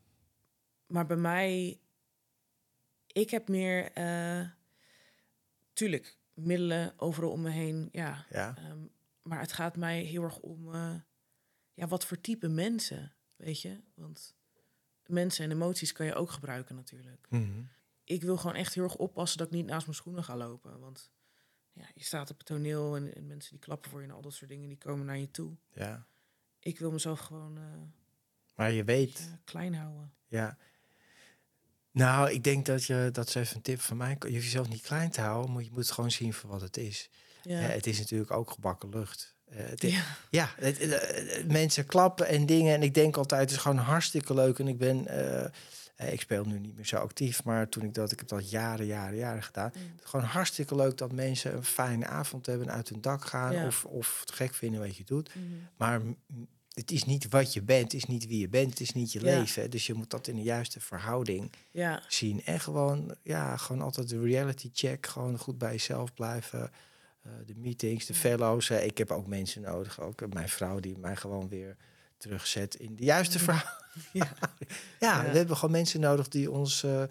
maar 0.86 1.06
bij 1.06 1.16
mij, 1.16 1.80
ik 3.06 3.30
heb 3.30 3.48
meer, 3.48 3.92
eh, 3.92 4.48
tuurlijk, 5.72 6.16
middelen 6.36 6.94
overal 6.96 7.30
om 7.30 7.42
me 7.42 7.50
heen. 7.50 7.88
Ja, 7.92 8.26
ja. 8.30 8.56
Ehm, 8.56 8.78
maar 9.22 9.40
het 9.40 9.52
gaat 9.52 9.76
mij 9.76 10.02
heel 10.02 10.22
erg 10.22 10.38
om, 10.38 10.74
eh, 10.74 10.94
ja, 11.74 11.86
wat 11.86 12.06
voor 12.06 12.20
type 12.20 12.48
mensen, 12.48 13.12
weet 13.36 13.60
je? 13.60 13.80
Want 13.94 14.34
mensen 15.06 15.44
en 15.44 15.50
emoties 15.50 15.92
kan 15.92 16.06
je 16.06 16.14
ook 16.14 16.30
gebruiken 16.30 16.74
natuurlijk. 16.74 17.26
Mhm. 17.30 17.62
Ik 18.04 18.22
wil 18.22 18.36
gewoon 18.36 18.56
echt 18.56 18.74
heel 18.74 18.84
erg 18.84 18.96
oppassen 18.96 19.38
dat 19.38 19.46
ik 19.46 19.52
niet 19.52 19.66
naast 19.66 19.86
mijn 19.86 19.98
schoenen 19.98 20.24
ga 20.24 20.36
lopen. 20.36 20.80
Want 20.80 21.10
ja, 21.72 21.86
je 21.94 22.04
staat 22.04 22.30
op 22.30 22.36
het 22.36 22.46
toneel 22.46 22.96
en, 22.96 23.14
en 23.14 23.26
mensen 23.26 23.50
die 23.50 23.60
klappen 23.60 23.90
voor 23.90 24.00
je 24.00 24.06
en 24.06 24.14
al 24.14 24.22
dat 24.22 24.34
soort 24.34 24.50
dingen, 24.50 24.68
die 24.68 24.78
komen 24.78 25.06
naar 25.06 25.18
je 25.18 25.30
toe 25.30 25.56
ja. 25.72 26.06
ik 26.58 26.78
wil 26.78 26.90
mezelf 26.90 27.20
gewoon 27.20 27.56
eh, 27.56 27.82
Maar 28.54 28.72
je 28.72 28.84
weet, 28.84 29.18
ja, 29.18 29.40
klein 29.44 29.74
houden. 29.74 30.12
Ja. 30.26 30.58
Nou, 31.96 32.30
ik 32.30 32.44
denk 32.44 32.66
dat 32.66 32.84
je, 32.84 33.08
dat 33.12 33.28
is 33.28 33.34
even 33.34 33.56
een 33.56 33.62
tip 33.62 33.80
van 33.80 33.96
mij. 33.96 34.16
Je 34.20 34.30
hoeft 34.32 34.42
jezelf 34.44 34.68
niet 34.68 34.82
klein 34.82 35.10
te 35.10 35.20
houden, 35.20 35.52
maar 35.52 35.62
je 35.62 35.68
moet 35.70 35.78
het 35.78 35.90
gewoon 35.90 36.10
zien 36.10 36.32
voor 36.32 36.50
wat 36.50 36.60
het 36.60 36.76
is. 36.76 37.10
Ja. 37.42 37.60
Eh, 37.60 37.74
het 37.74 37.86
is 37.86 37.98
natuurlijk 37.98 38.30
ook 38.30 38.50
gebakken 38.50 38.88
lucht. 38.88 39.34
Eh, 39.48 39.56
het 39.66 39.82
ja. 39.82 40.02
ja, 40.30 40.50
het- 40.56 40.78
eh, 40.78 41.44
mensen 41.46 41.86
klappen 41.86 42.26
en 42.28 42.46
dingen. 42.46 42.74
En 42.74 42.82
ik 42.82 42.94
denk 42.94 43.16
altijd, 43.16 43.40
het 43.40 43.50
is 43.50 43.56
gewoon 43.56 43.76
hartstikke 43.76 44.34
leuk. 44.34 44.58
En 44.58 44.68
ik 44.68 44.78
ben, 44.78 45.06
ik 45.96 46.20
speel 46.20 46.44
nu 46.44 46.58
niet 46.58 46.76
meer 46.76 46.86
zo 46.86 46.96
actief, 46.96 47.44
maar 47.44 47.68
toen 47.68 47.82
ik 47.84 47.94
dat, 47.94 48.12
ik 48.12 48.18
heb 48.18 48.28
dat 48.28 48.50
jaren, 48.50 48.86
jaren, 48.86 49.16
jaren 49.18 49.42
gedaan. 49.42 49.70
Mm. 49.74 49.82
Het 49.94 50.04
is 50.04 50.10
gewoon 50.10 50.26
hartstikke 50.26 50.74
leuk 50.74 50.98
dat 50.98 51.12
mensen 51.12 51.54
een 51.56 51.64
fijne 51.64 52.06
avond 52.06 52.46
hebben, 52.46 52.70
uit 52.70 52.88
hun 52.88 53.00
dak 53.00 53.24
gaan 53.24 53.52
Ja. 53.52 53.66
of, 53.66 53.84
of 53.84 54.20
het 54.20 54.32
gek 54.32 54.54
vinden 54.54 54.80
wat 54.80 54.96
je 54.96 55.04
doet. 55.04 55.34
Mhm. 55.34 55.44
Maar 55.76 56.00
het 56.76 56.90
is 56.90 57.04
niet 57.04 57.28
wat 57.28 57.52
je 57.52 57.62
bent, 57.62 57.82
het 57.82 57.94
is 57.94 58.04
niet 58.04 58.26
wie 58.26 58.38
je 58.40 58.48
bent, 58.48 58.70
het 58.70 58.80
is 58.80 58.92
niet 58.92 59.12
je 59.12 59.20
Ja. 59.24 59.38
leven. 59.38 59.70
Dus 59.70 59.86
je 59.86 59.94
moet 59.94 60.10
dat 60.10 60.26
in 60.26 60.36
de 60.36 60.42
juiste 60.42 60.80
verhouding 60.80 61.52
ja, 61.70 62.02
zien. 62.08 62.44
En 62.44 62.60
gewoon, 62.60 63.14
ja, 63.22 63.56
gewoon 63.56 63.82
altijd 63.82 64.08
de 64.08 64.20
reality 64.20 64.70
check. 64.72 65.06
Gewoon 65.06 65.38
goed 65.38 65.58
bij 65.58 65.70
jezelf 65.72 66.14
blijven. 66.14 66.70
Eh, 67.22 67.32
de 67.46 67.54
meetings, 67.56 68.06
de 68.06 68.14
fellows. 68.14 68.70
ik 68.70 68.98
heb 68.98 69.10
ook 69.10 69.26
mensen 69.26 69.62
nodig. 69.62 70.00
Ook 70.00 70.32
mijn 70.32 70.48
vrouw 70.48 70.80
die 70.80 70.98
mij 70.98 71.16
gewoon 71.16 71.48
weer 71.48 71.76
terugzet 72.16 72.74
in 72.74 72.96
de 72.96 73.04
juiste 73.04 73.38
verhouding. 73.38 73.84
Ja. 74.12 74.32
ja, 75.00 75.22
Ja. 75.24 75.30
we 75.30 75.36
hebben 75.36 75.56
gewoon 75.56 75.70
mensen 75.70 76.00
nodig 76.00 76.28
die 76.28 76.50
ons... 76.50 76.82
eh, 76.82 77.02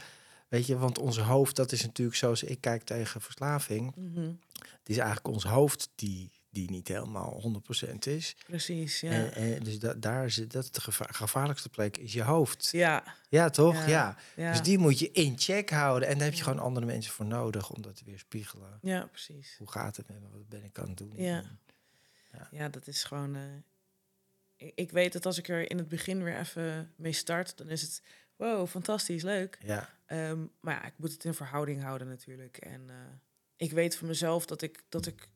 weet 0.48 0.66
je, 0.66 0.78
want 0.78 0.98
ons 1.00 1.18
hoofd, 1.20 1.56
dat 1.56 1.72
is 1.72 1.82
natuurlijk 1.82 2.18
zoals 2.18 2.44
ik 2.44 2.62
kijk 2.62 2.84
tegen 2.84 3.22
verslaving. 3.22 3.96
Mhm. 3.96 4.32
Het 4.60 4.90
is 4.94 4.98
eigenlijk 4.98 5.28
ons 5.28 5.44
hoofd 5.44 5.90
die, 5.96 6.32
die 6.56 6.70
niet 6.72 6.88
helemaal 6.88 7.62
100% 7.92 7.96
is. 8.08 8.36
precies. 8.46 9.00
Ja. 9.00 9.10
En, 9.12 9.34
en 9.34 9.64
dus 9.64 9.80
da- 9.80 9.94
daar 9.94 10.32
zit 10.32 10.52
dat 10.52 10.74
de 10.76 10.82
geva- 10.82 11.12
gevaarlijkste 11.12 11.70
plek 11.70 11.98
is 11.98 12.14
je 12.14 12.24
hoofd. 12.24 12.70
ja, 12.72 13.04
Ja, 13.30 13.50
toch? 13.50 13.76
Ja. 13.76 13.88
ja. 13.88 14.18
ja. 14.36 14.52
Dus 14.52 14.62
die 14.62 14.78
moet 14.78 15.00
je 15.00 15.12
in 15.12 15.40
check 15.40 15.70
houden. 15.70 16.08
En 16.10 16.16
daar 16.18 16.28
heb 16.28 16.34
je 16.36 16.44
gewoon 16.44 16.60
andere 16.60 16.86
mensen 16.86 17.14
voor 17.14 17.26
nodig 17.26 17.70
om 17.70 17.82
dat 17.82 17.96
te 17.96 18.04
weer 18.06 18.20
spiegelen. 18.20 18.80
ja, 18.82 19.06
precies. 19.06 19.56
Hoe 19.58 19.72
gaat 19.72 19.98
het 19.98 20.08
met 20.08 20.22
me? 20.22 20.28
Wat 20.32 20.50
ben 20.50 20.64
ik 20.64 20.80
aan 20.80 20.88
het 20.88 20.98
doen? 20.98 21.14
Ja. 21.16 21.38
En- 21.38 21.60
Ja, 22.52 22.70
dat 22.70 22.88
is 22.88 23.04
gewoon. 23.04 23.36
eh, 23.36 23.42
ik, 24.56 24.72
ik 24.76 24.92
weet 24.92 25.14
dat 25.14 25.26
als 25.26 25.38
ik 25.38 25.48
er 25.50 25.70
in 25.72 25.78
het 25.78 25.88
begin 25.88 26.24
weer 26.24 26.40
even 26.40 26.92
mee 26.96 27.12
start, 27.14 27.58
dan 27.58 27.70
is 27.70 27.82
het 27.82 28.02
wow, 28.36 28.68
fantastisch, 28.68 29.24
leuk. 29.24 29.58
ja. 29.64 29.90
Ehm, 30.06 30.40
maar 30.60 30.74
ja, 30.74 30.86
ik 30.86 30.94
moet 30.98 31.12
het 31.12 31.26
in 31.26 31.34
verhouding 31.34 31.82
houden 31.82 32.08
natuurlijk. 32.08 32.58
En 32.58 32.90
eh, 32.90 32.96
ik 33.56 33.72
weet 33.72 33.96
van 33.96 34.08
mezelf 34.08 34.46
dat 34.46 34.62
ik, 34.62 34.84
dat 34.90 35.06
ik 35.06 35.28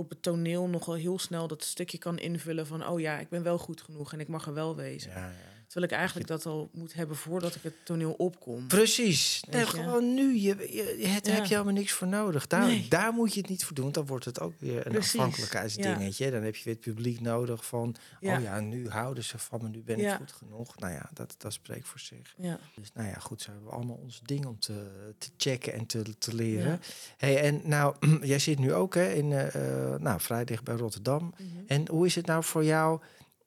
op 0.00 0.10
het 0.10 0.22
toneel 0.22 0.68
nogal 0.68 0.94
heel 0.94 1.18
snel 1.18 1.48
dat 1.48 1.64
stukje 1.64 1.98
kan 1.98 2.18
invullen 2.18 2.66
van... 2.66 2.86
oh 2.86 3.00
ja, 3.00 3.18
ik 3.18 3.28
ben 3.28 3.42
wel 3.42 3.58
goed 3.58 3.80
genoeg 3.80 4.12
en 4.12 4.20
ik 4.20 4.28
mag 4.28 4.46
er 4.46 4.54
wel 4.54 4.76
wezen. 4.76 5.10
Ja, 5.10 5.26
ja. 5.26 5.59
Terwijl 5.70 5.92
ik 5.92 5.98
eigenlijk 5.98 6.28
dat 6.28 6.46
al 6.46 6.70
moet 6.72 6.94
hebben 6.94 7.16
voordat 7.16 7.54
ik 7.54 7.62
het 7.62 7.74
toneel 7.84 8.12
opkom. 8.12 8.66
Precies. 8.66 9.42
Nee, 9.50 9.66
gewoon 9.66 10.14
nu. 10.14 10.34
Je, 10.38 10.56
je, 10.98 11.06
het 11.06 11.26
Ja. 11.26 11.32
heb 11.32 11.44
je 11.44 11.52
helemaal 11.52 11.72
niks 11.72 11.92
voor 11.92 12.06
nodig. 12.08 12.46
Daar, 12.46 12.66
Nee. 12.66 12.86
daar 12.88 13.12
moet 13.12 13.34
je 13.34 13.40
het 13.40 13.48
niet 13.48 13.64
voor 13.64 13.74
doen. 13.76 13.92
Dan 13.92 14.06
wordt 14.06 14.24
het 14.24 14.40
ook 14.40 14.52
weer 14.58 14.86
een 14.86 14.92
Precies. 14.92 15.14
afhankelijkheidsdingetje. 15.14 16.30
Dan 16.30 16.42
heb 16.42 16.56
je 16.56 16.64
weer 16.64 16.74
het 16.74 16.82
publiek 16.82 17.20
nodig 17.20 17.64
van... 17.66 17.94
Ja. 18.20 18.36
oh 18.36 18.42
ja, 18.42 18.60
nu 18.60 18.88
houden 18.88 19.24
ze 19.24 19.38
van 19.38 19.62
me. 19.62 19.68
Nu 19.68 19.82
ben 19.82 19.98
ik 20.00 20.10
goed 20.10 20.32
genoeg. 20.32 20.78
Nou 20.78 20.92
ja, 20.92 21.10
dat, 21.12 21.34
dat 21.38 21.52
spreekt 21.52 21.88
voor 21.88 22.00
zich. 22.00 22.34
Ja, 22.36 22.58
Dus 22.74 22.90
nou 22.94 23.08
ja, 23.08 23.14
goed, 23.18 23.42
zo 23.42 23.50
hebben 23.50 23.68
we 23.68 23.74
allemaal 23.74 23.96
ons 24.02 24.20
ding 24.24 24.46
om 24.46 24.58
te, 24.58 24.90
te 25.18 25.28
checken 25.36 25.72
en 25.72 25.86
te, 25.86 26.18
te 26.18 26.34
leren. 26.34 26.80
Hey, 27.16 27.40
en 27.42 27.60
nou, 27.64 27.94
jij 28.22 28.38
zit 28.38 28.58
nu 28.58 28.72
ook 28.72 28.94
hè, 28.94 29.12
in, 29.12 29.32
eh, 29.32 29.94
nou, 29.94 30.20
vrij 30.20 30.44
dicht 30.44 30.64
bij 30.64 30.74
Rotterdam. 30.76 31.34
Mhm. 31.38 31.46
En 31.66 31.88
hoe 31.88 32.06
is 32.06 32.14
het 32.14 32.26
nou 32.26 32.44
voor 32.44 32.64
jou 32.64 33.00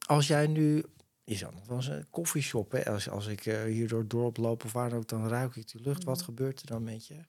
als 0.05 0.27
jij 0.27 0.47
nu... 0.47 0.83
Je 1.25 1.35
zal 1.35 1.51
nog 1.51 1.65
wel 1.67 1.77
eens 1.77 1.87
een 1.87 2.09
koffieshop, 2.09 2.71
hè? 2.71 2.85
Als, 2.85 3.09
als 3.09 3.27
ik 3.27 3.45
eh, 3.45 3.63
hier 3.63 3.87
door 3.87 3.99
het 3.99 4.09
dorp 4.09 4.37
loop 4.37 4.63
of 4.63 4.71
waar 4.71 4.89
dan 4.89 4.97
ook, 4.99 5.07
dan 5.07 5.27
ruik 5.27 5.55
ik 5.55 5.71
die 5.71 5.81
lucht. 5.81 6.03
Wat 6.03 6.15
Mhm. 6.17 6.25
gebeurt 6.25 6.59
er 6.61 6.67
dan 6.67 6.83
met 6.83 7.07
je? 7.07 7.13
Heb 7.13 7.25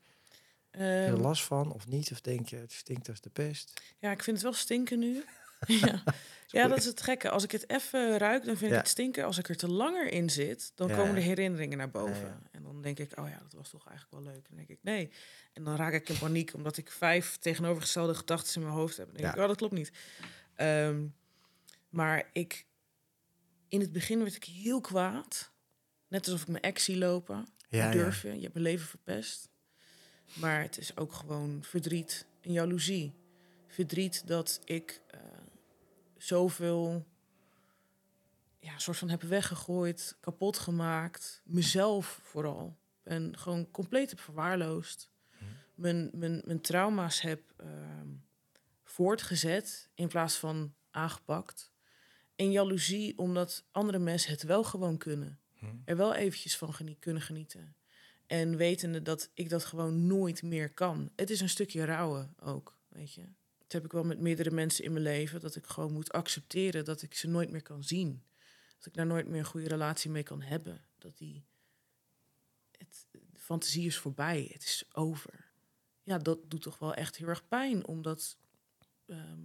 je 0.71 0.79
Ehm, 1.05 1.13
er 1.15 1.21
last 1.21 1.45
van 1.45 1.73
of 1.73 1.87
niet? 1.87 2.13
Of 2.13 2.21
denk 2.21 2.49
je, 2.49 2.57
het 2.57 2.73
stinkt 2.73 3.09
als 3.09 3.21
de 3.21 3.31
pest? 3.31 3.81
ja, 3.99 4.11
ik 4.11 4.23
vind 4.23 4.37
het 4.37 4.45
wel 4.45 4.55
stinken 4.55 4.99
nu. 4.99 5.25
ja. 5.67 6.03
ja, 6.47 6.69
dat 6.69 6.79
is 6.79 6.85
het 6.85 7.03
gekke. 7.03 7.31
Als 7.31 7.45
ik 7.45 7.51
het 7.53 7.71
even 7.71 8.19
ruik, 8.19 8.45
dan 8.45 8.57
vind 8.57 8.71
Ja. 8.71 8.77
ik 8.77 8.83
het 8.83 8.91
stinken. 8.91 9.25
Als 9.25 9.39
ik 9.39 9.49
er 9.49 9.57
te 9.57 9.69
langer 9.69 10.13
in 10.13 10.31
zit, 10.31 10.73
dan 10.75 10.89
Ja. 10.89 10.97
komen 10.97 11.15
de 11.15 11.21
herinneringen 11.21 11.79
naar 11.79 11.91
boven. 11.91 12.27
Ja. 12.27 12.41
En 12.51 12.63
dan 12.63 12.83
denk 12.83 12.99
ik, 12.99 13.19
oh 13.19 13.29
ja, 13.29 13.39
dat 13.39 13.53
was 13.53 13.71
toch 13.71 13.87
eigenlijk 13.89 14.25
wel 14.25 14.33
leuk. 14.35 14.43
En 14.43 14.57
dan 14.57 14.57
denk 14.57 14.69
ik, 14.69 14.79
nee. 14.83 15.11
En 15.53 15.65
dan 15.65 15.77
raak 15.77 15.93
ik 15.93 16.09
in 16.09 16.19
paniek, 16.19 16.55
omdat 16.55 16.77
ik 16.77 16.91
vijf 16.91 17.37
tegenovergestelde 17.37 18.15
gedachten 18.15 18.55
in 18.55 18.63
mijn 18.63 18.75
hoofd 18.79 18.97
heb. 18.97 19.07
En 19.09 19.13
denk 19.15 19.25
Ja. 19.27 19.33
ik, 19.35 19.41
oh, 19.41 19.47
dat 19.47 19.57
klopt 19.57 19.73
niet. 19.75 19.93
Ehm, 20.55 21.05
maar 21.89 22.29
ik, 22.33 22.67
in 23.75 23.81
het 23.81 23.93
begin 23.93 24.19
werd 24.19 24.35
ik 24.35 24.45
heel 24.45 24.81
kwaad. 24.81 25.53
Net 26.09 26.25
alsof 26.25 26.43
ik 26.43 26.49
mijn 26.49 26.63
ex 26.63 26.85
zie 26.85 26.99
lopen. 26.99 27.47
Ja, 27.69 27.91
durf 27.91 28.23
je? 28.23 28.35
Je 28.35 28.41
hebt 28.41 28.53
mijn 28.55 28.67
leven 28.67 28.87
verpest. 28.87 29.49
Maar 30.35 30.63
het 30.63 30.79
is 30.79 30.97
ook 30.97 31.13
gewoon 31.13 31.63
verdriet 31.63 32.27
en 32.41 32.53
jaloezie. 32.53 33.15
Verdriet 33.67 34.27
dat 34.27 34.61
ik 34.65 35.01
eh, 35.07 35.21
zoveel 36.17 37.07
ja, 38.59 38.79
soort 38.79 38.97
van 38.97 39.09
heb 39.09 39.23
weggegooid, 39.23 40.17
kapot 40.21 40.59
gemaakt. 40.59 41.43
Mezelf 41.45 42.21
vooral. 42.23 42.77
En 43.03 43.39
gewoon 43.39 43.71
compleet 43.71 44.11
heb 44.11 44.21
verwaarloosd. 44.21 45.11
Mijn, 45.75 46.11
mijn, 46.13 46.43
mijn 46.45 46.61
trauma's 46.61 47.21
heb 47.21 47.41
ehm, 47.57 48.09
voortgezet 48.85 49.89
in 49.95 50.09
plaats 50.09 50.37
van 50.37 50.75
aangepakt. 50.91 51.74
En 52.37 52.51
jaloezie 52.51 53.19
omdat 53.19 53.65
andere 53.71 53.99
mensen 53.99 54.31
het 54.31 54.43
wel 54.43 54.65
gewoon 54.65 54.99
kunnen. 54.99 55.39
Er 55.85 55.97
wel 55.97 56.15
eventjes 56.15 56.57
van 56.57 56.75
genie- 56.75 56.97
kunnen 56.99 57.23
genieten. 57.23 57.77
En 58.27 58.57
wetende 58.57 59.03
dat 59.03 59.31
ik 59.35 59.49
dat 59.49 59.65
gewoon 59.65 60.07
nooit 60.07 60.43
meer 60.43 60.73
kan. 60.73 61.11
Het 61.17 61.31
is 61.31 61.41
een 61.41 61.49
stukje 61.49 61.85
rouwen 61.85 62.35
ook, 62.41 62.79
weet 62.89 63.13
je. 63.13 63.23
Dat 63.59 63.73
heb 63.73 63.85
ik 63.85 63.93
wel 63.93 64.05
met 64.05 64.21
meerdere 64.21 64.51
mensen 64.51 64.85
in 64.85 64.93
mijn 64.93 65.05
leven. 65.05 65.41
Dat 65.41 65.57
ik 65.57 65.67
gewoon 65.67 65.93
moet 65.93 66.13
accepteren 66.13 66.85
dat 66.85 67.03
ik 67.03 67.15
ze 67.15 67.29
nooit 67.29 67.51
meer 67.51 67.63
kan 67.63 67.85
zien. 67.85 68.23
Dat 68.77 68.87
ik 68.87 68.95
daar 68.95 69.07
nooit 69.07 69.29
meer 69.29 69.39
een 69.39 69.45
goede 69.45 69.69
relatie 69.69 70.11
mee 70.11 70.23
kan 70.23 70.43
hebben. 70.43 70.85
Dat 70.99 71.19
die... 71.19 71.45
Het, 72.79 73.07
de 73.11 73.41
fantasie 73.41 73.87
is 73.87 73.99
voorbij. 73.99 74.49
Het 74.53 74.63
is 74.63 74.85
over. 74.93 75.53
Ja, 76.03 76.19
dat 76.19 76.51
doet 76.51 76.63
toch 76.63 76.79
wel 76.79 76.95
echt 76.95 77.17
heel 77.17 77.29
erg 77.29 77.49
pijn. 77.49 77.87
Omdat 77.87 78.37
ehm, 79.07 79.41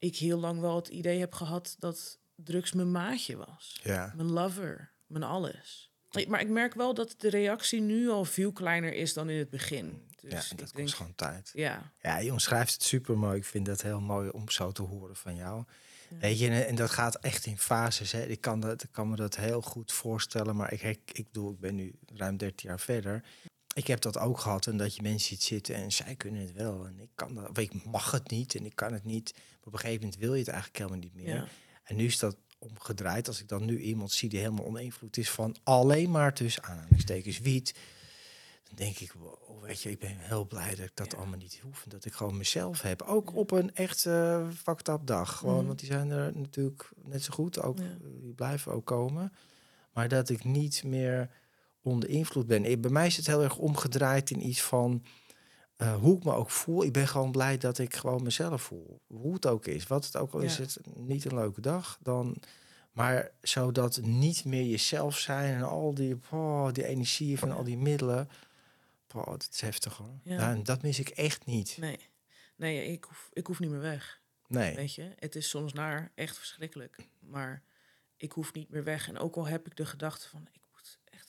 ik 0.00 0.16
heel 0.16 0.38
lang 0.38 0.60
wel 0.60 0.76
het 0.76 0.88
idee 0.88 1.18
heb 1.20 1.32
gehad 1.34 1.76
dat 1.78 2.18
drugs 2.34 2.72
mijn 2.72 2.90
maatje 2.90 3.36
was 3.36 3.80
Ja. 3.82 4.12
mijn 4.16 4.30
lover, 4.30 4.92
mijn 5.06 5.24
alles. 5.24 5.90
Ik- 6.10 6.28
Maar 6.28 6.40
ik 6.40 6.48
merk 6.48 6.74
wel 6.74 6.94
dat 6.94 7.14
de 7.18 7.28
reactie 7.30 7.80
nu 7.80 8.08
al 8.08 8.24
veel 8.24 8.52
kleiner 8.52 8.92
is 8.92 9.12
dan 9.14 9.30
in 9.30 9.38
het 9.38 9.50
begin. 9.50 10.08
Dus 10.20 10.32
ja, 10.32 10.38
en 10.50 10.56
dat 10.56 10.70
denk, 10.72 10.72
kost 10.86 10.94
gewoon 10.94 11.14
tijd. 11.14 11.50
ja, 11.54 11.92
Ja, 12.02 12.18
je 12.18 12.32
omschrijft 12.32 12.72
het 12.72 12.82
super 12.82 13.18
mooi. 13.18 13.36
Ik 13.36 13.44
vind 13.44 13.66
dat 13.66 13.82
heel 13.82 14.00
mooi 14.00 14.28
om 14.28 14.48
zo 14.50 14.72
te 14.72 14.82
horen 14.82 15.16
van 15.16 15.36
jou. 15.36 15.64
Ja. 16.10 16.16
Weet 16.18 16.38
je, 16.38 16.48
en, 16.48 16.66
en 16.66 16.74
dat 16.74 16.90
gaat 16.90 17.14
echt 17.16 17.46
in 17.46 17.58
fases. 17.58 18.12
Hè. 18.12 18.22
Ik, 18.26 18.40
kan 18.40 18.60
dat, 18.60 18.82
ik 18.82 18.88
kan 18.92 19.08
me 19.10 19.16
dat 19.16 19.36
heel 19.36 19.62
goed 19.62 19.92
voorstellen, 19.92 20.56
maar 20.56 20.72
ik, 20.72 20.82
ik, 20.82 21.00
ik, 21.12 21.26
doe, 21.32 21.52
ik 21.52 21.60
ben 21.60 21.74
nu 21.74 21.94
ruim 22.14 22.36
13 22.36 22.68
jaar 22.68 22.80
verder. 22.80 23.24
Ik 23.74 23.86
heb 23.86 24.00
dat 24.00 24.18
ook 24.18 24.38
gehad 24.40 24.66
en 24.66 24.76
dat 24.76 24.94
je 24.96 25.02
mensen 25.02 25.28
ziet 25.28 25.42
zitten 25.42 25.74
en 25.74 25.92
zij 25.92 26.14
kunnen 26.14 26.40
het 26.40 26.52
wel 26.52 26.86
en 26.86 27.00
ik 27.00 27.08
kan 27.14 27.34
dat, 27.34 27.48
of 27.48 27.58
ik 27.58 27.84
mag 27.84 28.10
het 28.10 28.30
niet 28.30 28.54
en 28.54 28.64
ik 28.64 28.74
kan 28.76 28.92
het 28.92 29.04
niet. 29.04 29.32
Maar 29.34 29.42
op 29.64 29.72
een 29.72 29.78
gegeven 29.78 30.00
moment 30.02 30.20
wil 30.20 30.32
je 30.32 30.38
het 30.38 30.48
eigenlijk 30.48 30.78
helemaal 30.78 31.00
niet 31.00 31.14
meer. 31.14 31.34
ja, 31.34 31.46
En 31.84 31.96
nu 31.96 32.04
is 32.04 32.18
dat 32.18 32.36
omgedraaid. 32.58 33.28
Als 33.28 33.40
ik 33.40 33.48
dan 33.48 33.64
nu 33.64 33.78
iemand 33.80 34.12
zie 34.12 34.28
die 34.28 34.38
helemaal 34.38 34.64
oninvloed 34.66 35.16
is 35.16 35.30
van 35.30 35.56
alleen 35.62 36.10
maar 36.10 36.34
tussen 36.34 36.62
aanhalingstekens 36.62 37.38
wiet. 37.38 37.74
Dan 38.64 38.74
denk 38.74 38.98
ik, 38.98 39.12
wow, 39.12 39.62
weet 39.64 39.82
je, 39.82 39.90
ik 39.90 39.98
ben 39.98 40.16
heel 40.18 40.46
blij 40.46 40.68
dat 40.74 40.86
ik 40.86 40.96
dat 40.96 41.12
Ja. 41.12 41.18
allemaal 41.18 41.38
niet 41.38 41.58
hoef. 41.62 41.82
En 41.84 41.90
dat 41.90 42.04
ik 42.04 42.12
gewoon 42.12 42.36
mezelf 42.36 42.82
heb. 42.82 43.02
Ook 43.02 43.34
op 43.36 43.50
een 43.50 43.74
echt 43.74 44.06
eh 44.06 44.48
fucked 44.62 44.88
up 44.88 45.00
dag. 45.06 45.36
Gewoon, 45.36 45.56
Mhm. 45.56 45.66
want 45.66 45.78
die 45.78 45.88
zijn 45.88 46.10
er 46.10 46.36
natuurlijk 46.38 46.90
net 47.04 47.22
zo 47.22 47.32
goed. 47.32 47.62
Ook, 47.62 47.78
Ja. 47.78 47.84
eh, 47.84 47.90
Die 48.20 48.32
blijven 48.34 48.72
ook 48.72 48.84
komen. 48.86 49.32
Maar 49.92 50.08
dat 50.08 50.28
ik 50.28 50.44
niet 50.44 50.84
meer 50.84 51.30
onder 51.82 52.08
invloed 52.08 52.46
ben. 52.46 52.64
Eh, 52.64 52.78
Bij 52.80 52.90
mij 52.90 53.06
is 53.06 53.16
het 53.16 53.26
heel 53.26 53.42
erg 53.42 53.56
omgedraaid 53.58 54.30
in 54.30 54.46
iets 54.46 54.62
van... 54.62 55.04
eh, 55.76 55.94
hoe 55.94 56.16
ik 56.16 56.24
me 56.24 56.32
ook 56.34 56.50
voel, 56.50 56.84
ik 56.84 56.92
ben 56.92 57.08
gewoon 57.08 57.32
blij 57.32 57.58
dat 57.58 57.78
ik 57.78 57.94
gewoon 57.94 58.22
mezelf 58.22 58.62
voel. 58.62 59.00
Hoe 59.06 59.34
het 59.34 59.46
ook 59.46 59.66
is, 59.66 59.86
wat 59.86 60.04
het 60.04 60.16
ook 60.16 60.32
al 60.32 60.40
is, 60.40 60.58
het 60.58 60.78
niet 60.94 61.24
een 61.24 61.34
leuke 61.34 61.60
dag, 61.60 61.98
dan... 62.02 62.36
Maar 62.90 63.30
zodat 63.40 64.00
niet 64.02 64.44
meer 64.44 64.64
jezelf 64.64 65.18
zijn 65.18 65.54
en 65.54 65.62
al 65.62 65.94
die, 65.94 66.18
oh, 66.30 66.72
die 66.72 66.84
energie 66.86 67.38
van 67.38 67.50
al 67.50 67.64
die 67.64 67.76
middelen. 67.78 68.28
Oh, 69.14 69.26
dat 69.26 69.48
is 69.52 69.60
heftig 69.60 69.96
hoor. 69.96 70.18
Ja. 70.22 70.50
En 70.50 70.62
dat 70.62 70.82
mis 70.82 70.98
ik 70.98 71.08
echt 71.08 71.46
niet. 71.46 71.76
nee. 71.80 72.08
Nee, 72.56 72.86
ik 72.92 73.04
hoef, 73.04 73.28
ik 73.32 73.46
hoef 73.46 73.60
niet 73.60 73.70
meer 73.70 73.80
weg, 73.80 74.20
Nee. 74.46 74.74
weet 74.74 74.94
je. 74.94 75.12
Het 75.18 75.36
is 75.36 75.48
soms 75.48 75.72
naar 75.72 76.12
echt 76.14 76.38
verschrikkelijk, 76.38 76.96
maar 77.20 77.62
ik 78.16 78.32
hoef 78.32 78.52
niet 78.52 78.70
meer 78.70 78.84
weg. 78.84 79.08
En 79.08 79.18
ook 79.18 79.36
al 79.36 79.46
heb 79.46 79.66
ik 79.66 79.76
de 79.76 79.86
gedachte 79.86 80.28
van, 80.28 80.48
ik 80.52 80.59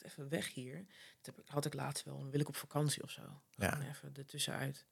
echt 0.02 0.12
even 0.12 0.28
weg 0.28 0.54
hier. 0.54 0.86
Dat 1.16 1.26
heb 1.26 1.38
ik, 1.38 1.48
had 1.48 1.64
ik 1.64 1.74
laatst 1.74 2.04
wel, 2.04 2.18
dan 2.18 2.30
wil 2.30 2.40
ik 2.40 2.48
op 2.48 2.56
vakantie 2.56 3.02
of 3.02 3.10
zo. 3.10 3.42
Ja. 3.50 3.80
Even 3.80 4.14
ertussenuit. 4.14 4.86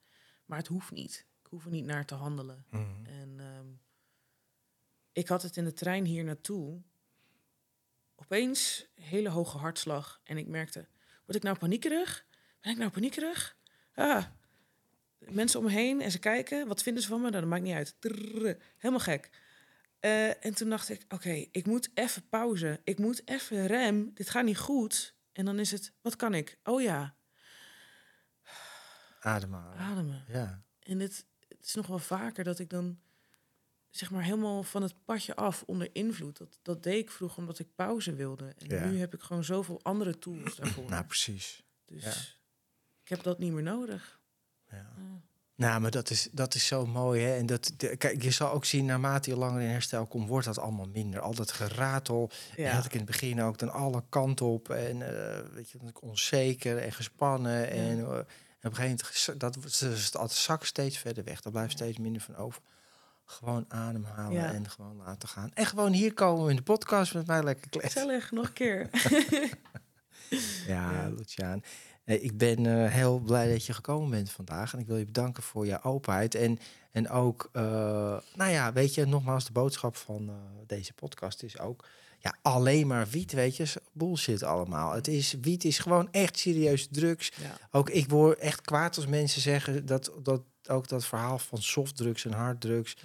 Maar 0.45 0.59
het 0.59 0.67
hoeft 0.67 0.91
niet. 0.91 1.27
Ik 1.43 1.47
hoef 1.47 1.65
er 1.65 1.71
niet 1.71 1.85
naar 1.85 2.05
te 2.05 2.15
handelen. 2.15 2.65
Mhm. 2.71 3.07
En 3.07 3.41
ehm, 3.41 3.67
ik 5.13 5.29
had 5.29 5.43
het 5.43 5.57
in 5.57 5.65
de 5.65 5.73
trein 5.73 6.05
hier 6.05 6.25
naartoe. 6.25 6.83
Opeens 8.15 8.87
hele 8.95 9.29
hoge 9.29 9.59
hartslag. 9.59 10.21
En 10.25 10.37
ik 10.37 10.47
merkte, 10.47 10.89
word 11.25 11.37
ik 11.37 11.43
nou 11.43 11.59
paniekerig? 11.59 12.27
Ben 12.61 12.73
ik 12.73 12.79
nou 12.79 12.91
paniekerig? 12.91 13.57
Ah, 13.95 14.25
mensen 15.19 15.59
om 15.59 15.65
me 15.65 15.73
heen 15.73 16.01
en 16.01 16.11
ze 16.11 16.19
kijken. 16.19 16.67
Wat 16.67 16.83
vinden 16.83 17.03
ze 17.03 17.09
van 17.09 17.21
me? 17.21 17.29
Nou, 17.29 17.41
dat 17.41 17.51
maakt 17.51 17.63
niet 17.63 17.75
uit. 17.75 17.97
Trrr, 17.99 18.57
helemaal 18.77 19.05
gek. 19.05 19.31
Eh, 20.01 20.45
en 20.45 20.55
toen 20.55 20.69
dacht 20.69 20.89
ik, 20.89 21.05
oké, 21.09 21.31
ik 21.51 21.67
moet 21.67 21.91
even 21.95 22.29
pauze. 22.29 22.81
Ik 22.85 22.99
moet 22.99 23.29
even 23.29 23.67
rem. 23.67 24.11
Dit 24.15 24.31
gaat 24.31 24.45
niet 24.45 24.59
goed. 24.59 25.15
En 25.33 25.45
dan 25.45 25.59
is 25.59 25.71
het, 25.71 25.93
wat 26.01 26.17
kan 26.17 26.35
ik? 26.35 26.59
Oh 26.65 26.83
ja, 26.83 27.15
Ademhalen. 29.21 29.79
ademen. 29.79 30.25
Ja. 30.29 30.63
En 30.79 31.01
het, 31.01 31.27
het 31.49 31.67
is 31.67 31.75
nog 31.75 31.87
wel 31.87 31.99
vaker 31.99 32.45
dat 32.45 32.59
ik 32.59 32.71
dan 32.71 33.01
zeg 33.91 34.11
maar 34.11 34.23
helemaal 34.23 34.63
van 34.63 34.83
het 34.83 35.05
padje 35.05 35.35
af 35.37 35.63
onder 35.67 35.89
invloed. 35.93 36.37
Dat, 36.39 36.59
dat 36.63 36.83
deed 36.83 36.99
ik 37.03 37.11
vroeger 37.11 37.39
omdat 37.39 37.59
ik 37.59 37.75
pauze 37.75 38.15
wilde. 38.15 38.55
En 38.59 38.67
Ja. 38.69 38.85
nu 38.85 38.99
heb 38.99 39.15
ik 39.15 39.21
gewoon 39.21 39.45
zoveel 39.45 39.81
andere 39.83 40.19
tools 40.19 40.57
daarvoor. 40.57 40.89
Nou, 40.91 41.05
precies. 41.05 41.63
dus 41.85 42.03
ja. 42.05 42.13
ik 43.03 43.09
heb 43.09 43.23
dat 43.23 43.39
niet 43.39 43.53
meer 43.53 43.63
nodig. 43.63 44.21
Ja. 44.71 44.77
Ja. 44.77 45.21
Nou, 45.61 45.81
maar 45.81 45.91
dat 45.91 46.11
is, 46.11 46.29
dat 46.33 46.55
is 46.55 46.67
zo 46.67 46.87
mooi. 46.87 47.23
Hè? 47.23 47.37
En 47.37 47.47
dat, 47.47 47.73
de- 47.77 47.97
kijk, 47.97 48.23
je 48.23 48.31
zal 48.31 48.53
ook 48.53 48.65
zien, 48.65 48.85
naarmate 48.85 49.31
je 49.31 49.37
langer 49.37 49.61
in 49.63 49.69
herstel 49.69 50.07
komt, 50.07 50.29
wordt 50.29 50.47
dat 50.47 50.59
allemaal 50.59 50.89
minder. 50.93 51.21
Al 51.21 51.35
dat 51.35 51.53
geratel. 51.53 52.31
En 52.57 52.63
Ja. 52.63 52.71
had 52.75 52.85
ik 52.85 52.93
in 52.93 52.99
het 53.01 53.07
begin 53.07 53.43
ook 53.43 53.59
dan 53.59 53.71
alle 53.73 54.03
kanten 54.09 54.47
op. 54.47 54.71
En 54.71 55.03
eh, 55.03 55.39
weet 55.55 55.71
je, 55.71 55.79
dan 55.79 55.93
onzeker 56.01 56.79
en 56.79 56.93
gespannen. 56.93 57.71
En, 57.71 57.77
eh, 57.79 57.91
en 57.91 58.05
op 58.09 58.27
een 58.61 58.75
gegeven 58.75 59.07
moment, 59.27 59.41
dat, 59.41 59.57
was- 59.57 60.11
dat 60.11 60.33
zak 60.33 60.65
steeds 60.65 60.99
verder 60.99 61.25
weg. 61.25 61.41
Daar 61.41 61.53
blijft 61.53 61.73
steeds 61.73 61.99
minder 61.99 62.23
van 62.23 62.37
over. 62.37 62.61
Gewoon 63.25 63.65
ademhalen 63.69 64.33
Ja. 64.33 64.53
en 64.53 64.71
gewoon 64.71 64.97
laten 64.97 65.29
gaan. 65.29 65.51
En 65.55 65.67
gewoon 65.67 65.93
hier 65.93 66.15
komen 66.15 66.51
in 66.51 66.57
de 66.57 66.63
podcast 66.63 67.15
met 67.15 67.27
mij 67.27 67.43
lekker 67.43 67.69
kletsen. 67.69 68.01
Gezellig, 68.01 68.31
nog 68.31 68.47
een 68.47 68.53
keer. 68.53 68.89
Ja, 70.67 70.91
Ja. 70.93 71.09
Luciaan. 71.17 71.63
Nee, 72.11 72.21
ik 72.21 72.39
ben 72.39 72.67
eh, 72.67 72.93
heel 72.93 73.19
blij 73.19 73.53
dat 73.53 73.67
je 73.67 73.73
gekomen 73.73 74.11
bent 74.11 74.31
vandaag. 74.31 74.73
En 74.73 74.79
ik 74.79 74.87
wil 74.87 74.97
je 74.97 75.05
bedanken 75.05 75.43
voor 75.43 75.67
je 75.67 75.83
openheid. 75.83 76.35
En, 76.35 76.59
en 76.91 77.09
ook, 77.11 77.49
eh, 77.53 77.63
nou 78.35 78.51
ja, 78.51 78.73
weet 78.73 78.95
je, 78.95 79.05
nogmaals, 79.05 79.45
de 79.45 79.53
boodschap 79.53 79.97
van 79.97 80.29
eh, 80.29 80.35
deze 80.67 80.93
podcast 80.93 81.43
is 81.43 81.59
ook... 81.59 81.85
Ja, 82.19 82.37
alleen 82.43 82.87
maar 82.87 83.09
wiet, 83.09 83.33
weet 83.33 83.57
je, 83.57 83.67
bullshit 83.93 84.43
allemaal. 84.43 84.93
Het 84.93 85.09
is, 85.09 85.35
wiet 85.41 85.65
is 85.65 85.79
gewoon 85.79 86.09
echt 86.13 86.39
serieus 86.39 86.89
drugs. 86.91 87.33
ja. 87.43 87.57
Ook 87.71 87.91
ik 87.91 88.09
word 88.09 88.39
echt 88.39 88.61
kwaad 88.61 88.97
als 88.97 89.07
mensen 89.07 89.41
zeggen 89.41 89.87
dat, 89.87 90.13
dat 90.23 90.43
ook 90.69 90.89
dat 90.89 91.05
verhaal 91.05 91.39
van 91.39 91.63
softdrugs 91.63 92.25
en 92.25 92.33
harddrugs. 92.33 92.97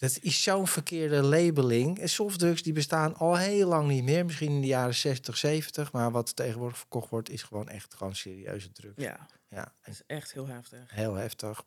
Dat 0.00 0.18
is 0.20 0.42
zo'n 0.42 0.66
verkeerde 0.66 1.22
labeling. 1.22 1.98
En 1.98 2.08
softdrugs 2.08 2.62
die 2.62 2.72
bestaan 2.72 3.16
al 3.16 3.36
heel 3.36 3.68
lang 3.68 3.88
niet 3.88 4.04
meer. 4.04 4.24
Misschien 4.24 4.50
in 4.50 4.60
de 4.60 4.66
jaren 4.66 4.94
60, 4.94 5.36
70. 5.36 5.92
Maar 5.92 6.10
wat 6.10 6.36
tegenwoordig 6.36 6.78
verkocht 6.78 7.10
wordt, 7.10 7.30
is 7.30 7.42
gewoon 7.42 7.68
echt 7.68 7.94
gewoon 7.94 8.14
serieuze 8.14 8.72
drugs. 8.72 9.02
ja, 9.02 9.26
Ja, 9.48 9.74
dat 9.82 9.94
is 9.94 10.02
echt 10.06 10.32
heel 10.32 10.46
heftig. 10.46 10.90
heel 10.90 11.14
heftig. 11.14 11.64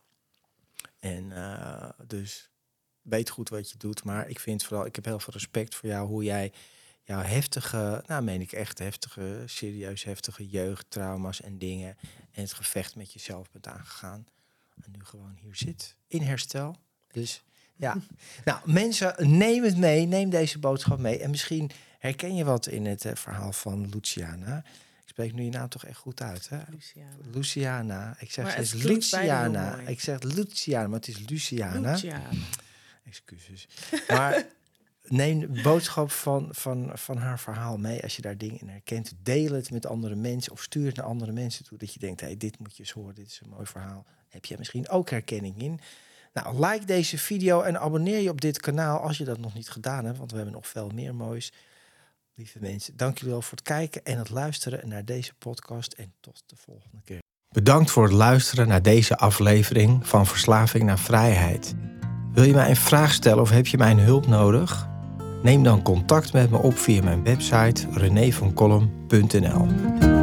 En 1.00 1.32
eh, 1.32 1.90
dus 2.08 2.50
weet 3.02 3.30
goed 3.30 3.50
wat 3.50 3.72
je 3.72 3.78
doet. 3.78 4.04
Maar 4.04 4.30
ik 4.30 4.40
vind 4.40 4.64
vooral, 4.64 4.86
ik 4.86 4.96
heb 4.96 5.06
heel 5.06 5.20
veel 5.20 5.34
respect 5.34 5.76
voor 5.76 5.90
jou, 5.90 6.08
hoe 6.08 6.24
jij 6.24 6.52
jouw 7.04 7.22
heftige, 7.22 8.04
nou 8.08 8.24
meen 8.24 8.42
ik 8.42 8.52
echt 8.52 8.80
heftige, 8.80 9.44
serieus 9.46 10.04
heftige 10.04 10.48
jeugdtrauma's 10.48 11.42
en 11.42 11.58
dingen. 11.58 11.98
En 12.32 12.42
het 12.42 12.54
gevecht 12.54 12.96
met 12.96 13.14
jezelf 13.14 13.52
bent 13.52 13.68
aangegaan. 13.68 14.28
En 14.84 14.92
nu 14.92 15.06
gewoon 15.06 15.38
hier 15.42 15.56
zit, 15.56 15.96
in 16.08 16.22
herstel. 16.22 16.76
Dus 17.12 17.44
ja, 17.76 17.98
nou 18.46 18.60
mensen, 18.72 19.38
neem 19.38 19.64
het 19.64 19.78
mee, 19.78 20.06
neem 20.06 20.30
deze 20.30 20.60
boodschap 20.60 21.00
mee. 21.00 21.20
En 21.20 21.30
misschien 21.30 21.72
herken 22.00 22.36
je 22.36 22.44
wat 22.44 22.68
in 22.68 22.86
het 22.86 23.06
eh, 23.06 23.16
verhaal 23.16 23.54
van 23.54 23.90
Luciana. 23.90 24.58
Ik 25.04 25.10
spreek 25.10 25.34
nu 25.34 25.44
je 25.44 25.50
naam 25.50 25.70
toch 25.70 25.86
echt 25.86 25.98
goed 25.98 26.22
uit, 26.22 26.50
hè? 26.50 26.60
Luciana. 26.70 27.16
Luciana. 27.32 28.16
Ik 28.20 28.32
zeg 28.32 28.58
is 28.58 28.74
Luciana. 28.74 29.78
Ik 29.80 30.02
zeg 30.02 30.22
Luciana, 30.22 30.88
maar 30.88 31.00
het 31.00 31.08
is 31.08 31.30
Luciana. 31.30 31.92
Luciana. 31.92 32.30
excuses. 33.06 33.68
Maar 34.08 34.46
neem 35.08 35.40
de 35.40 35.62
boodschap 35.62 36.12
van, 36.12 36.48
van, 36.52 36.92
van 36.94 37.18
haar 37.18 37.40
verhaal 37.40 37.78
mee. 37.78 38.04
Als 38.04 38.16
je 38.16 38.22
daar 38.22 38.38
dingen 38.38 38.60
in 38.60 38.68
herkent, 38.68 39.14
deel 39.24 39.52
het 39.52 39.72
met 39.72 39.86
andere 39.86 40.16
mensen 40.16 40.52
of 40.52 40.62
stuur 40.62 40.86
het 40.86 40.96
naar 40.96 41.06
andere 41.06 41.32
mensen 41.32 41.66
toe. 41.66 41.78
Dat 41.78 41.94
je 41.94 42.00
denkt, 42.00 42.22
hey, 42.22 42.38
dit 42.38 42.60
moet 42.60 42.76
je 42.76 42.84
eens 42.84 42.92
horen, 42.92 43.16
dit 43.16 43.28
is 43.28 43.40
een 43.44 43.50
mooi 43.50 43.66
verhaal. 43.66 44.06
Heb 44.30 44.46
je 44.46 44.56
misschien 44.58 44.90
ook 44.90 45.10
herkenning 45.10 45.62
in? 45.62 45.80
Nou, 46.34 46.66
like 46.66 46.86
deze 46.86 47.18
video 47.18 47.62
en 47.62 47.80
abonneer 47.80 48.20
je 48.20 48.30
op 48.30 48.42
dit 48.42 48.60
kanaal 48.60 49.00
als 49.00 49.18
je 49.18 49.24
dat 49.24 49.38
nog 49.38 49.54
niet 49.54 49.70
gedaan 49.70 50.06
hebt, 50.06 50.18
want 50.18 50.32
we 50.32 50.36
hebben 50.36 50.56
nog 50.56 50.68
veel 50.68 50.90
meer 50.94 51.16
moois. 51.16 51.52
Lieve 52.36 52.58
mensen, 52.62 52.98
dank 52.98 53.18
jullie 53.18 53.32
wel 53.32 53.42
voor 53.42 53.58
het 53.58 53.68
kijken 53.68 54.04
en 54.04 54.18
het 54.18 54.30
luisteren 54.30 54.90
naar 54.90 55.06
deze 55.06 55.34
podcast 55.34 55.94
en 55.94 56.14
tot 56.20 56.44
de 56.46 56.56
volgende 56.56 57.02
keer. 57.04 57.20
Bedankt 57.50 57.92
voor 57.92 58.04
het 58.04 58.14
luisteren 58.14 58.68
naar 58.68 58.82
deze 58.82 59.18
aflevering 59.18 60.08
van 60.08 60.26
Verslaving 60.26 60.84
naar 60.84 61.00
Vrijheid. 61.00 61.74
Wil 62.32 62.44
je 62.44 62.54
mij 62.54 62.70
een 62.70 62.76
vraag 62.76 63.14
stellen 63.14 63.42
of 63.42 63.50
heb 63.50 63.68
je 63.68 63.78
mijn 63.78 64.00
hulp 64.00 64.28
nodig? 64.28 64.92
Neem 65.44 65.64
dan 65.64 65.82
contact 65.82 66.34
met 66.34 66.50
me 66.50 66.58
op 66.58 66.78
via 66.78 67.04
mijn 67.04 67.24
website 67.24 67.88
renévancolum.nl. 67.92 70.23